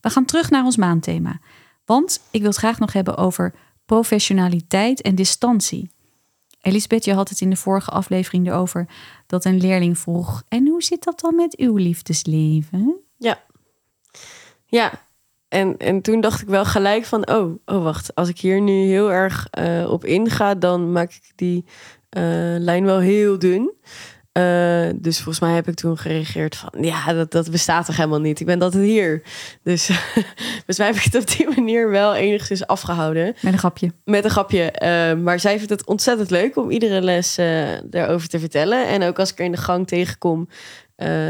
We 0.00 0.10
gaan 0.10 0.24
terug 0.24 0.50
naar 0.50 0.64
ons 0.64 0.76
maandthema, 0.76 1.40
want 1.84 2.20
ik 2.30 2.40
wil 2.40 2.50
het 2.50 2.58
graag 2.58 2.78
nog 2.78 2.92
hebben 2.92 3.16
over 3.16 3.54
professionaliteit 3.84 5.02
en 5.02 5.14
distantie. 5.14 5.90
Elisabeth, 6.68 7.04
je 7.04 7.12
had 7.12 7.28
het 7.28 7.40
in 7.40 7.50
de 7.50 7.56
vorige 7.56 7.90
aflevering 7.90 8.46
erover 8.46 8.88
dat 9.26 9.44
een 9.44 9.60
leerling 9.60 9.98
vroeg: 9.98 10.42
En 10.48 10.66
hoe 10.66 10.82
zit 10.82 11.04
dat 11.04 11.20
dan 11.20 11.34
met 11.34 11.56
uw 11.56 11.76
liefdesleven? 11.76 13.00
Ja. 13.16 13.42
Ja. 14.66 15.06
En, 15.48 15.76
en 15.76 16.02
toen 16.02 16.20
dacht 16.20 16.42
ik 16.42 16.48
wel 16.48 16.64
gelijk 16.64 17.04
van, 17.04 17.30
oh, 17.30 17.54
oh 17.64 17.82
wacht, 17.82 18.14
als 18.14 18.28
ik 18.28 18.38
hier 18.38 18.60
nu 18.60 18.72
heel 18.72 19.12
erg 19.12 19.48
eh, 19.50 19.90
op 19.90 20.04
inga, 20.04 20.54
dan 20.54 20.92
maak 20.92 21.12
ik 21.12 21.32
die 21.34 21.64
eh, 22.08 22.22
lijn 22.58 22.84
wel 22.84 22.98
heel 22.98 23.38
dun. 23.38 23.72
Eh, 24.32 24.88
dus 24.94 25.16
volgens 25.16 25.40
mij 25.40 25.54
heb 25.54 25.68
ik 25.68 25.74
toen 25.74 25.98
gereageerd 25.98 26.56
van, 26.56 26.70
ja, 26.80 27.12
dat, 27.12 27.30
dat 27.30 27.50
bestaat 27.50 27.86
toch 27.86 27.96
helemaal 27.96 28.20
niet. 28.20 28.40
Ik 28.40 28.46
ben 28.46 28.58
dat 28.58 28.74
hier. 28.74 29.22
Dus 29.62 29.86
volgens 30.56 30.78
mij 30.78 30.86
heb 30.86 30.96
ik 30.96 31.02
het 31.02 31.14
op 31.14 31.36
die 31.36 31.48
manier 31.48 31.90
wel 31.90 32.14
enigszins 32.14 32.66
afgehouden. 32.66 33.34
Met 33.40 33.52
een 33.52 33.58
grapje. 33.58 33.92
Met 34.04 34.24
een 34.24 34.30
grapje. 34.30 34.70
Eh, 34.70 35.14
maar 35.14 35.40
zij 35.40 35.56
vindt 35.56 35.70
het 35.70 35.86
ontzettend 35.86 36.30
leuk 36.30 36.56
om 36.56 36.70
iedere 36.70 37.00
les 37.00 37.38
eh 37.38 37.68
daarover 37.84 38.28
te 38.28 38.38
vertellen. 38.38 38.86
En 38.86 39.02
ook 39.02 39.18
als 39.18 39.30
ik 39.30 39.38
er 39.38 39.44
in 39.44 39.52
de 39.52 39.56
gang 39.56 39.86
tegenkom, 39.86 40.48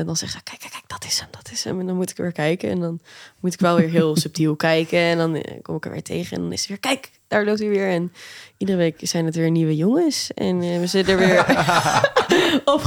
dan 0.05 0.17
zegt 0.17 0.33
ze: 0.33 0.43
Kijk, 0.43 0.59
kijk, 0.59 0.73
kijk, 0.73 0.89
dat 0.89 1.05
is 1.05 1.21
hem, 1.21 1.29
dat 1.31 1.51
is 1.53 1.65
hem. 1.65 1.81
En 1.81 1.87
dan 1.87 1.97
moet 1.97 2.11
ik 2.11 2.17
weer 2.17 2.33
kijken. 2.33 2.71
En 2.71 2.81
dan 2.81 3.01
moet 3.41 3.53
ik 3.53 3.61
wel 3.61 3.77
weer 3.77 3.89
heel 3.89 4.17
subtiel 4.27 4.57
kijken. 4.57 4.99
En 4.99 5.19
dan 5.19 5.45
kom 5.63 5.77
ik 5.77 5.85
er 5.85 5.91
weer 5.91 6.03
tegen. 6.03 6.37
En 6.37 6.43
dan 6.43 6.53
is 6.53 6.61
het 6.61 6.69
weer: 6.69 6.79
Kijk, 6.79 7.11
daar 7.29 7.45
loopt 7.45 7.59
hij 7.59 7.69
weer. 7.69 7.89
En 7.89 8.13
iedere 8.59 8.79
week 8.79 8.99
zijn 9.03 9.25
het 9.25 9.35
weer 9.35 9.51
nieuwe 9.51 9.77
jongens. 9.77 10.31
En 10.35 10.63
eh, 10.63 10.79
we 10.79 10.87
zitten 10.87 11.19
er 11.19 11.27
weer 11.27 11.45
op 12.75 12.83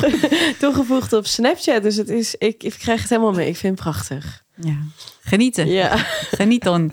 toegevoegd 0.60 1.14
op 1.14 1.26
Snapchat. 1.26 1.84
Dus 1.84 1.96
het 1.96 2.10
is, 2.10 2.36
ik, 2.36 2.64
ik 2.64 2.74
krijg 2.80 3.02
het 3.02 3.10
helemaal 3.10 3.34
mee. 3.34 3.48
Ik 3.48 3.58
vind 3.58 3.74
het 3.74 3.82
prachtig. 3.82 4.44
Ja. 4.56 4.78
Genieten. 5.22 5.68
Ja. 5.68 5.98
Geniet 6.32 6.64
dan. 6.64 6.92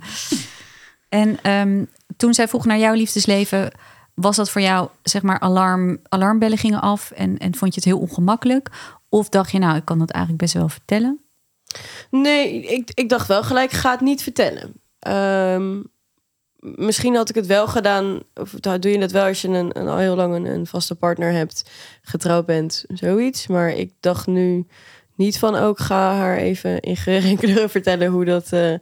En 1.09 1.39
ehm, 1.43 1.85
toen 2.17 2.35
zij 2.35 2.49
vroeg 2.49 2.65
naar 2.65 2.79
jouw 2.79 2.95
liefdesleven, 2.95 3.73
was 4.15 4.37
dat 4.37 4.51
voor 4.51 4.61
jou, 4.61 4.89
zeg 5.03 5.23
maar, 5.23 5.41
alarm, 5.41 5.99
alarmbellen 6.09 6.59
gingen 6.59 6.81
af 6.81 7.11
en, 7.11 7.39
en 7.39 7.55
vond 7.55 7.75
je 7.75 7.81
het 7.81 7.89
heel 7.89 7.99
ongemakkelijk? 7.99 8.71
Of 9.09 9.29
dacht 9.29 9.51
je, 9.51 9.59
nou, 9.59 9.77
ik 9.77 9.85
kan 9.85 9.99
dat 9.99 10.11
eigenlijk 10.11 10.43
best 10.43 10.55
wel 10.55 10.69
vertellen? 10.69 11.21
Nee, 12.11 12.63
ik, 12.63 12.91
ik 12.95 13.09
dacht 13.09 13.29
wel 13.29 13.43
gelijk, 13.43 13.71
ga 13.71 13.91
het 13.91 14.01
niet 14.01 14.23
vertellen. 14.23 14.73
Ehm, 14.99 15.83
misschien 16.61 17.15
had 17.15 17.29
ik 17.29 17.35
het 17.35 17.47
wel 17.47 17.67
gedaan, 17.69 18.21
of 18.35 18.51
doe 18.51 18.91
je 18.91 18.99
dat 18.99 19.11
wel 19.11 19.25
als 19.27 19.41
je 19.43 19.49
een, 19.49 19.79
een, 19.79 19.89
al 19.89 19.97
heel 19.97 20.17
lang 20.17 20.35
een, 20.35 20.45
een 20.45 20.67
vaste 20.67 20.95
partner 20.95 21.33
hebt, 21.33 21.71
getrouwd 22.03 22.47
bent, 22.47 22.85
zoiets. 22.89 23.47
Maar 23.47 23.71
ik 23.71 23.93
dacht 24.01 24.27
nu 24.27 24.67
niet 25.15 25.39
van, 25.39 25.55
ook 25.55 25.79
ga 25.79 26.15
haar 26.15 26.37
even 26.37 26.81
in 26.81 26.97
geur 26.97 27.25
en 27.25 27.37
kleuren 27.37 27.71
vertellen 27.79 28.09
hoe 28.09 28.25
dat 28.25 28.53
eh, 28.53 28.75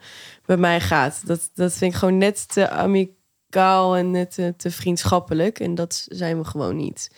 bij 0.47 0.57
mij 0.57 0.81
gaat. 0.81 1.27
Dat, 1.27 1.51
dat 1.55 1.73
vind 1.73 1.93
ik 1.93 1.99
gewoon 1.99 2.19
net 2.19 2.49
te 2.53 2.69
amicaal 2.71 3.97
en 3.97 4.11
net 4.11 4.35
te, 4.35 4.55
te 4.57 4.71
vriendschappelijk. 4.71 5.61
En 5.61 5.75
dat 5.75 6.07
zijn 6.09 6.39
we 6.39 6.45
gewoon 6.45 6.77
niet. 6.77 7.11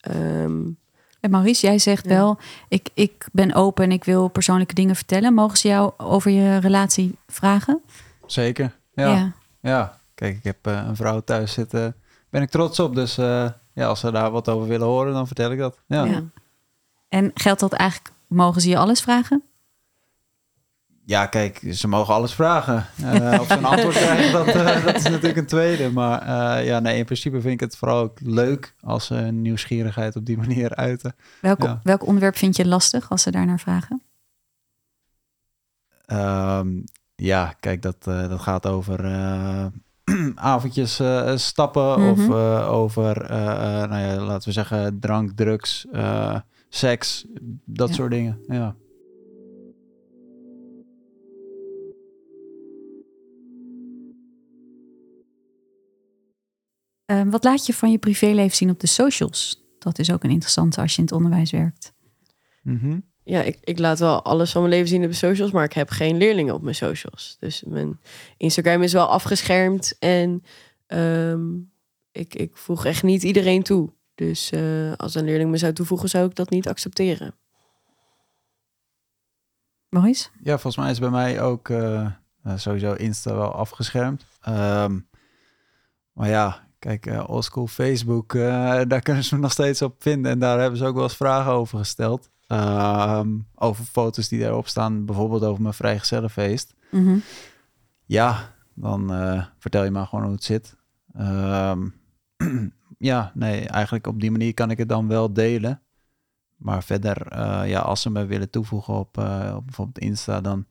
Ehm, 0.00 0.60
En 1.20 1.30
Maurice, 1.30 1.66
jij 1.66 1.78
zegt 1.78 2.04
Ja. 2.04 2.10
wel, 2.10 2.38
ik, 2.68 2.88
ik 2.94 3.26
ben 3.32 3.54
open 3.54 3.84
en 3.84 3.92
ik 3.92 4.04
wil 4.04 4.28
persoonlijke 4.28 4.74
dingen 4.74 4.96
vertellen. 4.96 5.34
Mogen 5.34 5.56
ze 5.58 5.68
jou 5.68 5.92
over 5.96 6.30
je 6.30 6.56
relatie 6.58 7.16
vragen? 7.26 7.80
Zeker. 8.26 8.76
Ja. 8.94 9.32
ja. 9.60 10.00
Kijk, 10.22 10.36
ik 10.36 10.44
heb 10.44 10.66
eh, 10.66 10.84
een 10.86 10.96
vrouw 10.96 11.20
thuis 11.20 11.52
zitten. 11.52 11.94
Ben 12.30 12.42
ik 12.42 12.50
trots 12.50 12.80
op. 12.80 12.94
Dus 12.94 13.18
eh, 13.18 13.48
ja, 13.72 13.86
als 13.86 14.00
ze 14.00 14.10
daar 14.10 14.30
wat 14.30 14.48
over 14.48 14.68
willen 14.68 14.86
horen, 14.86 15.12
dan 15.12 15.26
vertel 15.26 15.52
ik 15.52 15.58
dat. 15.58 15.78
Ja. 15.86 16.04
Ja. 16.04 16.22
En 17.08 17.30
geldt 17.34 17.60
dat 17.60 17.72
eigenlijk, 17.72 18.14
mogen 18.26 18.60
ze 18.60 18.68
je 18.68 18.78
alles 18.78 19.00
vragen? 19.00 19.42
Ja, 21.04 21.26
kijk, 21.26 21.68
ze 21.70 21.88
mogen 21.88 22.14
alles 22.14 22.34
vragen. 22.34 22.86
Eh, 23.02 23.40
of 23.40 23.46
ze 23.46 23.52
een 23.52 23.64
antwoord 23.64 23.96
krijgen, 23.96 24.32
dat, 24.32 24.46
dat 24.84 24.94
is 24.94 25.02
natuurlijk 25.02 25.36
een 25.36 25.46
tweede. 25.46 25.90
Maar 25.90 26.64
ja, 26.64 26.78
nee, 26.78 26.98
in 26.98 27.04
principe 27.04 27.40
vind 27.40 27.54
ik 27.54 27.60
het 27.60 27.76
vooral 27.76 28.00
ook 28.00 28.20
leuk 28.20 28.74
als 28.80 29.06
ze 29.06 29.14
hun 29.14 29.42
nieuwsgierigheid 29.42 30.16
op 30.16 30.26
die 30.26 30.36
manier 30.36 30.74
uiten. 30.74 31.14
Welk, 31.40 31.62
Ja. 31.62 31.80
welk 31.82 32.06
onderwerp 32.06 32.36
vind 32.36 32.56
je 32.56 32.66
lastig 32.66 33.10
als 33.10 33.22
ze 33.22 33.30
daarnaar 33.30 33.60
vragen? 33.60 34.02
Ehm, 36.06 36.68
ja, 37.14 37.54
kijk, 37.60 37.82
dat, 37.82 38.04
dat 38.04 38.40
gaat 38.40 38.66
over 38.66 39.04
avondjes 40.34 41.00
eh, 41.00 41.36
stappen 41.36 41.96
of 41.96 42.18
Mhm. 42.18 42.32
eh, 42.32 42.72
over, 42.72 43.22
eh, 43.22 43.82
eh, 43.82 43.88
nou 43.90 44.02
ja, 44.02 44.20
laten 44.24 44.48
we 44.48 44.54
zeggen, 44.54 44.98
drank, 45.00 45.30
drugs, 45.30 45.86
eh, 45.92 46.40
seks, 46.68 47.24
dat 47.64 47.88
Ja. 47.88 47.94
soort 47.94 48.10
dingen. 48.10 48.38
Ja. 48.46 48.76
Ehm, 57.06 57.30
wat 57.30 57.44
laat 57.44 57.66
je 57.66 57.74
van 57.74 57.90
je 57.90 57.98
privéleven 57.98 58.56
zien 58.56 58.70
op 58.70 58.80
de 58.80 58.86
socials? 58.86 59.64
Dat 59.78 59.98
is 59.98 60.12
ook 60.12 60.24
een 60.24 60.30
interessante 60.30 60.80
als 60.80 60.92
je 60.92 60.98
in 60.98 61.04
het 61.04 61.12
onderwijs 61.14 61.50
werkt. 61.50 61.92
Mhm. 62.62 62.98
Ja, 63.24 63.42
ik, 63.42 63.58
ik 63.60 63.78
laat 63.78 63.98
wel 63.98 64.22
alles 64.22 64.52
van 64.52 64.60
mijn 64.60 64.74
leven 64.74 64.88
zien 64.88 65.04
op 65.04 65.10
de 65.10 65.16
socials, 65.16 65.50
maar 65.50 65.64
ik 65.64 65.72
heb 65.72 65.90
geen 65.90 66.16
leerlingen 66.16 66.54
op 66.54 66.62
mijn 66.62 66.74
socials. 66.74 67.36
Dus 67.40 67.62
mijn 67.66 68.00
Instagram 68.36 68.82
is 68.82 68.92
wel 68.92 69.06
afgeschermd 69.06 69.96
en 69.98 70.44
ehm, 70.86 71.54
ik, 72.12 72.34
ik 72.34 72.56
voeg 72.56 72.84
echt 72.84 73.02
niet 73.02 73.22
iedereen 73.22 73.62
toe. 73.62 73.92
Dus 74.14 74.50
eh, 74.50 74.92
als 74.96 75.14
een 75.14 75.24
leerling 75.24 75.50
me 75.50 75.56
zou 75.56 75.72
toevoegen, 75.72 76.08
zou 76.08 76.26
ik 76.28 76.34
dat 76.34 76.50
niet 76.50 76.68
accepteren. 76.68 77.34
Maurice? 79.92 80.28
Ja, 80.42 80.52
volgens 80.52 80.76
mij 80.76 80.90
is 80.90 80.98
bij 80.98 81.10
mij 81.10 81.42
ook 81.42 81.68
eh, 81.68 82.06
eh, 82.42 82.56
sowieso 82.56 82.92
Insta 82.92 83.34
wel 83.34 83.54
afgeschermd. 83.54 84.24
Ehm, 84.40 84.98
maar 86.12 86.28
ja, 86.28 86.68
kijk, 86.78 87.06
eh 87.06 87.30
oldschool 87.30 87.66
Facebook, 87.66 88.34
eh, 88.34 88.80
daar 88.88 89.00
kunnen 89.00 89.24
ze 89.24 89.34
me 89.34 89.40
nog 89.40 89.52
steeds 89.52 89.82
op 89.82 89.94
vinden. 89.98 90.32
En 90.32 90.38
daar 90.38 90.60
hebben 90.60 90.78
ze 90.78 90.84
ook 90.84 90.94
wel 90.94 91.02
eens 91.02 91.16
vragen 91.16 91.52
over 91.52 91.78
gesteld. 91.78 92.30
Ehm, 92.52 93.38
over 93.54 93.84
foto's 93.84 94.28
die 94.28 94.40
daarop 94.40 94.68
staan, 94.68 95.04
bijvoorbeeld 95.04 95.44
over 95.44 95.62
mijn 95.62 95.74
vrijgezellenfeest. 95.74 96.74
Mhm. 96.90 97.18
Ja, 98.04 98.54
dan 98.74 99.12
eh, 99.12 99.44
vertel 99.58 99.84
je 99.84 99.90
maar 99.90 100.06
gewoon 100.06 100.24
hoe 100.24 100.34
het 100.34 100.44
zit. 100.44 100.76
Ehm, 101.14 101.88
ja, 102.98 103.32
nee, 103.34 103.68
eigenlijk 103.68 104.06
op 104.06 104.20
die 104.20 104.30
manier 104.30 104.54
kan 104.54 104.70
ik 104.70 104.78
het 104.78 104.88
dan 104.88 105.08
wel 105.08 105.32
delen. 105.32 105.82
Maar 106.56 106.84
verder, 106.84 107.26
eh, 107.26 107.68
ja, 107.68 107.80
als 107.80 108.02
ze 108.02 108.10
me 108.10 108.26
willen 108.26 108.50
toevoegen 108.50 108.94
op, 108.94 109.18
eh, 109.18 109.52
op 109.56 109.64
bijvoorbeeld 109.64 109.98
Insta, 109.98 110.40
dan 110.40 110.66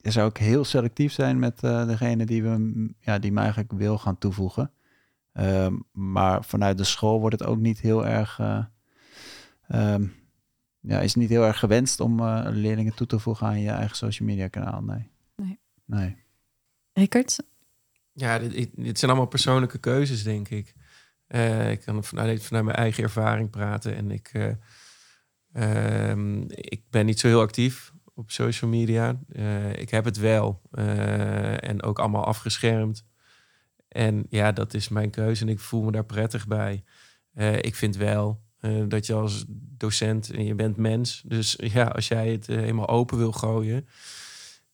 zou 0.00 0.28
ik 0.28 0.36
heel 0.36 0.64
selectief 0.64 1.12
zijn 1.12 1.38
met 1.38 1.60
degene 1.60 2.26
die, 2.26 2.42
we, 2.42 2.94
ja, 3.00 3.18
die 3.18 3.32
me 3.32 3.40
eigenlijk 3.40 3.72
wil 3.72 3.98
gaan 3.98 4.18
toevoegen. 4.18 4.70
Ehm, 5.32 5.74
maar 5.92 6.44
vanuit 6.44 6.78
de 6.78 6.84
school 6.84 7.20
wordt 7.20 7.38
het 7.38 7.48
ook 7.48 7.58
niet 7.58 7.80
heel 7.80 8.06
erg, 8.06 8.40
ja, 10.80 11.00
is 11.00 11.12
het 11.12 11.22
niet 11.22 11.28
heel 11.30 11.44
erg 11.44 11.58
gewenst 11.58 12.00
om 12.00 12.20
eh, 12.20 12.46
leerlingen 12.50 12.94
toe 12.94 13.06
te 13.06 13.18
voegen 13.18 13.46
aan 13.46 13.60
je 13.60 13.70
eigen 13.70 13.96
social 13.96 14.28
media 14.28 14.48
kanaal. 14.48 14.82
Nee. 14.82 15.10
Nee. 15.36 15.58
Nee. 15.84 16.16
Rickert? 16.92 17.38
Ja, 18.12 18.38
dit, 18.38 18.98
zijn 18.98 19.10
allemaal 19.10 19.26
persoonlijke 19.26 19.78
keuzes, 19.78 20.22
denk 20.22 20.48
ik. 20.48 20.74
Eh, 21.26 21.70
ik 21.70 21.80
kan 21.80 22.04
vanuit, 22.04 22.44
vanuit 22.44 22.64
mijn 22.64 22.76
eigen 22.76 23.02
ervaring 23.02 23.50
praten. 23.50 23.96
En 23.96 24.10
ik, 24.10 24.30
eh, 24.32 24.52
ehm, 25.52 26.42
ik 26.48 26.82
ben 26.90 27.06
niet 27.06 27.20
zo 27.20 27.26
heel 27.28 27.40
actief 27.40 27.92
op 28.14 28.30
social 28.30 28.70
media. 28.70 29.20
Eh, 29.28 29.72
ik 29.72 29.90
heb 29.90 30.04
het 30.04 30.16
wel. 30.16 30.62
eh, 30.70 31.68
en 31.68 31.82
ook 31.82 31.98
allemaal 31.98 32.24
afgeschermd. 32.24 33.04
En 33.88 34.26
ja, 34.28 34.52
dat 34.52 34.74
is 34.74 34.88
mijn 34.88 35.10
keuze 35.10 35.42
en 35.42 35.48
ik 35.48 35.60
voel 35.60 35.82
me 35.82 35.92
daar 35.92 36.04
prettig 36.04 36.46
bij. 36.46 36.84
Eh, 37.32 37.56
ik 37.56 37.74
vind 37.74 37.96
wel 37.96 38.42
eh, 38.60 38.82
dat 38.88 39.06
je 39.06 39.14
als 39.14 39.44
docent, 39.76 40.30
en 40.30 40.44
je 40.44 40.54
bent 40.54 40.76
mens. 40.76 41.22
Dus 41.26 41.56
ja, 41.76 41.84
als 41.84 42.08
jij 42.08 42.28
het 42.28 42.48
eh, 42.48 42.56
helemaal 42.56 42.88
open 42.88 43.18
wil 43.18 43.32
gooien... 43.32 43.86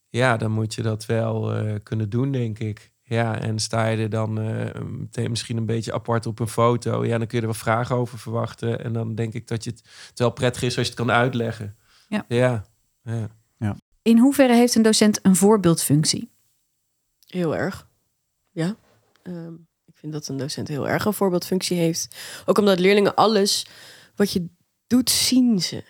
Ja, 0.09 0.37
dan 0.37 0.51
moet 0.51 0.75
je 0.75 0.83
dat 0.83 1.07
wel 1.07 1.55
eh, 1.55 1.75
kunnen 1.83 2.11
doen, 2.11 2.33
denk 2.33 2.59
ik. 2.59 2.93
Ja, 3.03 3.41
en 3.41 3.59
sta 3.59 3.87
je 3.87 4.03
er 4.03 4.11
dan 4.11 4.41
eh, 4.41 4.83
meteen 4.83 5.31
misschien 5.31 5.57
een 5.57 5.67
beetje 5.67 5.93
apart 5.93 6.27
op 6.27 6.39
een 6.41 6.49
foto... 6.49 7.05
ja, 7.05 7.19
dan 7.19 7.27
kun 7.27 7.37
je 7.37 7.47
er 7.47 7.51
wel 7.51 7.61
vragen 7.61 7.97
over 7.97 8.19
verwachten. 8.19 8.85
En 8.85 8.93
dan 8.93 9.15
denk 9.15 9.33
ik 9.33 9.49
dat 9.49 9.65
je 9.65 9.71
het, 9.71 9.83
het 10.09 10.19
wel 10.19 10.31
prettig 10.31 10.63
is 10.63 10.77
als 10.77 10.87
je 10.87 10.93
het 10.93 11.01
kan 11.01 11.11
uitleggen. 11.11 11.77
Ja. 12.09 12.25
Ja, 12.29 12.65
ja. 13.59 13.77
In 14.03 14.19
hoeverre 14.19 14.55
heeft 14.55 14.75
een 14.75 14.83
docent 14.83 15.19
een 15.23 15.37
voorbeeldfunctie? 15.37 16.31
Heel 17.27 17.57
erg. 17.57 17.89
Ja. 18.51 18.77
Ehm, 19.23 19.55
ik 19.95 20.01
vind 20.01 20.13
dat 20.13 20.29
een 20.29 20.37
docent 20.37 20.69
heel 20.69 20.89
erg 20.89 21.05
een 21.05 21.13
voorbeeldfunctie 21.13 21.77
heeft. 21.79 22.09
Ook 22.47 22.59
omdat 22.59 22.79
leerlingen 22.79 23.15
alles 23.15 23.67
wat 24.17 24.33
je 24.33 24.47
doet, 24.87 25.11
zien 25.11 25.61
ze. 25.61 25.83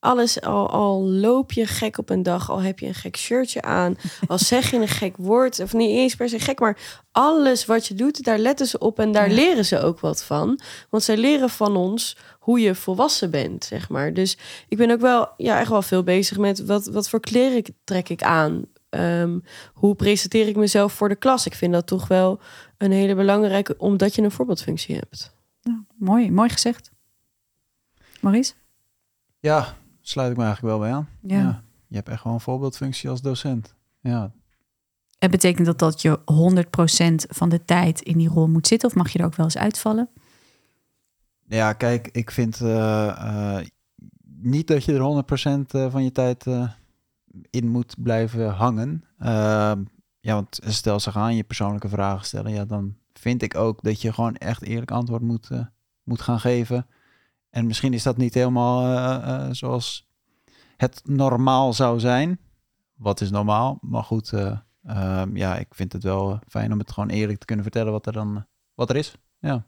alles, 0.00 0.40
al, 0.40 0.70
al 0.70 1.02
loop 1.02 1.52
je 1.52 1.66
gek 1.66 1.98
op 1.98 2.10
een 2.10 2.22
dag, 2.22 2.50
al 2.50 2.62
heb 2.62 2.78
je 2.78 2.86
een 2.86 2.94
gek 2.94 3.16
shirtje 3.16 3.62
aan, 3.62 3.96
al 4.26 4.38
zeg 4.52 4.70
je 4.70 4.76
een 4.76 4.88
gek 4.88 5.16
woord, 5.16 5.60
of 5.60 5.72
niet 5.72 5.90
eens 5.90 6.14
per 6.14 6.28
se 6.28 6.38
gek, 6.38 6.58
maar 6.60 6.78
alles 7.10 7.66
wat 7.66 7.86
je 7.86 7.94
doet, 7.94 8.24
daar 8.24 8.38
letten 8.38 8.66
ze 8.66 8.78
op 8.78 8.98
en 8.98 9.12
daar 9.12 9.28
Ja. 9.28 9.34
leren 9.34 9.64
ze 9.64 9.80
ook 9.80 10.00
wat 10.00 10.24
van. 10.24 10.60
Want 10.90 11.02
zij 11.02 11.16
leren 11.16 11.50
van 11.50 11.76
ons 11.76 12.16
hoe 12.38 12.60
je 12.60 12.74
volwassen 12.74 13.30
bent, 13.30 13.64
zeg 13.64 13.88
maar. 13.88 14.14
Dus 14.14 14.38
ik 14.68 14.76
ben 14.76 14.90
ook 14.90 15.00
wel, 15.00 15.28
ja, 15.36 15.60
echt 15.60 15.70
wel 15.70 15.82
veel 15.82 16.02
bezig 16.02 16.38
met 16.38 16.64
wat, 16.64 16.86
wat 16.86 17.08
voor 17.08 17.20
kleren 17.20 17.62
trek 17.84 18.08
ik 18.08 18.22
aan. 18.22 18.62
Ehm, 18.88 19.38
hoe 19.72 19.94
presenteer 19.94 20.48
ik 20.48 20.56
mezelf 20.56 20.92
voor 20.92 21.08
de 21.08 21.16
klas? 21.16 21.46
Ik 21.46 21.54
vind 21.54 21.72
dat 21.72 21.86
toch 21.86 22.08
wel 22.08 22.40
een 22.78 22.92
hele 22.92 23.14
belangrijke, 23.14 23.74
omdat 23.78 24.14
je 24.14 24.22
een 24.22 24.30
voorbeeldfunctie 24.30 24.96
hebt. 24.96 25.34
Ja, 25.60 25.84
mooi, 25.96 26.30
mooi 26.30 26.48
gezegd. 26.48 26.90
Maurice? 28.20 28.52
Ja, 29.40 29.74
sluit 30.00 30.30
ik 30.30 30.36
me 30.36 30.44
eigenlijk 30.44 30.74
wel 30.74 30.84
bij 30.84 30.96
aan. 30.96 31.08
Ja. 31.22 31.62
Je 31.86 31.96
hebt 31.96 32.08
echt 32.08 32.24
wel 32.24 32.32
een 32.32 32.40
voorbeeldfunctie 32.40 33.10
als 33.10 33.20
docent. 33.22 33.74
Ja, 34.00 34.32
En 35.18 35.30
betekent 35.30 35.66
dat 35.66 35.78
dat 35.78 36.02
je 36.02 36.18
100% 36.18 37.28
van 37.28 37.48
de 37.48 37.64
tijd 37.64 38.00
in 38.00 38.18
die 38.18 38.28
rol 38.28 38.48
moet 38.48 38.66
zitten? 38.66 38.88
Of 38.88 38.94
mag 38.94 39.10
je 39.10 39.18
er 39.18 39.24
ook 39.24 39.34
wel 39.34 39.46
eens 39.46 39.58
uitvallen? 39.58 40.08
Ja, 41.48 41.72
kijk, 41.72 42.08
ik 42.12 42.30
vind 42.30 42.60
eh, 42.60 43.08
eh, 43.08 43.66
niet 44.40 44.66
dat 44.66 44.84
je 44.84 44.92
er 44.92 45.00
100% 45.00 45.70
eh, 45.70 45.90
van 45.90 46.04
je 46.04 46.12
tijd 46.12 46.46
eh, 46.46 46.70
in 47.50 47.68
moet 47.68 47.94
blijven 48.02 48.48
hangen. 48.50 49.04
Ja, 50.20 50.34
want 50.34 50.58
stel 50.62 51.00
ze 51.00 51.10
gaan 51.10 51.36
je 51.36 51.44
persoonlijke 51.44 51.88
vragen 51.88 52.26
stellen, 52.26 52.52
ja, 52.52 52.64
dan 52.64 52.96
vind 53.12 53.42
ik 53.42 53.54
ook 53.54 53.82
dat 53.82 54.02
je 54.02 54.12
gewoon 54.12 54.36
echt 54.36 54.62
eerlijk 54.62 54.90
antwoord 54.90 55.22
moet, 55.22 55.50
eh, 55.50 55.64
moet 56.02 56.20
gaan 56.20 56.40
geven. 56.40 56.86
En 57.50 57.66
misschien 57.66 57.92
is 57.92 58.02
dat 58.02 58.16
niet 58.16 58.34
helemaal 58.34 58.96
eh, 58.96 59.34
eh, 59.34 59.52
zoals 59.52 60.08
het 60.76 61.00
normaal 61.04 61.72
zou 61.72 62.00
zijn. 62.00 62.40
Wat 62.94 63.20
is 63.20 63.30
normaal? 63.30 63.78
Maar 63.80 64.02
goed, 64.02 64.32
eh, 64.32 64.58
ehm, 64.84 65.36
ja, 65.36 65.56
ik 65.56 65.74
vind 65.74 65.92
het 65.92 66.02
wel 66.02 66.38
fijn 66.48 66.72
om 66.72 66.78
het 66.78 66.92
gewoon 66.92 67.08
eerlijk 67.08 67.38
te 67.38 67.46
kunnen 67.46 67.64
vertellen 67.64 67.92
wat 67.92 68.06
er 68.06 68.12
dan 68.12 68.46
wat 68.74 68.90
er 68.90 68.96
is. 68.96 69.14
Ja. 69.38 69.66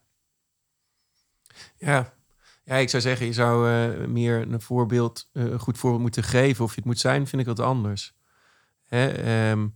Ja. 1.76 2.12
ja, 2.64 2.74
ik 2.74 2.88
zou 2.88 3.02
zeggen, 3.02 3.26
je 3.26 3.32
zou 3.32 3.68
meer 4.08 4.52
een 4.52 4.60
voorbeeld, 4.60 5.30
goed 5.58 5.78
voorbeeld 5.78 6.02
moeten 6.02 6.22
geven. 6.22 6.64
Of 6.64 6.70
je 6.70 6.76
het 6.76 6.84
moet 6.84 6.98
zijn, 6.98 7.26
vind 7.26 7.42
ik 7.42 7.48
wat 7.48 7.60
anders. 7.60 8.14
Hè? 8.86 9.08
ehm, 9.08 9.68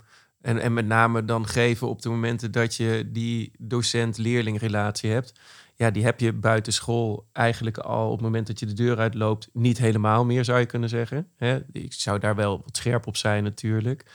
en, 0.45 0.59
en 0.59 0.73
met 0.73 0.85
name 0.85 1.25
dan 1.25 1.47
geven 1.47 1.87
op 1.87 2.01
de 2.01 2.09
momenten 2.09 2.51
dat 2.51 2.75
je 2.75 3.09
die 3.11 3.51
docent-leerling 3.57 4.59
relatie 4.59 5.11
hebt. 5.11 5.33
Ja, 5.75 5.91
die 5.91 6.03
heb 6.03 6.19
je 6.19 6.33
buiten 6.33 6.73
school 6.73 7.27
eigenlijk 7.31 7.77
al 7.77 8.05
op 8.05 8.11
het 8.11 8.21
moment 8.21 8.47
dat 8.47 8.59
je 8.59 8.65
de 8.65 8.73
deur 8.73 8.97
uitloopt 8.97 9.49
niet 9.53 9.77
helemaal 9.77 10.25
meer, 10.25 10.43
zou 10.45 10.59
je 10.59 10.65
kunnen 10.65 10.89
zeggen. 10.89 11.27
Ik 11.71 11.93
zou 11.93 12.19
daar 12.19 12.35
wel 12.35 12.61
wat 12.65 12.77
scherp 12.77 13.07
op 13.07 13.17
zijn 13.17 13.43
natuurlijk. 13.43 14.05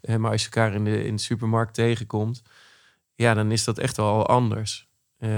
Eh, 0.00 0.16
maar 0.16 0.30
als 0.30 0.40
je 0.40 0.50
elkaar 0.50 0.74
in 0.74 0.84
de, 0.84 1.04
in 1.04 1.16
de 1.16 1.22
supermarkt 1.22 1.74
tegenkomt, 1.74 2.42
ja, 3.14 3.34
dan 3.34 3.52
is 3.52 3.64
dat 3.64 3.78
echt 3.78 3.96
wel 3.96 4.26
anders. 4.26 4.88
Eh, 5.18 5.30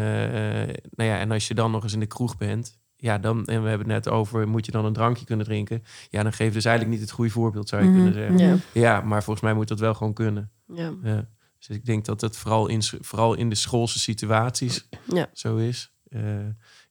nou 0.91 1.11
ja, 1.11 1.19
en 1.19 1.31
als 1.31 1.49
je 1.49 1.55
dan 1.55 1.71
nog 1.71 1.83
eens 1.83 1.93
in 1.93 2.01
de 2.01 2.07
kroeg 2.07 2.37
bent, 2.37 2.79
ja, 2.97 3.19
dan, 3.19 3.45
en 3.45 3.63
we 3.63 3.69
hebben 3.69 3.91
het 3.91 4.05
net 4.05 4.15
over, 4.15 4.49
moet 4.49 4.67
je 4.67 4.73
dan 4.73 4.85
een 4.85 4.93
drankje 4.93 5.25
kunnen 5.25 5.47
drinken? 5.47 5.83
Ja, 6.11 6.23
dan 6.23 6.33
geef 6.33 6.47
je 6.49 6.53
dus 6.53 6.65
eigenlijk 6.65 6.97
niet 6.97 7.07
het 7.07 7.15
goede 7.17 7.31
voorbeeld, 7.31 7.69
zou 7.69 7.83
je 7.83 7.89
Mhm. 7.89 7.97
kunnen 7.97 8.15
zeggen. 8.15 8.39
Ja. 8.39 8.57
Ja, 8.73 9.01
maar 9.01 9.23
volgens 9.23 9.45
mij 9.45 9.55
moet 9.55 9.69
dat 9.69 9.81
wel 9.81 9.95
gewoon 9.95 10.13
kunnen. 10.13 10.51
Ja. 10.75 10.93
Ja. 11.03 11.29
Dus 11.59 11.69
ik 11.77 11.85
denk 11.85 12.05
dat 12.05 12.21
het 12.21 12.37
vooral 12.37 12.67
in, 12.67 12.83
vooral 12.83 13.35
in 13.35 13.49
de 13.49 13.55
schoolse 13.55 13.99
situaties 13.99 14.89
Ja. 15.13 15.29
zo 15.33 15.57
is. 15.57 15.93
Eh, 16.09 16.21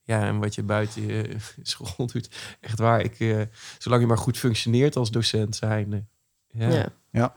ja, 0.02 0.22
en 0.26 0.38
wat 0.38 0.54
je 0.54 0.62
buiten 0.62 1.06
je 1.06 1.36
school 1.62 2.06
doet. 2.06 2.56
Echt 2.60 2.78
waar, 2.78 3.00
ik, 3.00 3.20
eh, 3.20 3.40
zolang 3.78 4.00
je 4.02 4.08
maar 4.08 4.18
goed 4.18 4.38
functioneert 4.38 4.96
als 4.96 5.10
docent 5.10 5.56
zijnde. 5.56 6.04
Ja. 6.50 6.88
Ja. 7.10 7.32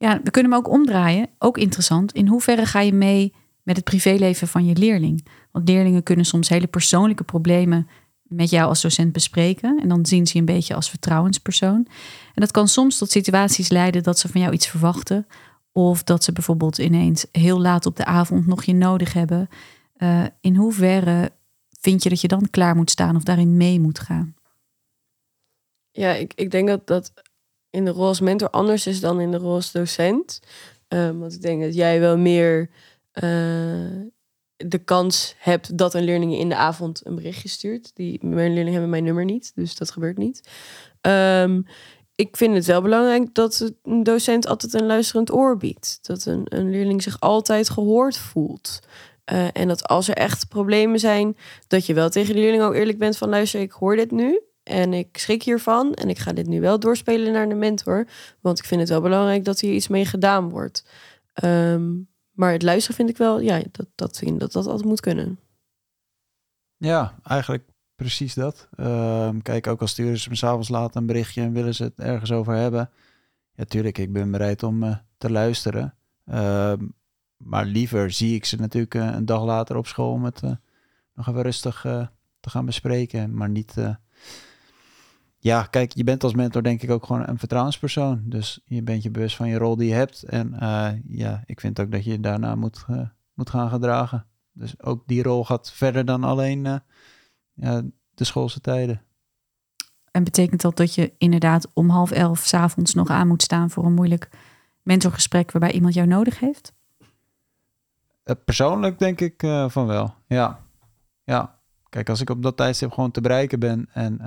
Ja, 0.00 0.20
we 0.24 0.30
kunnen 0.30 0.52
hem 0.52 0.60
ook 0.60 0.68
omdraaien. 0.68 1.28
Ook 1.38 1.58
interessant. 1.58 2.12
In 2.12 2.26
hoeverre 2.26 2.66
ga 2.66 2.80
je 2.80 2.92
mee 2.92 3.34
met 3.62 3.76
het 3.76 3.84
privéleven 3.84 4.48
van 4.48 4.64
je 4.64 4.76
leerling? 4.76 5.26
Want 5.50 5.68
leerlingen 5.68 6.02
kunnen 6.02 6.24
soms 6.24 6.48
hele 6.48 6.66
persoonlijke 6.66 7.24
problemen 7.24 7.88
met 8.22 8.50
jou 8.50 8.68
als 8.68 8.82
docent 8.82 9.12
bespreken. 9.12 9.80
En 9.82 9.88
dan 9.88 10.06
zien 10.06 10.26
ze 10.26 10.32
je 10.32 10.38
een 10.38 10.44
beetje 10.44 10.74
als 10.74 10.90
vertrouwenspersoon. 10.90 11.86
En 12.34 12.40
dat 12.40 12.50
kan 12.50 12.68
soms 12.68 12.98
tot 12.98 13.10
situaties 13.10 13.68
leiden 13.68 14.02
dat 14.02 14.18
ze 14.18 14.28
van 14.28 14.40
jou 14.40 14.52
iets 14.52 14.66
verwachten. 14.66 15.26
Of 15.72 16.02
dat 16.02 16.24
ze 16.24 16.32
bijvoorbeeld 16.32 16.78
ineens 16.78 17.26
heel 17.32 17.60
laat 17.60 17.86
op 17.86 17.96
de 17.96 18.04
avond 18.04 18.46
nog 18.46 18.64
je 18.64 18.74
nodig 18.74 19.12
hebben. 19.12 19.48
Eh, 19.96 20.24
in 20.40 20.56
hoeverre 20.56 21.32
vind 21.80 22.02
je 22.02 22.08
dat 22.08 22.20
je 22.20 22.28
dan 22.28 22.50
klaar 22.50 22.76
moet 22.76 22.90
staan 22.90 23.16
of 23.16 23.22
daarin 23.22 23.56
mee 23.56 23.80
moet 23.80 23.98
gaan? 23.98 24.34
Ja, 25.90 26.12
ik, 26.12 26.32
ik 26.34 26.50
denk 26.50 26.68
dat 26.68 26.86
dat 26.86 27.12
in 27.70 27.84
de 27.84 27.90
rol 27.90 28.06
als 28.06 28.20
mentor 28.20 28.50
anders 28.50 28.86
is 28.86 29.00
dan 29.00 29.20
in 29.20 29.30
de 29.30 29.36
rol 29.36 29.54
als 29.54 29.72
docent. 29.72 30.40
Ehm, 30.88 31.18
want 31.18 31.32
ik 31.32 31.42
denk 31.42 31.62
dat 31.62 31.74
jij 31.74 32.00
wel 32.00 32.18
meer 32.18 32.70
eh, 33.10 33.24
de 34.56 34.78
kans 34.84 35.34
hebt 35.38 35.78
dat 35.78 35.94
een 35.94 36.04
leerling 36.04 36.32
je 36.32 36.38
in 36.38 36.48
de 36.48 36.56
avond 36.56 37.06
een 37.06 37.14
berichtje 37.14 37.48
stuurt. 37.48 37.90
Die, 37.94 38.26
mijn 38.26 38.48
leerlingen 38.48 38.72
hebben 38.72 38.90
mijn 38.90 39.04
nummer 39.04 39.24
niet, 39.24 39.52
dus 39.54 39.76
dat 39.76 39.90
gebeurt 39.90 40.18
niet. 40.18 40.48
Ehm, 41.00 41.62
ik 42.14 42.36
vind 42.36 42.54
het 42.54 42.66
wel 42.66 42.82
belangrijk 42.82 43.34
dat 43.34 43.72
een 43.82 44.02
docent 44.02 44.46
altijd 44.46 44.74
een 44.74 44.86
luisterend 44.86 45.32
oor 45.32 45.56
biedt. 45.56 45.98
Dat 46.02 46.24
een, 46.24 46.42
een 46.44 46.70
leerling 46.70 47.02
zich 47.02 47.20
altijd 47.20 47.70
gehoord 47.70 48.16
voelt. 48.16 48.80
Eh, 49.24 49.46
en 49.52 49.68
dat 49.68 49.86
als 49.88 50.08
er 50.08 50.14
echt 50.14 50.48
problemen 50.48 50.98
zijn, 50.98 51.36
dat 51.66 51.86
je 51.86 51.94
wel 51.94 52.10
tegen 52.10 52.34
de 52.34 52.40
leerling 52.40 52.62
ook 52.62 52.74
eerlijk 52.74 52.98
bent 52.98 53.16
van 53.16 53.28
luister, 53.28 53.60
ik 53.60 53.72
hoor 53.72 53.96
dit 53.96 54.10
nu. 54.10 54.40
En 54.62 54.92
ik 54.92 55.18
schrik 55.18 55.42
hiervan. 55.42 55.94
En 55.94 56.08
ik 56.08 56.18
ga 56.18 56.32
dit 56.32 56.46
nu 56.46 56.60
wel 56.60 56.78
doorspelen 56.78 57.32
naar 57.32 57.48
de 57.48 57.54
mentor. 57.54 58.06
Want 58.40 58.58
ik 58.58 58.64
vind 58.64 58.80
het 58.80 58.90
wel 58.90 59.00
belangrijk 59.00 59.44
dat 59.44 59.60
hier 59.60 59.72
iets 59.72 59.88
mee 59.88 60.04
gedaan 60.04 60.48
wordt. 60.48 60.84
Ehm, 61.32 61.96
maar 62.30 62.52
het 62.52 62.62
luisteren 62.62 62.96
vind 62.96 63.08
ik 63.10 63.16
wel, 63.16 63.40
ja, 63.40 63.62
dat, 63.72 63.86
dat, 63.94 64.22
dat 64.24 64.52
dat 64.52 64.66
altijd 64.66 64.84
moet 64.84 65.00
kunnen. 65.00 65.38
Ja, 66.76 67.18
eigenlijk 67.22 67.64
precies 67.94 68.34
dat. 68.34 68.68
Ehm, 68.76 69.38
kijk, 69.38 69.66
ook 69.66 69.80
al 69.80 69.86
sturen 69.86 70.18
ze 70.18 70.28
me 70.28 70.36
s'avonds 70.36 70.68
laat 70.68 70.96
een 70.96 71.06
berichtje 71.06 71.42
en 71.42 71.52
willen 71.52 71.74
ze 71.74 71.82
het 71.82 71.98
ergens 71.98 72.32
over 72.32 72.54
hebben. 72.54 72.90
Ja, 73.52 73.64
tuurlijk, 73.64 73.98
ik 73.98 74.12
ben 74.12 74.30
bereid 74.30 74.62
om 74.62 74.82
eh, 74.82 74.96
te 75.18 75.30
luisteren. 75.30 75.94
Ehm, 76.24 76.86
maar 77.36 77.64
liever 77.64 78.10
zie 78.10 78.34
ik 78.34 78.44
ze 78.44 78.56
natuurlijk 78.56 78.94
eh, 78.94 79.06
een 79.06 79.26
dag 79.26 79.44
later 79.44 79.76
op 79.76 79.86
school 79.86 80.12
om 80.12 80.24
het 80.24 80.42
eh, 80.42 80.52
nog 81.14 81.28
even 81.28 81.42
rustig 81.42 81.80
te 82.40 82.50
gaan 82.50 82.66
bespreken. 82.66 83.34
Maar 83.34 83.48
niet... 83.48 83.74
ja, 85.42 85.62
kijk, 85.62 85.92
je 85.92 86.04
bent 86.04 86.24
als 86.24 86.34
mentor 86.34 86.62
denk 86.62 86.82
ik 86.82 86.90
ook 86.90 87.06
gewoon 87.06 87.28
een 87.28 87.38
vertrouwenspersoon. 87.38 88.22
Dus 88.24 88.60
je 88.64 88.82
bent 88.82 89.02
je 89.02 89.10
bewust 89.10 89.36
van 89.36 89.48
je 89.48 89.58
rol 89.58 89.76
die 89.76 89.88
je 89.88 89.94
hebt. 89.94 90.22
En 90.22 90.54
eh, 90.60 90.90
ja, 91.08 91.42
ik 91.46 91.60
vind 91.60 91.80
ook 91.80 91.90
dat 91.90 92.04
je 92.04 92.10
je 92.10 92.20
daarna 92.20 92.54
moet, 92.54 92.84
eh, 92.88 93.08
moet 93.34 93.50
gaan 93.50 93.68
gedragen. 93.68 94.26
Dus 94.52 94.82
ook 94.82 95.02
die 95.06 95.22
rol 95.22 95.44
gaat 95.44 95.72
verder 95.72 96.04
dan 96.04 96.24
alleen 96.24 96.66
eh, 96.66 96.76
ja, 97.52 97.82
de 98.14 98.24
schoolse 98.24 98.60
tijden. 98.60 99.02
En 100.10 100.24
betekent 100.24 100.60
dat 100.60 100.76
dat 100.76 100.94
je 100.94 101.12
inderdaad 101.18 101.68
om 101.74 101.88
half 101.88 102.10
elf 102.10 102.38
s'avonds 102.38 102.94
nog 102.94 103.08
aan 103.08 103.28
moet 103.28 103.42
staan 103.42 103.70
voor 103.70 103.84
een 103.84 103.94
moeilijk 103.94 104.28
mentorgesprek 104.82 105.52
waarbij 105.52 105.72
iemand 105.72 105.94
jou 105.94 106.06
nodig 106.06 106.40
heeft? 106.40 106.72
Persoonlijk 108.44 108.98
denk 108.98 109.20
ik 109.20 109.40
van 109.68 109.86
wel, 109.86 110.14
ja. 110.26 110.60
Ja, 111.24 111.58
kijk, 111.88 112.08
als 112.08 112.20
ik 112.20 112.30
op 112.30 112.42
dat 112.42 112.56
tijdstip 112.56 112.92
gewoon 112.92 113.10
te 113.10 113.20
bereiken 113.20 113.60
ben 113.60 113.88
en... 113.92 114.20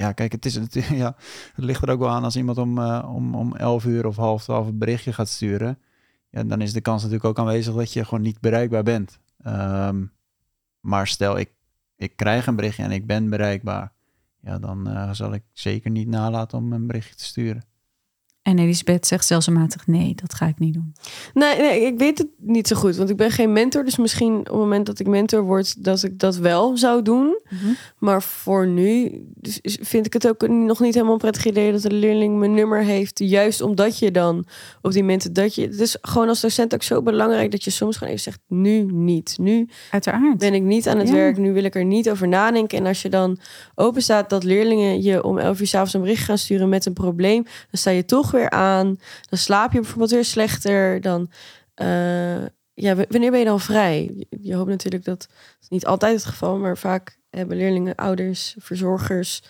ja, 0.00 0.12
kijk, 0.12 0.32
het, 0.32 0.44
is, 0.44 0.54
het, 0.54 0.74
ja, 1.02 1.16
het 1.54 1.64
ligt 1.64 1.82
er 1.82 1.90
ook 1.90 1.98
wel 1.98 2.08
aan 2.08 2.24
als 2.24 2.36
iemand 2.36 2.58
om, 2.58 2.78
eh, 2.78 3.10
om, 3.14 3.34
om 3.34 3.56
11 3.56 3.84
uur 3.84 4.06
of 4.06 4.16
half 4.16 4.42
twaalf 4.42 4.66
een 4.66 4.78
berichtje 4.78 5.12
gaat 5.12 5.28
sturen. 5.28 5.78
Ja, 6.30 6.44
dan 6.44 6.60
is 6.60 6.72
de 6.72 6.80
kans 6.80 7.02
natuurlijk 7.02 7.28
ook 7.28 7.38
aanwezig 7.38 7.74
dat 7.74 7.92
je 7.92 8.04
gewoon 8.04 8.22
niet 8.22 8.40
bereikbaar 8.40 8.82
bent. 8.82 9.18
Ehm, 9.42 10.04
maar 10.80 11.06
stel, 11.06 11.38
ik, 11.38 11.50
ik 11.96 12.16
krijg 12.16 12.46
een 12.46 12.56
berichtje 12.56 12.82
en 12.82 12.90
ik 12.90 13.06
ben 13.06 13.30
bereikbaar. 13.30 13.92
Ja, 14.40 14.58
dan 14.58 14.88
eh, 14.88 15.12
zal 15.12 15.34
ik 15.34 15.42
zeker 15.52 15.90
niet 15.90 16.08
nalaten 16.08 16.58
om 16.58 16.72
een 16.72 16.86
berichtje 16.86 17.14
te 17.14 17.24
sturen. 17.24 17.64
En 18.42 18.58
Elisabeth 18.58 19.06
zegt 19.06 19.24
stelselmatig 19.24 19.86
nee, 19.86 20.14
dat 20.14 20.34
ga 20.34 20.46
ik 20.46 20.58
niet 20.58 20.74
doen. 20.74 20.94
Nee, 21.34 21.58
nee, 21.58 21.80
ik 21.86 21.98
weet 21.98 22.18
het 22.18 22.26
niet 22.38 22.68
zo 22.68 22.76
goed, 22.76 22.96
want 22.96 23.10
ik 23.10 23.16
ben 23.16 23.30
geen 23.30 23.52
mentor. 23.52 23.84
Dus 23.84 23.96
misschien 23.96 24.34
op 24.38 24.44
het 24.44 24.54
moment 24.54 24.86
dat 24.86 24.98
ik 24.98 25.06
mentor 25.06 25.42
word, 25.42 25.84
dat 25.84 26.02
ik 26.02 26.18
dat 26.18 26.36
wel 26.36 26.76
zou 26.76 27.02
doen. 27.02 27.40
Maar 27.98 28.22
voor 28.22 28.66
nu 28.66 29.12
dus 29.34 29.58
vind 29.62 30.06
ik 30.06 30.12
het 30.12 30.28
ook 30.28 30.48
nog 30.48 30.80
niet 30.80 30.94
helemaal 30.94 31.12
een 31.14 31.20
prettig 31.20 31.46
idee 31.46 31.72
dat 31.72 31.82
de 31.82 31.92
leerling 31.92 32.38
mijn 32.38 32.54
nummer 32.54 32.82
heeft. 32.82 33.18
Juist 33.18 33.60
omdat 33.60 33.98
je 33.98 34.10
dan 34.10 34.44
op 34.82 34.92
die 34.92 35.02
momenten 35.02 35.32
dat 35.32 35.54
je. 35.54 35.62
Het 35.62 35.80
is 35.80 35.96
gewoon 36.00 36.28
als 36.28 36.40
docent 36.40 36.74
ook 36.74 36.82
zo 36.82 37.02
belangrijk 37.02 37.50
dat 37.50 37.64
je 37.64 37.70
soms 37.70 37.96
gewoon 37.96 38.12
even 38.12 38.24
zegt: 38.24 38.40
nu 38.48 38.82
niet. 38.92 39.34
Nu 39.40 39.68
Uiteraard. 39.90 40.38
ben 40.38 40.54
ik 40.54 40.62
niet 40.62 40.88
aan 40.88 40.98
het 40.98 41.08
Ja. 41.08 41.14
werk. 41.14 41.36
Nu 41.36 41.52
wil 41.52 41.64
ik 41.64 41.74
er 41.74 41.84
niet 41.84 42.10
over 42.10 42.28
nadenken. 42.28 42.78
En 42.78 42.86
als 42.86 43.02
je 43.02 43.08
dan 43.08 43.38
open 43.74 44.02
staat 44.02 44.30
dat 44.30 44.44
leerlingen 44.44 45.02
je 45.02 45.24
om 45.24 45.38
11 45.38 45.60
uur 45.60 45.66
s'avonds 45.66 45.94
een 45.94 46.00
bericht 46.00 46.24
gaan 46.24 46.38
sturen 46.38 46.68
met 46.68 46.86
een 46.86 46.92
probleem, 46.92 47.42
dan 47.42 47.52
sta 47.70 47.90
je 47.90 48.04
toch 48.04 48.29
weer 48.30 48.50
aan. 48.50 48.98
Dan 49.28 49.38
slaap 49.38 49.72
je 49.72 49.80
bijvoorbeeld 49.80 50.10
weer 50.10 50.24
slechter. 50.24 51.00
Dan 51.00 51.30
eh, 51.74 52.44
ja, 52.74 52.94
wanneer 52.94 53.30
ben 53.30 53.38
je 53.38 53.44
dan 53.44 53.60
vrij? 53.60 54.26
Je, 54.40 54.54
hoopt 54.54 54.68
natuurlijk 54.68 55.04
dat, 55.04 55.28
niet 55.68 55.86
altijd 55.86 56.14
het 56.14 56.24
geval, 56.24 56.58
maar 56.58 56.78
vaak 56.78 57.18
hebben 57.30 57.56
leerlingen, 57.56 57.94
ouders, 57.94 58.54
verzorgers, 58.58 59.42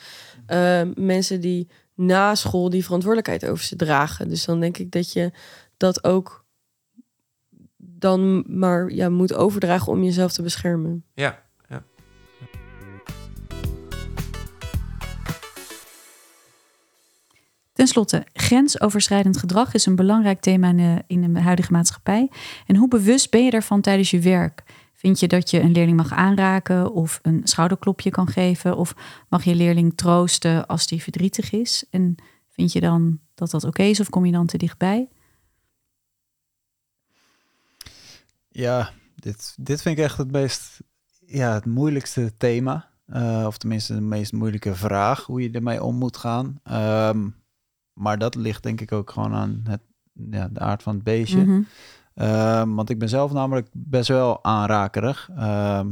eh, 0.47 0.83
mensen 0.95 1.41
die 1.41 1.69
na 1.95 2.35
school 2.35 2.71
die 2.71 2.85
verantwoordelijkheid 2.85 3.47
over 3.47 3.65
ze 3.65 3.77
dragen. 3.77 4.29
Dus 4.29 4.45
dan 4.45 4.61
denk 4.61 4.79
ik 4.79 4.91
dat 4.91 5.13
je 5.13 5.31
dat 5.77 6.05
ook 6.05 6.45
dan 7.77 8.45
maar 8.59 8.91
ja, 8.91 9.09
moet 9.09 9.35
overdragen 9.35 9.93
om 9.93 10.03
jezelf 10.03 10.33
te 10.33 10.43
beschermen. 10.43 11.05
Ja, 11.15 11.43
Ten 17.81 17.89
slotte, 17.89 18.27
grensoverschrijdend 18.33 19.37
gedrag 19.37 19.75
is 19.75 19.87
een 19.87 19.97
belangrijk 19.97 20.41
thema 20.41 20.69
in 21.07 21.33
de, 21.33 21.41
huidige 21.41 21.73
maatschappij. 21.73 22.31
En 22.67 22.77
hoe 22.77 22.89
bewust 22.89 23.31
ben 23.31 23.45
je 23.45 23.51
daarvan 23.51 23.81
tijdens 23.81 24.11
je 24.11 24.21
werk? 24.21 24.63
Vind 24.93 25.21
je 25.21 25.29
dat 25.29 25.51
je 25.51 25.61
een 25.61 25.73
leerling 25.73 25.97
mag 25.97 26.13
aanraken 26.13 26.93
of 26.93 27.19
een 27.23 27.41
schouderklopje 27.45 28.11
kan 28.11 28.27
geven? 28.27 28.77
Of 28.77 28.95
mag 29.29 29.45
je 29.45 29.55
leerling 29.55 29.97
troosten 29.97 30.67
als 30.67 30.87
die 30.87 31.03
verdrietig 31.03 31.53
is? 31.53 31.85
En 31.91 32.15
vind 32.49 32.73
je 32.73 32.81
dan 32.81 33.21
dat 33.35 33.51
dat 33.51 33.65
oké 33.65 33.83
is 33.83 34.01
of 34.01 34.11
kom 34.11 34.27
je 34.27 34.33
dan 34.33 34.47
te 34.47 34.59
dichtbij? 34.59 35.09
Ja, 38.49 38.93
dit, 39.15 39.55
dit 39.61 39.83
vind 39.83 39.99
ik 39.99 40.05
echt 40.05 40.19
het 40.19 40.31
meest, 40.31 40.81
ja, 41.27 41.55
het 41.55 41.67
moeilijkste 41.67 42.37
thema. 42.37 42.89
Eh, 43.07 43.45
of 43.47 43.59
tenminste 43.59 43.95
de 43.95 44.01
meest 44.01 44.33
moeilijke 44.33 44.75
vraag, 44.75 45.25
hoe 45.25 45.43
je 45.43 45.51
ermee 45.51 45.83
om 45.83 45.97
moet 45.97 46.17
gaan. 46.17 46.61
Ehm, 46.63 47.29
maar 48.01 48.19
dat 48.19 48.35
ligt 48.35 48.63
denk 48.63 48.81
ik 48.81 48.93
ook 48.93 49.11
gewoon 49.11 49.35
aan 49.35 49.61
het, 49.65 49.81
ja, 50.31 50.49
de 50.49 50.61
aard 50.61 50.83
van 50.83 50.95
het 50.95 51.05
beestje. 51.05 51.45
Mhm. 51.45 51.63
Ehm, 52.15 52.75
want 52.75 52.91
ik 52.91 52.99
ben 52.99 53.09
zelf 53.09 53.33
namelijk 53.33 53.69
best 53.73 54.09
wel 54.09 54.45
aanrakerig. 54.45 55.31
Ehm, 55.37 55.89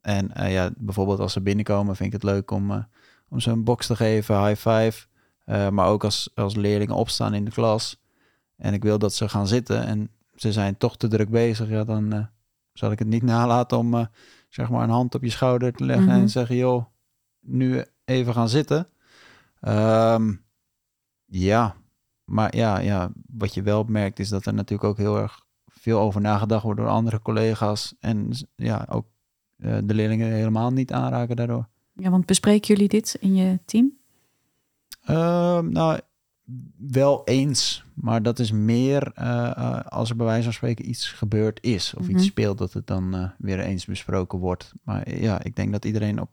en 0.00 0.34
eh, 0.34 0.52
ja, 0.52 0.70
bijvoorbeeld 0.76 1.18
als 1.20 1.32
ze 1.32 1.40
binnenkomen 1.40 1.96
vind 1.96 2.14
ik 2.14 2.22
het 2.22 2.30
leuk 2.30 2.50
om, 2.50 2.70
eh, 2.70 2.82
om 3.28 3.40
ze 3.40 3.50
een 3.50 3.64
box 3.64 3.86
te 3.86 3.96
geven, 3.96 4.46
high 4.46 4.68
five. 4.68 5.06
Eh, 5.44 5.68
maar 5.68 5.86
ook 5.86 6.04
als, 6.04 6.30
als 6.34 6.54
leerlingen 6.54 6.94
opstaan 6.94 7.34
in 7.34 7.44
de 7.44 7.50
klas. 7.50 8.02
En 8.56 8.74
ik 8.74 8.82
wil 8.82 8.98
dat 8.98 9.14
ze 9.14 9.28
gaan 9.28 9.46
zitten 9.48 9.86
en 9.86 10.10
ze 10.34 10.52
zijn 10.52 10.76
toch 10.76 10.96
te 10.96 11.08
druk 11.08 11.30
bezig. 11.30 11.68
Ja, 11.68 11.84
dan 11.84 12.28
zal 12.72 12.90
ik 12.90 12.98
het 12.98 13.08
niet 13.08 13.22
nalaten 13.22 13.78
om 13.78 14.08
zeg 14.48 14.70
maar 14.70 14.82
een 14.82 14.90
hand 14.90 15.14
op 15.14 15.22
je 15.22 15.30
schouder 15.30 15.72
te 15.72 15.84
leggen 15.84 16.04
Mhm. 16.06 16.14
en 16.20 16.28
zeggen, 16.30 16.56
joh, 16.56 16.84
nu 17.40 17.84
even 18.04 18.32
gaan 18.32 18.48
zitten. 18.48 18.88
Ehm, 19.60 20.32
ja, 21.38 21.76
maar 22.24 22.56
ja, 22.56 22.78
ja, 22.78 23.10
wat 23.26 23.54
je 23.54 23.62
wel 23.62 23.84
merkt 23.84 24.18
is 24.18 24.28
dat 24.28 24.46
er 24.46 24.54
natuurlijk 24.54 24.88
ook 24.88 24.96
heel 24.96 25.18
erg 25.18 25.42
veel 25.66 26.00
over 26.00 26.20
nagedacht 26.20 26.62
wordt 26.62 26.80
door 26.80 26.88
andere 26.88 27.20
collega's. 27.20 27.94
En 28.00 28.30
ja, 28.56 28.86
ook 28.90 29.06
eh, 29.56 29.78
de 29.84 29.94
leerlingen 29.94 30.32
helemaal 30.32 30.70
niet 30.70 30.92
aanraken 30.92 31.36
daardoor. 31.36 31.68
Ja, 31.92 32.10
want 32.10 32.26
bespreken 32.26 32.74
jullie 32.74 32.88
dit 32.88 33.16
in 33.20 33.34
je 33.34 33.58
team? 33.64 33.92
Ehm, 35.04 35.68
nou, 35.72 36.00
wel 36.76 37.24
eens, 37.24 37.84
maar 37.94 38.22
dat 38.22 38.38
is 38.38 38.50
meer 38.52 39.12
eh, 39.14 39.50
eh, 39.56 39.84
als 39.84 40.10
er 40.10 40.16
bij 40.16 40.26
wijze 40.26 40.42
van 40.44 40.52
spreken 40.52 40.88
iets 40.88 41.08
gebeurd 41.12 41.62
is 41.62 41.94
of 41.94 42.02
Mhm. 42.06 42.16
iets 42.16 42.24
speelt, 42.26 42.58
dat 42.58 42.72
het 42.72 42.86
dan 42.86 43.32
weer 43.38 43.60
eens 43.60 43.84
besproken 43.84 44.38
wordt. 44.38 44.72
Maar 44.82 45.14
ja, 45.14 45.42
ik 45.42 45.56
denk 45.56 45.72
dat 45.72 45.84
iedereen 45.84 46.20
op, 46.20 46.30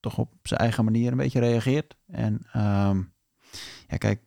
toch 0.00 0.18
op 0.18 0.32
zijn 0.42 0.60
eigen 0.60 0.84
manier 0.84 1.10
een 1.10 1.16
beetje 1.16 1.40
reageert. 1.40 1.96
En 2.06 2.46
ehm, 2.52 3.02
ja, 3.88 3.96
kijk, 3.96 4.20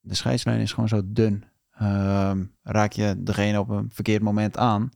de 0.00 0.14
scheidslijn 0.14 0.60
is 0.60 0.72
gewoon 0.72 0.88
zo 0.88 1.02
dun. 1.04 1.44
Ehm, 1.72 2.44
raak 2.62 2.92
je 2.92 3.14
degene 3.18 3.60
op 3.60 3.68
een 3.68 3.90
verkeerd 3.92 4.22
moment 4.22 4.56
aan, 4.56 4.90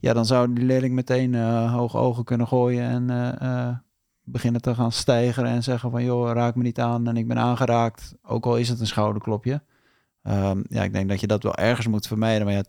ja, 0.00 0.12
dan 0.12 0.26
zou 0.26 0.52
die 0.52 0.64
leerling 0.64 0.94
meteen 0.94 1.34
eh 1.34 1.72
hoge 1.72 1.96
ogen 1.96 2.24
kunnen 2.24 2.46
gooien 2.46 2.82
en 2.82 3.10
eh, 3.10 3.66
eh, 3.68 3.76
beginnen 4.22 4.60
te 4.60 4.74
gaan 4.74 4.92
stijgen 4.92 5.44
en 5.44 5.62
zeggen 5.62 5.90
van 5.90 6.04
joh, 6.04 6.32
raak 6.32 6.54
me 6.54 6.62
niet 6.62 6.80
aan 6.80 7.08
en 7.08 7.16
ik 7.16 7.28
ben 7.28 7.38
aangeraakt, 7.38 8.14
ook 8.22 8.46
al 8.46 8.56
is 8.56 8.68
het 8.68 8.80
een 8.80 8.86
schouderklopje. 8.86 9.62
Ehm, 10.22 10.62
ja, 10.68 10.82
ik 10.82 10.92
denk 10.92 11.08
dat 11.08 11.20
je 11.20 11.26
dat 11.26 11.42
wel 11.42 11.54
ergens 11.54 11.86
moet 11.86 12.06
vermijden, 12.06 12.46
maar 12.46 12.54
ja, 12.54 12.64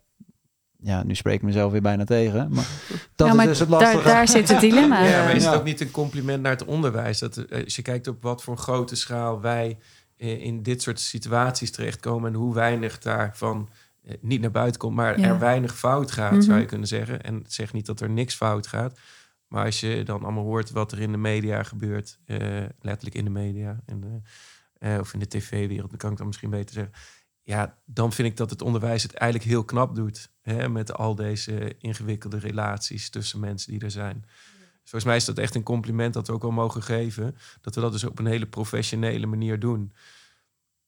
ja 0.78 1.04
nu 1.04 1.16
spreek 1.16 1.36
ik 1.36 1.42
mezelf 1.42 1.72
weer 1.72 1.82
bijna 1.82 2.04
tegen. 2.04 2.50
Maar 2.52 2.68
dat 3.16 3.28
ja, 3.28 3.34
maar 3.34 3.44
is 3.44 3.50
dus 3.50 3.60
het 3.60 3.70
daar, 3.70 3.80
lastige. 3.80 4.08
daar 4.08 4.28
zit 4.28 4.50
het 4.50 4.60
dilemma. 4.60 5.04
Ja, 5.04 5.24
maar 5.24 5.36
is 5.36 5.46
het 5.46 5.56
ook 5.56 5.64
niet 5.64 5.82
een 5.82 5.92
compliment 5.92 6.42
naar 6.42 6.52
het 6.52 6.66
onderwijs? 6.66 7.20
Dat, 7.20 7.46
als 7.64 7.76
je 7.76 7.82
kijkt 7.82 8.08
op 8.08 8.22
wat 8.24 8.44
voor 8.44 8.58
grote 8.58 8.96
schaal 8.96 9.42
wij 9.42 9.78
in 10.20 10.64
dit 10.64 10.82
soort 10.82 11.00
situaties 11.00 11.72
terechtkomen 11.72 12.30
en 12.34 12.40
hoe 12.40 12.54
weinig 12.54 13.00
daarvan 13.00 13.70
eh, 14.04 14.16
niet 14.22 14.42
naar 14.42 14.52
buiten 14.52 14.80
komt, 14.80 14.96
maar 14.96 15.20
Ja. 15.20 15.28
er 15.28 15.40
weinig 15.40 15.78
fout 15.78 16.12
gaat, 16.12 16.32
Mhm. 16.32 16.42
zou 16.42 16.60
je 16.60 16.66
kunnen 16.66 16.88
zeggen. 16.88 17.24
En 17.24 17.40
ik 17.40 17.46
zeg 17.52 17.74
niet 17.74 17.86
dat 17.86 18.02
er 18.02 18.10
niks 18.10 18.36
fout 18.36 18.68
gaat. 18.68 19.00
Maar 19.48 19.66
als 19.66 19.80
je 19.80 20.04
dan 20.04 20.24
allemaal 20.24 20.44
hoort 20.44 20.72
wat 20.72 20.92
er 20.92 21.00
in 21.00 21.12
de 21.12 21.18
media 21.18 21.64
gebeurt, 21.64 22.20
eh, 22.26 22.38
letterlijk 22.80 23.16
in 23.16 23.24
de 23.24 23.30
media, 23.30 23.80
en, 23.86 24.24
eh, 24.80 24.94
eh, 24.94 25.00
of 25.00 25.14
in 25.14 25.20
de 25.20 25.28
tv-wereld, 25.28 25.90
dan 25.90 25.98
kan 26.00 26.12
ik 26.12 26.18
dan 26.18 26.28
misschien 26.28 26.50
beter 26.50 26.74
zeggen. 26.74 26.94
Ja, 27.44 27.78
dan 27.86 28.14
vind 28.14 28.28
ik 28.28 28.38
dat 28.38 28.50
het 28.50 28.62
onderwijs 28.62 29.04
het 29.04 29.14
eigenlijk 29.14 29.52
heel 29.52 29.64
knap 29.64 29.96
doet. 29.96 30.30
Hè, 30.42 30.70
met 30.70 30.94
al 30.94 31.16
deze 31.16 31.76
ingewikkelde 31.80 32.40
relaties 32.40 33.10
tussen 33.10 33.40
mensen 33.40 33.72
die 33.72 33.82
er 33.82 33.92
zijn. 33.92 34.26
Volgens 34.90 35.04
mij 35.04 35.16
is 35.16 35.26
dat 35.26 35.38
echt 35.38 35.56
een 35.56 35.64
compliment 35.64 36.14
dat 36.14 36.28
we 36.28 36.34
ook 36.34 36.42
wel 36.42 36.52
mogen 36.52 36.84
geven. 36.84 37.38
Dat 37.62 37.76
we 37.76 37.82
dat 37.82 37.92
dus 37.92 38.04
op 38.04 38.20
een 38.20 38.26
hele 38.26 38.48
professionele 38.48 39.26
manier 39.26 39.60
doen. 39.60 39.94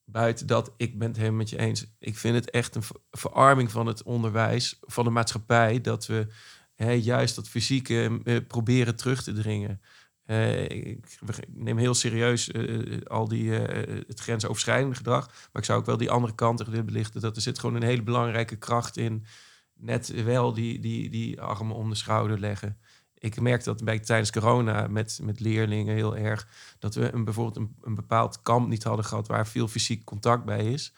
Buiten 0.06 0.47
dat, 0.47 0.74
ik 0.78 0.99
ben 0.99 1.08
het 1.08 1.18
helemaal 1.18 1.38
met 1.38 1.49
je 1.49 1.58
eens. 1.58 1.86
Ik 1.99 2.18
vind 2.18 2.36
het 2.36 2.49
echt 2.49 2.76
een 2.76 2.84
ver- 2.84 2.99
verarming 3.12 3.72
van 3.72 3.88
het 3.88 4.04
onderwijs, 4.04 4.78
van 4.82 5.04
de 5.04 5.10
maatschappij, 5.10 5.82
dat 5.82 6.06
we 6.06 6.28
hè, 6.76 6.91
juist 6.91 7.36
dat 7.36 7.49
fysieke 7.49 8.22
eh, 8.24 8.38
proberen 8.47 8.95
terug 8.95 9.24
te 9.24 9.34
dringen. 9.34 9.82
Eh, 10.24 10.64
ik, 10.64 11.06
neem 11.47 11.78
heel 11.78 11.93
serieus 11.93 12.52
eh, 12.52 13.02
al 13.04 13.28
die, 13.28 13.52
het 13.52 14.20
grensoverschrijdende 14.20 14.95
gedrag. 14.95 15.28
Maar 15.28 15.62
ik 15.62 15.66
zou 15.66 15.80
ook 15.80 15.86
wel 15.86 15.97
die 15.97 16.12
andere 16.12 16.36
kant 16.36 16.66
willen 16.66 16.86
belichten. 16.86 17.22
Dat 17.22 17.36
er 17.36 17.41
zit 17.41 17.60
gewoon 17.60 17.76
een 17.76 17.84
hele 17.84 18.04
belangrijke 18.04 18.56
kracht 18.56 18.97
in. 18.97 19.26
Net 19.74 20.24
wel 20.24 20.54
die, 20.54 20.80
die, 20.80 21.10
die 21.10 21.41
armen 21.41 21.76
om 21.76 21.89
de 21.89 21.95
schouder 21.95 22.39
leggen. 22.39 22.78
Ik 23.22 23.39
merk 23.41 23.63
dat 23.63 23.84
bij, 23.84 23.99
tijdens 23.99 24.32
corona 24.32 24.88
met, 24.88 25.19
met 25.24 25.39
leerlingen 25.39 25.95
heel 25.95 26.17
erg. 26.17 26.47
Dat 26.80 26.95
we 26.95 27.13
een, 27.13 27.24
bijvoorbeeld 27.24 27.55
een, 27.57 27.76
een 27.82 27.95
bepaald 27.95 28.41
kamp 28.41 28.67
niet 28.67 28.84
hadden 28.84 29.05
gehad 29.05 29.28
waar 29.28 29.47
veel 29.47 29.67
fysiek 29.67 30.03
contact 30.03 30.45
bij 30.45 30.65
is. 30.74 30.93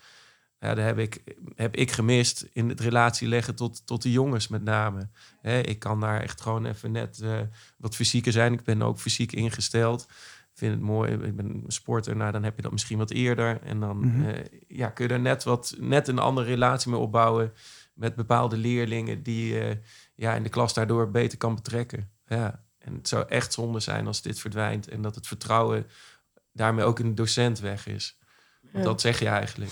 Ja, 0.60 0.76
daar 0.76 0.86
heb 0.86 0.98
ik, 0.98 1.24
heb 1.56 1.76
ik 1.76 1.92
gemist 1.92 2.50
in 2.54 2.70
het 2.70 2.80
relatie 2.80 3.28
leggen 3.28 3.56
tot, 3.56 3.86
tot 3.86 4.02
de 4.02 4.12
jongens 4.12 4.48
met 4.48 4.64
name. 4.64 5.10
Ik 5.62 5.80
kan 5.80 6.00
daar 6.00 6.22
echt 6.22 6.42
gewoon 6.42 6.66
even 6.66 6.92
net 6.92 7.20
eh, 7.22 7.40
wat 7.78 7.96
fysieker 7.96 8.32
zijn. 8.32 8.54
Ik 8.54 8.64
ben 8.64 8.82
ook 8.82 9.00
fysiek 9.00 9.32
ingesteld. 9.32 10.02
Ik 10.52 10.60
vind 10.60 10.72
het 10.74 10.82
mooi. 10.82 11.12
Ik 11.12 11.36
ben 11.36 11.46
een 11.46 11.64
sporter. 11.68 12.16
Nou, 12.16 12.32
dan 12.32 12.44
heb 12.44 12.56
je 12.56 12.62
dat 12.62 12.72
misschien 12.72 12.98
wat 12.98 13.12
eerder. 13.12 13.62
En 13.62 13.80
dan 13.80 13.98
Mhm. 13.98 14.24
eh, 14.30 14.46
ja, 14.68 14.90
kun 14.90 15.08
je 15.08 15.14
er 15.14 15.20
net, 15.20 15.44
wat, 15.44 15.76
net 15.80 16.08
een 16.08 16.20
andere 16.20 16.48
relatie 16.48 16.92
mee 16.92 17.00
opbouwen. 17.00 17.54
Met 17.94 18.16
bepaalde 18.16 18.58
leerlingen 18.58 19.24
die 19.24 19.54
je 19.54 19.80
ja, 20.16 20.34
in 20.36 20.44
de 20.44 20.50
klas 20.50 20.74
daardoor 20.74 21.12
beter 21.12 21.38
kan 21.38 21.56
betrekken. 21.56 22.10
Ja. 22.26 22.62
En 22.80 22.94
het 22.94 23.08
zou 23.08 23.26
echt 23.28 23.54
zonde 23.54 23.80
zijn 23.80 24.08
als 24.08 24.22
dit 24.22 24.40
verdwijnt. 24.40 24.88
En 24.90 25.02
dat 25.02 25.16
het 25.16 25.28
vertrouwen 25.28 25.88
daarmee 26.52 26.86
ook 26.86 27.00
in 27.00 27.08
de 27.08 27.14
docent 27.14 27.60
weg 27.60 27.88
is. 27.88 28.18
Want 28.62 28.84
Ja. 28.84 28.90
dat 28.90 29.02
zeg 29.02 29.20
je 29.20 29.28
eigenlijk. 29.28 29.72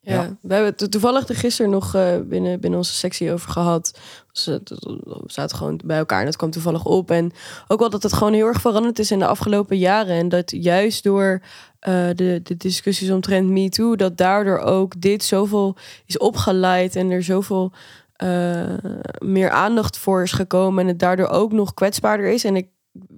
Ja, 0.00 0.14
Ja. 0.22 0.36
we 0.40 0.54
hebben 0.54 0.74
het 0.76 0.90
toevallig 0.90 1.28
er 1.28 1.34
gisteren 1.36 1.70
nog 1.70 1.94
eh, 1.94 2.16
binnen, 2.20 2.60
binnen 2.60 2.78
onze 2.78 2.92
sectie 2.94 3.32
over 3.32 3.50
gehad. 3.50 3.98
Dus, 4.32 4.46
eh, 4.46 4.54
we 4.64 5.22
zaten 5.26 5.56
gewoon 5.56 5.80
bij 5.84 5.98
elkaar 5.98 6.18
en 6.18 6.24
dat 6.24 6.36
kwam 6.36 6.50
toevallig 6.50 6.84
op. 6.84 7.10
En 7.10 7.32
ook 7.68 7.78
wel 7.78 7.90
dat 7.90 8.02
het 8.02 8.12
gewoon 8.12 8.32
heel 8.32 8.46
erg 8.46 8.60
veranderd 8.60 8.98
is 8.98 9.10
in 9.10 9.18
de 9.18 9.26
afgelopen 9.26 9.78
jaren. 9.78 10.16
En 10.16 10.28
dat 10.28 10.50
juist 10.50 11.02
door 11.02 11.42
eh, 11.78 12.08
de, 12.14 12.40
de 12.42 12.56
discussies 12.56 13.10
omtrent 13.10 13.48
MeToo, 13.48 13.96
dat 13.96 14.16
daardoor 14.16 14.58
ook 14.58 15.00
dit 15.00 15.24
zoveel 15.24 15.76
is 16.06 16.18
opgeleid 16.18 16.96
en 16.96 17.10
er 17.10 17.22
zoveel 17.22 17.72
eh, 18.18 18.74
meer 19.18 19.50
aandacht 19.50 19.98
voor 19.98 20.22
is 20.22 20.32
gekomen. 20.32 20.82
En 20.82 20.88
het 20.88 20.98
daardoor 20.98 21.28
ook 21.28 21.52
nog 21.52 21.74
kwetsbaarder 21.74 22.26
is. 22.26 22.44
En 22.44 22.56
ik 22.56 22.68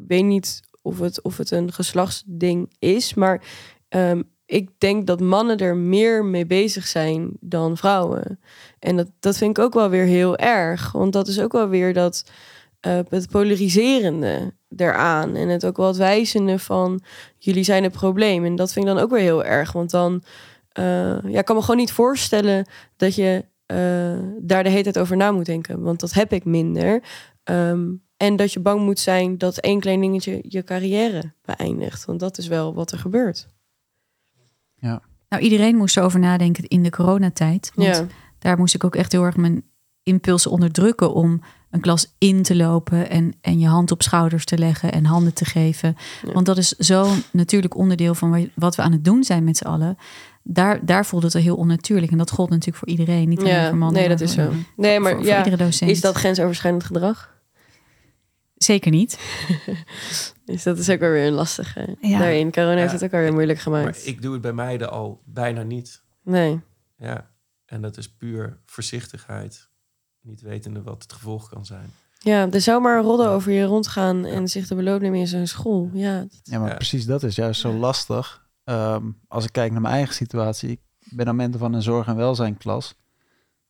weet 0.06 0.24
niet 0.24 0.60
of 0.82 0.98
het, 0.98 1.22
of 1.22 1.36
het 1.36 1.50
een 1.50 1.72
geslachtsding 1.72 2.72
is, 2.78 3.14
maar 3.14 3.42
ehm, 3.88 4.22
ik 4.46 4.70
denk 4.78 5.06
dat 5.06 5.20
mannen 5.20 5.56
er 5.56 5.76
meer 5.76 6.24
mee 6.24 6.46
bezig 6.46 6.86
zijn 6.86 7.30
dan 7.40 7.76
vrouwen. 7.76 8.40
En 8.78 8.96
dat, 8.96 9.06
dat 9.20 9.36
vind 9.36 9.58
ik 9.58 9.64
ook 9.64 9.74
wel 9.74 9.88
weer 9.88 10.04
heel 10.04 10.36
erg. 10.36 10.92
Want 10.92 11.12
dat 11.12 11.28
is 11.28 11.40
ook 11.40 11.52
wel 11.52 11.68
weer 11.68 11.94
dat 11.94 12.30
eh, 12.80 12.98
het 13.08 13.30
polariserende 13.30 14.52
eraan. 14.76 15.36
En 15.36 15.48
het 15.48 15.66
ook 15.66 15.76
wel 15.76 15.86
het 15.86 15.96
wijzende 15.96 16.58
van 16.58 17.02
jullie 17.38 17.64
zijn 17.64 17.82
het 17.82 17.92
probleem. 17.92 18.44
En 18.44 18.56
dat 18.56 18.72
vind 18.72 18.86
ik 18.86 18.94
dan 18.94 19.02
ook 19.02 19.10
weer 19.10 19.20
heel 19.20 19.44
erg. 19.44 19.72
Want 19.72 19.90
dan 19.90 20.22
eh, 20.72 21.22
ja, 21.22 21.38
ik 21.38 21.44
kan 21.44 21.56
me 21.56 21.62
gewoon 21.62 21.76
niet 21.76 21.92
voorstellen 21.92 22.66
dat 22.96 23.14
je 23.14 23.44
eh, 23.70 24.18
daar 24.40 24.62
de 24.62 24.68
hele 24.70 24.82
tijd 24.82 24.98
over 24.98 25.16
na 25.16 25.30
moet 25.30 25.46
denken. 25.46 25.80
Want 25.82 26.00
dat 26.00 26.12
heb 26.12 26.32
ik 26.32 26.44
minder. 26.44 27.02
Ehm, 27.42 27.88
en 28.16 28.36
dat 28.36 28.52
je 28.52 28.60
bang 28.60 28.80
moet 28.80 28.98
zijn 28.98 29.38
dat 29.38 29.58
één 29.58 29.80
klein 29.80 30.00
dingetje 30.00 30.38
je 30.48 30.62
carrière 30.64 31.34
beëindigt. 31.42 32.04
Want 32.04 32.20
dat 32.20 32.38
is 32.38 32.46
wel 32.46 32.74
wat 32.74 32.92
er 32.92 32.98
gebeurt. 32.98 33.48
Nou, 35.28 35.42
iedereen 35.42 35.76
moest 35.76 35.96
erover 35.96 36.20
nadenken 36.20 36.64
in 36.68 36.82
de 36.82 36.90
coronatijd. 36.90 37.72
Want 37.74 37.88
Ja. 37.96 38.06
daar 38.38 38.58
moest 38.58 38.74
ik 38.74 38.84
ook 38.84 38.94
echt 38.96 39.12
heel 39.12 39.24
erg 39.24 39.36
mijn 39.36 39.62
impulsen 40.02 40.50
onderdrukken 40.50 41.14
om 41.14 41.40
een 41.70 41.80
klas 41.80 42.14
in 42.18 42.42
te 42.42 42.56
lopen 42.56 43.10
en, 43.10 43.32
en 43.40 43.58
je 43.58 43.66
hand 43.66 43.90
op 43.90 44.02
schouders 44.02 44.44
te 44.44 44.58
leggen 44.58 44.92
en 44.92 45.04
handen 45.04 45.34
te 45.34 45.44
geven. 45.44 45.96
Ja. 46.26 46.32
Want 46.32 46.46
dat 46.46 46.56
is 46.56 46.68
zo'n 46.68 47.22
natuurlijk 47.32 47.76
onderdeel 47.76 48.14
van 48.14 48.30
wa- 48.30 48.46
wat 48.54 48.74
we 48.76 48.82
aan 48.82 48.92
het 48.92 49.04
doen 49.04 49.24
zijn 49.24 49.44
met 49.44 49.56
z'n 49.56 49.66
allen. 49.66 49.96
Daar, 50.52 50.86
daar 50.86 51.06
voelt 51.06 51.22
het 51.22 51.34
al 51.34 51.40
heel 51.40 51.56
onnatuurlijk. 51.56 52.12
En 52.12 52.18
dat 52.18 52.30
gold 52.30 52.50
natuurlijk 52.50 52.76
voor 52.78 52.88
iedereen. 52.88 53.28
Niet 53.28 53.38
alleen 53.40 53.52
Ja, 53.54 53.68
voor 53.68 53.78
mannen. 53.78 54.00
nee, 54.00 54.08
dat 54.08 54.20
is 54.20 54.32
zo. 54.32 54.52
Nee, 54.76 55.00
maar 55.00 55.10
voor, 55.12 55.20
voor 55.20 55.28
ja, 55.30 55.38
iedere 55.44 55.56
docent. 55.64 55.90
is 55.90 56.00
dat 56.00 56.14
grensoverschrijdend 56.16 56.84
gedrag? 56.84 57.38
Zeker 58.54 58.90
niet. 58.90 59.18
Dus 60.44 60.62
dat 60.62 60.78
is 60.78 60.90
ook 60.90 60.98
wel 61.00 61.10
weer 61.10 61.26
een 61.26 61.32
lastige. 61.32 61.96
Ja. 62.00 62.18
Daarin, 62.18 62.52
corona 62.52 62.76
heeft 62.80 62.92
het 62.92 63.04
ook 63.04 63.12
alweer 63.12 63.32
moeilijk 63.32 63.64
Maar 63.64 63.78
gemaakt. 63.80 64.06
ik 64.06 64.22
doe 64.22 64.32
het 64.32 64.42
bij 64.42 64.52
meiden 64.52 64.90
al 64.90 65.22
bijna 65.24 65.62
niet. 65.62 66.02
Nee. 66.24 66.60
Ja. 66.96 67.30
En 67.66 67.80
dat 67.82 67.96
is 67.96 68.12
puur 68.12 68.58
voorzichtigheid. 68.66 69.68
Niet 70.22 70.40
wetende 70.40 70.82
wat 70.82 71.02
het 71.02 71.12
gevolg 71.12 71.48
kan 71.48 71.64
zijn. 71.66 71.92
Ja, 72.18 72.50
er 72.50 72.60
zou 72.60 72.80
maar 72.82 72.96
een 72.98 73.04
rodden 73.04 73.28
over 73.28 73.52
je 73.52 73.64
rondgaan 73.64 74.24
en 74.24 74.48
zich 74.48 74.66
te 74.66 74.74
beloop 74.74 75.00
nemen 75.00 75.18
in 75.18 75.26
zo'n 75.26 75.46
school. 75.46 75.90
Ja, 75.92 76.18
dat- 76.20 76.40
Ja, 76.42 76.58
maar 76.58 76.68
Ja. 76.68 76.74
precies 76.74 77.06
dat 77.06 77.22
is 77.22 77.34
juist 77.36 77.60
zo 77.60 77.72
lastig. 77.72 78.48
Ehm, 78.64 79.04
als 79.28 79.44
ik 79.44 79.52
kijk 79.52 79.72
naar 79.72 79.80
mijn 79.80 79.94
eigen 79.94 80.14
situatie. 80.14 80.70
Ik 80.70 81.16
ben 81.16 81.28
aan 81.28 81.36
mentor 81.36 81.60
van 81.60 81.72
een 81.72 81.82
zorg- 81.82 82.06
en 82.06 82.16
welzijnklas. 82.16 82.94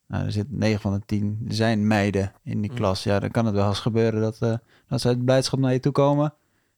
Nou, 0.07 0.25
er 0.25 0.33
zitten 0.33 0.59
9 0.59 0.81
van 0.81 0.93
de 0.93 1.01
10 1.07 1.45
zijn 1.49 1.87
meiden 1.87 2.33
in 2.45 2.61
die 2.61 2.71
Mm. 2.71 2.77
klas. 2.77 3.03
Ja, 3.03 3.21
dan 3.21 3.31
kan 3.31 3.47
het 3.47 3.55
wel 3.55 3.69
eens 3.69 3.79
gebeuren 3.81 4.21
dat, 4.21 4.37
eh, 4.41 4.55
dat 4.89 5.01
ze 5.01 5.09
uit 5.09 5.25
blijdschap 5.25 5.59
naar 5.59 5.73
je 5.73 5.81
toe 5.81 5.93
komen 5.93 6.35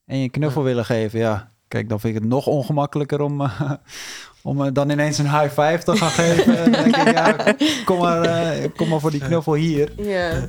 en 0.06 0.16
je 0.16 0.22
een 0.24 0.30
knuffel 0.30 0.62
willen 0.62 0.84
geven. 0.84 1.18
Ja, 1.18 1.52
kijk, 1.68 1.88
dan 1.88 2.00
vind 2.00 2.14
ik 2.16 2.20
het 2.20 2.30
nog 2.30 2.46
ongemakkelijker 2.46 3.20
om, 3.20 3.40
eh, 3.40 3.70
om 4.42 4.64
eh, 4.64 4.72
dan 4.72 4.90
ineens 4.90 5.18
een 5.18 5.30
high 5.40 5.60
five 5.60 5.80
te 5.84 5.96
gaan 5.96 6.10
geven. 6.10 6.54
Dan 6.62 6.72
denk 6.72 6.96
ik, 6.96 7.10
ja, 7.12 7.54
kom 7.84 7.98
maar, 7.98 8.20
eh, 8.22 8.68
kom 8.76 8.88
maar 8.88 9.00
voor 9.00 9.10
die 9.10 9.20
knuffel 9.20 9.54
hier. 9.54 10.02
ja. 10.02 10.48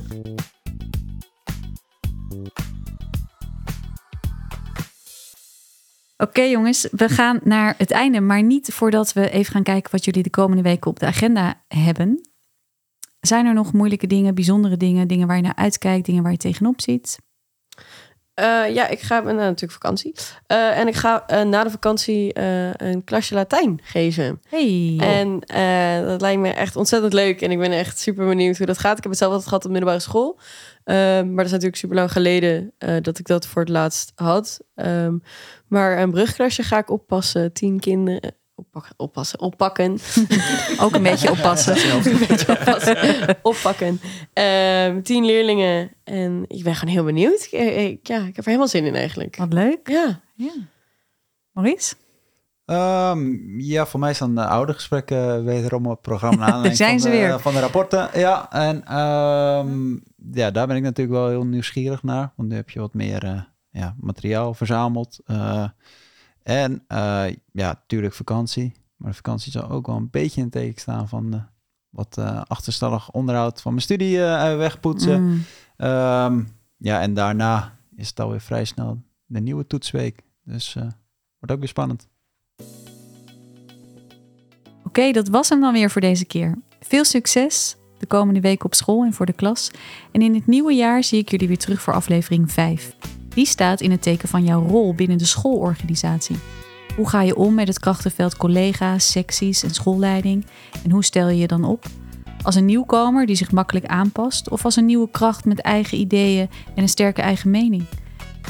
Oké 6.24 6.42
jongens, 6.42 6.88
we 6.90 7.08
gaan 7.08 7.40
naar 7.42 7.74
het 7.78 7.90
einde. 7.90 8.20
Maar 8.20 8.42
niet 8.42 8.72
voordat 8.72 9.12
we 9.12 9.30
even 9.30 9.52
gaan 9.52 9.62
kijken 9.62 9.90
wat 9.90 10.04
jullie 10.04 10.22
de 10.22 10.30
komende 10.30 10.62
weken 10.62 10.90
op 10.90 10.98
de 10.98 11.06
agenda 11.06 11.62
hebben. 11.68 12.28
Zijn 13.20 13.46
er 13.46 13.54
nog 13.54 13.72
moeilijke 13.72 14.06
dingen, 14.06 14.34
bijzondere 14.34 14.76
dingen, 14.76 15.08
dingen 15.08 15.26
waar 15.26 15.36
je 15.36 15.42
naar 15.42 15.54
uitkijkt, 15.54 16.06
dingen 16.06 16.22
waar 16.22 16.32
je 16.32 16.38
tegenop 16.38 16.80
ziet? 16.80 17.18
Eh, 18.34 18.74
ja, 18.74 18.88
ik 18.88 19.00
ga 19.00 19.20
nou, 19.20 19.36
natuurlijk 19.36 19.72
vakantie. 19.72 20.14
Eh, 20.46 20.78
en 20.78 20.88
ik 20.88 20.94
ga 20.94 21.26
eh, 21.26 21.42
na 21.42 21.64
de 21.64 21.70
vakantie 21.70 22.32
eh, 22.32 22.74
een 22.74 23.04
klasje 23.04 23.34
Latijn 23.34 23.80
geven. 23.82 24.40
Hey. 24.48 24.96
En 25.00 25.40
eh, 25.40 26.06
dat 26.08 26.20
lijkt 26.20 26.40
me 26.40 26.48
echt 26.48 26.76
ontzettend 26.76 27.12
leuk. 27.12 27.40
En 27.40 27.50
ik 27.50 27.58
ben 27.58 27.72
echt 27.72 27.98
super 27.98 28.26
benieuwd 28.26 28.56
hoe 28.56 28.66
dat 28.66 28.78
gaat. 28.78 28.96
Ik 28.96 29.02
heb 29.02 29.12
het 29.12 29.20
zelf 29.20 29.30
altijd 29.30 29.48
gehad 29.48 29.64
op 29.64 29.70
middelbare 29.70 30.00
school. 30.00 30.38
Ehm, 30.84 31.26
maar 31.26 31.36
dat 31.36 31.44
is 31.44 31.50
natuurlijk 31.50 31.76
super 31.76 31.96
lang 31.96 32.12
geleden 32.12 32.72
eh, 32.78 32.96
dat 33.02 33.18
ik 33.18 33.26
dat 33.26 33.46
voor 33.46 33.62
het 33.62 33.70
laatst 33.70 34.12
had. 34.14 34.60
Ehm, 34.74 35.18
maar 35.74 35.98
een 35.98 36.10
brugklasje 36.10 36.62
ga 36.62 36.78
ik 36.78 36.90
oppassen. 36.90 37.52
Tien 37.52 37.80
kinderen. 37.80 38.34
Oppakken, 38.56 38.94
oppassen, 38.96 39.40
oppakken. 39.40 39.98
Ook 40.82 40.94
een 40.94 41.02
beetje 41.02 41.30
oppassen. 41.30 41.76
Een 42.12 42.26
beetje 42.28 42.48
oppassen. 42.58 43.36
Oppakken. 43.42 44.00
Ehm, 44.32 45.02
tien 45.02 45.24
leerlingen. 45.24 45.90
En 46.04 46.44
ik 46.48 46.64
ben 46.64 46.74
gewoon 46.74 46.94
heel 46.94 47.04
benieuwd. 47.04 47.48
Ik, 47.50 47.76
ik- 47.76 48.06
ja, 48.06 48.18
ik 48.18 48.26
heb 48.26 48.38
er 48.38 48.44
helemaal 48.44 48.68
zin 48.68 48.84
in 48.84 48.94
eigenlijk. 48.94 49.36
Wat 49.36 49.52
leuk. 49.52 49.88
Ja. 49.88 50.20
Ja. 50.34 50.52
Maurice? 51.52 51.94
Ehm, 52.64 53.58
ja, 53.60 53.86
voor 53.86 54.00
mij 54.00 54.14
staan 54.14 54.34
de 54.34 54.46
oude 54.46 54.72
gesprekken 54.72 55.44
wederom 55.44 55.84
op 55.86 55.90
het 55.92 56.00
programma. 56.00 56.44
aanleiding 56.52 56.76
Zijn 56.76 56.90
van 56.90 57.00
ze 57.00 57.10
de, 57.10 57.16
weer. 57.16 57.40
Van 57.40 57.52
de 57.54 57.60
rapporten, 57.60 58.08
ja. 58.14 58.50
En 58.52 58.84
ehm, 58.84 59.92
ja, 60.32 60.50
daar 60.50 60.66
ben 60.66 60.76
ik 60.76 60.82
natuurlijk 60.82 61.16
wel 61.16 61.28
heel 61.28 61.44
nieuwsgierig 61.44 62.02
naar. 62.02 62.32
Want 62.36 62.48
nu 62.48 62.54
heb 62.54 62.70
je 62.70 62.80
wat 62.80 62.94
meer 62.94 63.24
eh, 63.24 63.40
ja, 63.74 63.94
materiaal 64.00 64.54
verzameld. 64.54 65.18
Eh, 65.24 65.68
en 66.42 66.84
eh, 66.86 67.26
ja, 67.52 67.72
natuurlijk 67.72 68.14
vakantie. 68.14 68.72
Maar 68.96 69.10
de 69.10 69.16
vakantie 69.16 69.52
zal 69.52 69.70
ook 69.70 69.86
wel 69.86 69.96
een 69.96 70.10
beetje 70.10 70.40
in 70.40 70.50
teken 70.50 70.80
staan 70.80 71.08
van 71.08 71.46
wat 71.88 72.18
eh, 72.18 72.42
achterstallig 72.46 73.10
onderhoud 73.10 73.60
van 73.60 73.72
mijn 73.72 73.84
studie 73.84 74.18
wegpoetsen. 74.18 75.22
Mm. 75.22 75.42
Ehm, 75.76 76.42
ja, 76.76 77.00
en 77.00 77.14
daarna 77.14 77.78
is 77.96 78.08
het 78.08 78.20
alweer 78.20 78.40
vrij 78.40 78.64
snel 78.64 79.02
de 79.26 79.40
nieuwe 79.40 79.66
toetsweek. 79.66 80.22
Dus 80.44 80.74
wordt 81.38 81.52
ook 81.52 81.58
weer 81.58 81.68
spannend. 81.68 82.08
Oké, 84.84 85.12
dat 85.12 85.28
was 85.28 85.48
hem 85.48 85.60
dan 85.60 85.72
weer 85.72 85.90
voor 85.90 86.00
deze 86.00 86.24
keer. 86.24 86.58
Veel 86.80 87.04
succes 87.04 87.76
de 87.98 88.06
komende 88.06 88.40
weken 88.40 88.64
op 88.64 88.74
school 88.74 89.04
en 89.04 89.12
voor 89.12 89.26
de 89.26 89.32
klas. 89.32 89.70
En 90.12 90.22
in 90.22 90.34
het 90.34 90.46
nieuwe 90.46 90.72
jaar 90.72 91.04
zie 91.04 91.18
ik 91.18 91.30
jullie 91.30 91.48
weer 91.48 91.58
terug 91.58 91.82
voor 91.82 91.94
aflevering 91.94 92.52
5. 92.52 92.96
Die 93.34 93.46
staat 93.46 93.80
in 93.80 93.90
het 93.90 94.02
teken 94.02 94.28
van 94.28 94.44
jouw 94.44 94.66
rol 94.66 94.94
binnen 94.94 95.18
de 95.18 95.24
schoolorganisatie. 95.24 96.36
Hoe 96.96 97.08
ga 97.08 97.22
je 97.22 97.36
om 97.36 97.54
met 97.54 97.68
het 97.68 97.78
krachtenveld 97.78 98.36
collega's, 98.36 99.10
secties 99.10 99.62
en 99.62 99.70
schoolleiding? 99.70 100.46
En 100.84 100.90
hoe 100.90 101.04
stel 101.04 101.28
je 101.28 101.36
je 101.38 101.46
dan 101.46 101.64
op? 101.64 101.84
Als 102.42 102.54
een 102.54 102.64
nieuwkomer 102.64 103.26
die 103.26 103.36
zich 103.36 103.52
makkelijk 103.52 103.86
aanpast 103.86 104.48
of 104.48 104.64
als 104.64 104.76
een 104.76 104.86
nieuwe 104.86 105.10
kracht 105.10 105.44
met 105.44 105.60
eigen 105.60 105.98
ideeën 105.98 106.48
en 106.74 106.82
een 106.82 106.88
sterke 106.88 107.22
eigen 107.22 107.50
mening? 107.50 107.84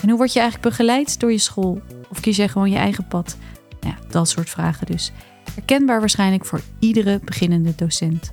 En 0.02 0.08
hoe 0.08 0.18
word 0.18 0.32
je 0.32 0.40
eigenlijk 0.40 0.68
begeleid 0.68 1.20
door 1.20 1.32
je 1.32 1.38
school? 1.38 1.80
Of 2.10 2.20
kies 2.20 2.36
jij 2.36 2.48
gewoon 2.48 2.70
je 2.70 2.76
eigen 2.76 3.06
pad? 3.06 3.36
Nou 3.80 3.94
ja, 3.94 4.06
dat 4.08 4.28
soort 4.28 4.50
vragen 4.50 4.86
dus. 4.86 5.12
Herkenbaar 5.54 6.00
waarschijnlijk 6.00 6.44
voor 6.44 6.60
iedere 6.78 7.20
beginnende 7.24 7.72
docent. 7.76 8.32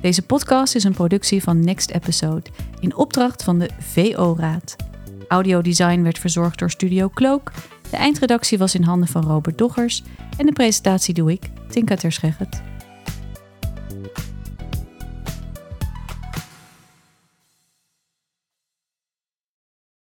Deze 0.00 0.22
podcast 0.22 0.74
is 0.74 0.84
een 0.84 0.92
productie 0.92 1.42
van 1.42 1.64
Next 1.64 1.90
Episode 1.90 2.50
in 2.80 2.96
opdracht 2.96 3.42
van 3.42 3.58
de 3.58 3.70
VO-raad. 3.78 4.76
Audiodesign 5.28 6.02
werd 6.02 6.18
verzorgd 6.18 6.58
door 6.58 6.70
Studio 6.70 7.10
Cloak. 7.14 7.52
De 7.90 7.96
eindredactie 7.96 8.58
was 8.58 8.74
in 8.74 8.82
handen 8.82 9.08
van 9.08 9.24
Robert 9.24 9.58
Doggers 9.58 10.02
en 10.36 10.46
de 10.46 10.52
presentatie 10.52 11.14
doe 11.14 11.32
ik, 11.32 11.50
Tinka 11.68 11.96
Terschegget. 11.96 12.69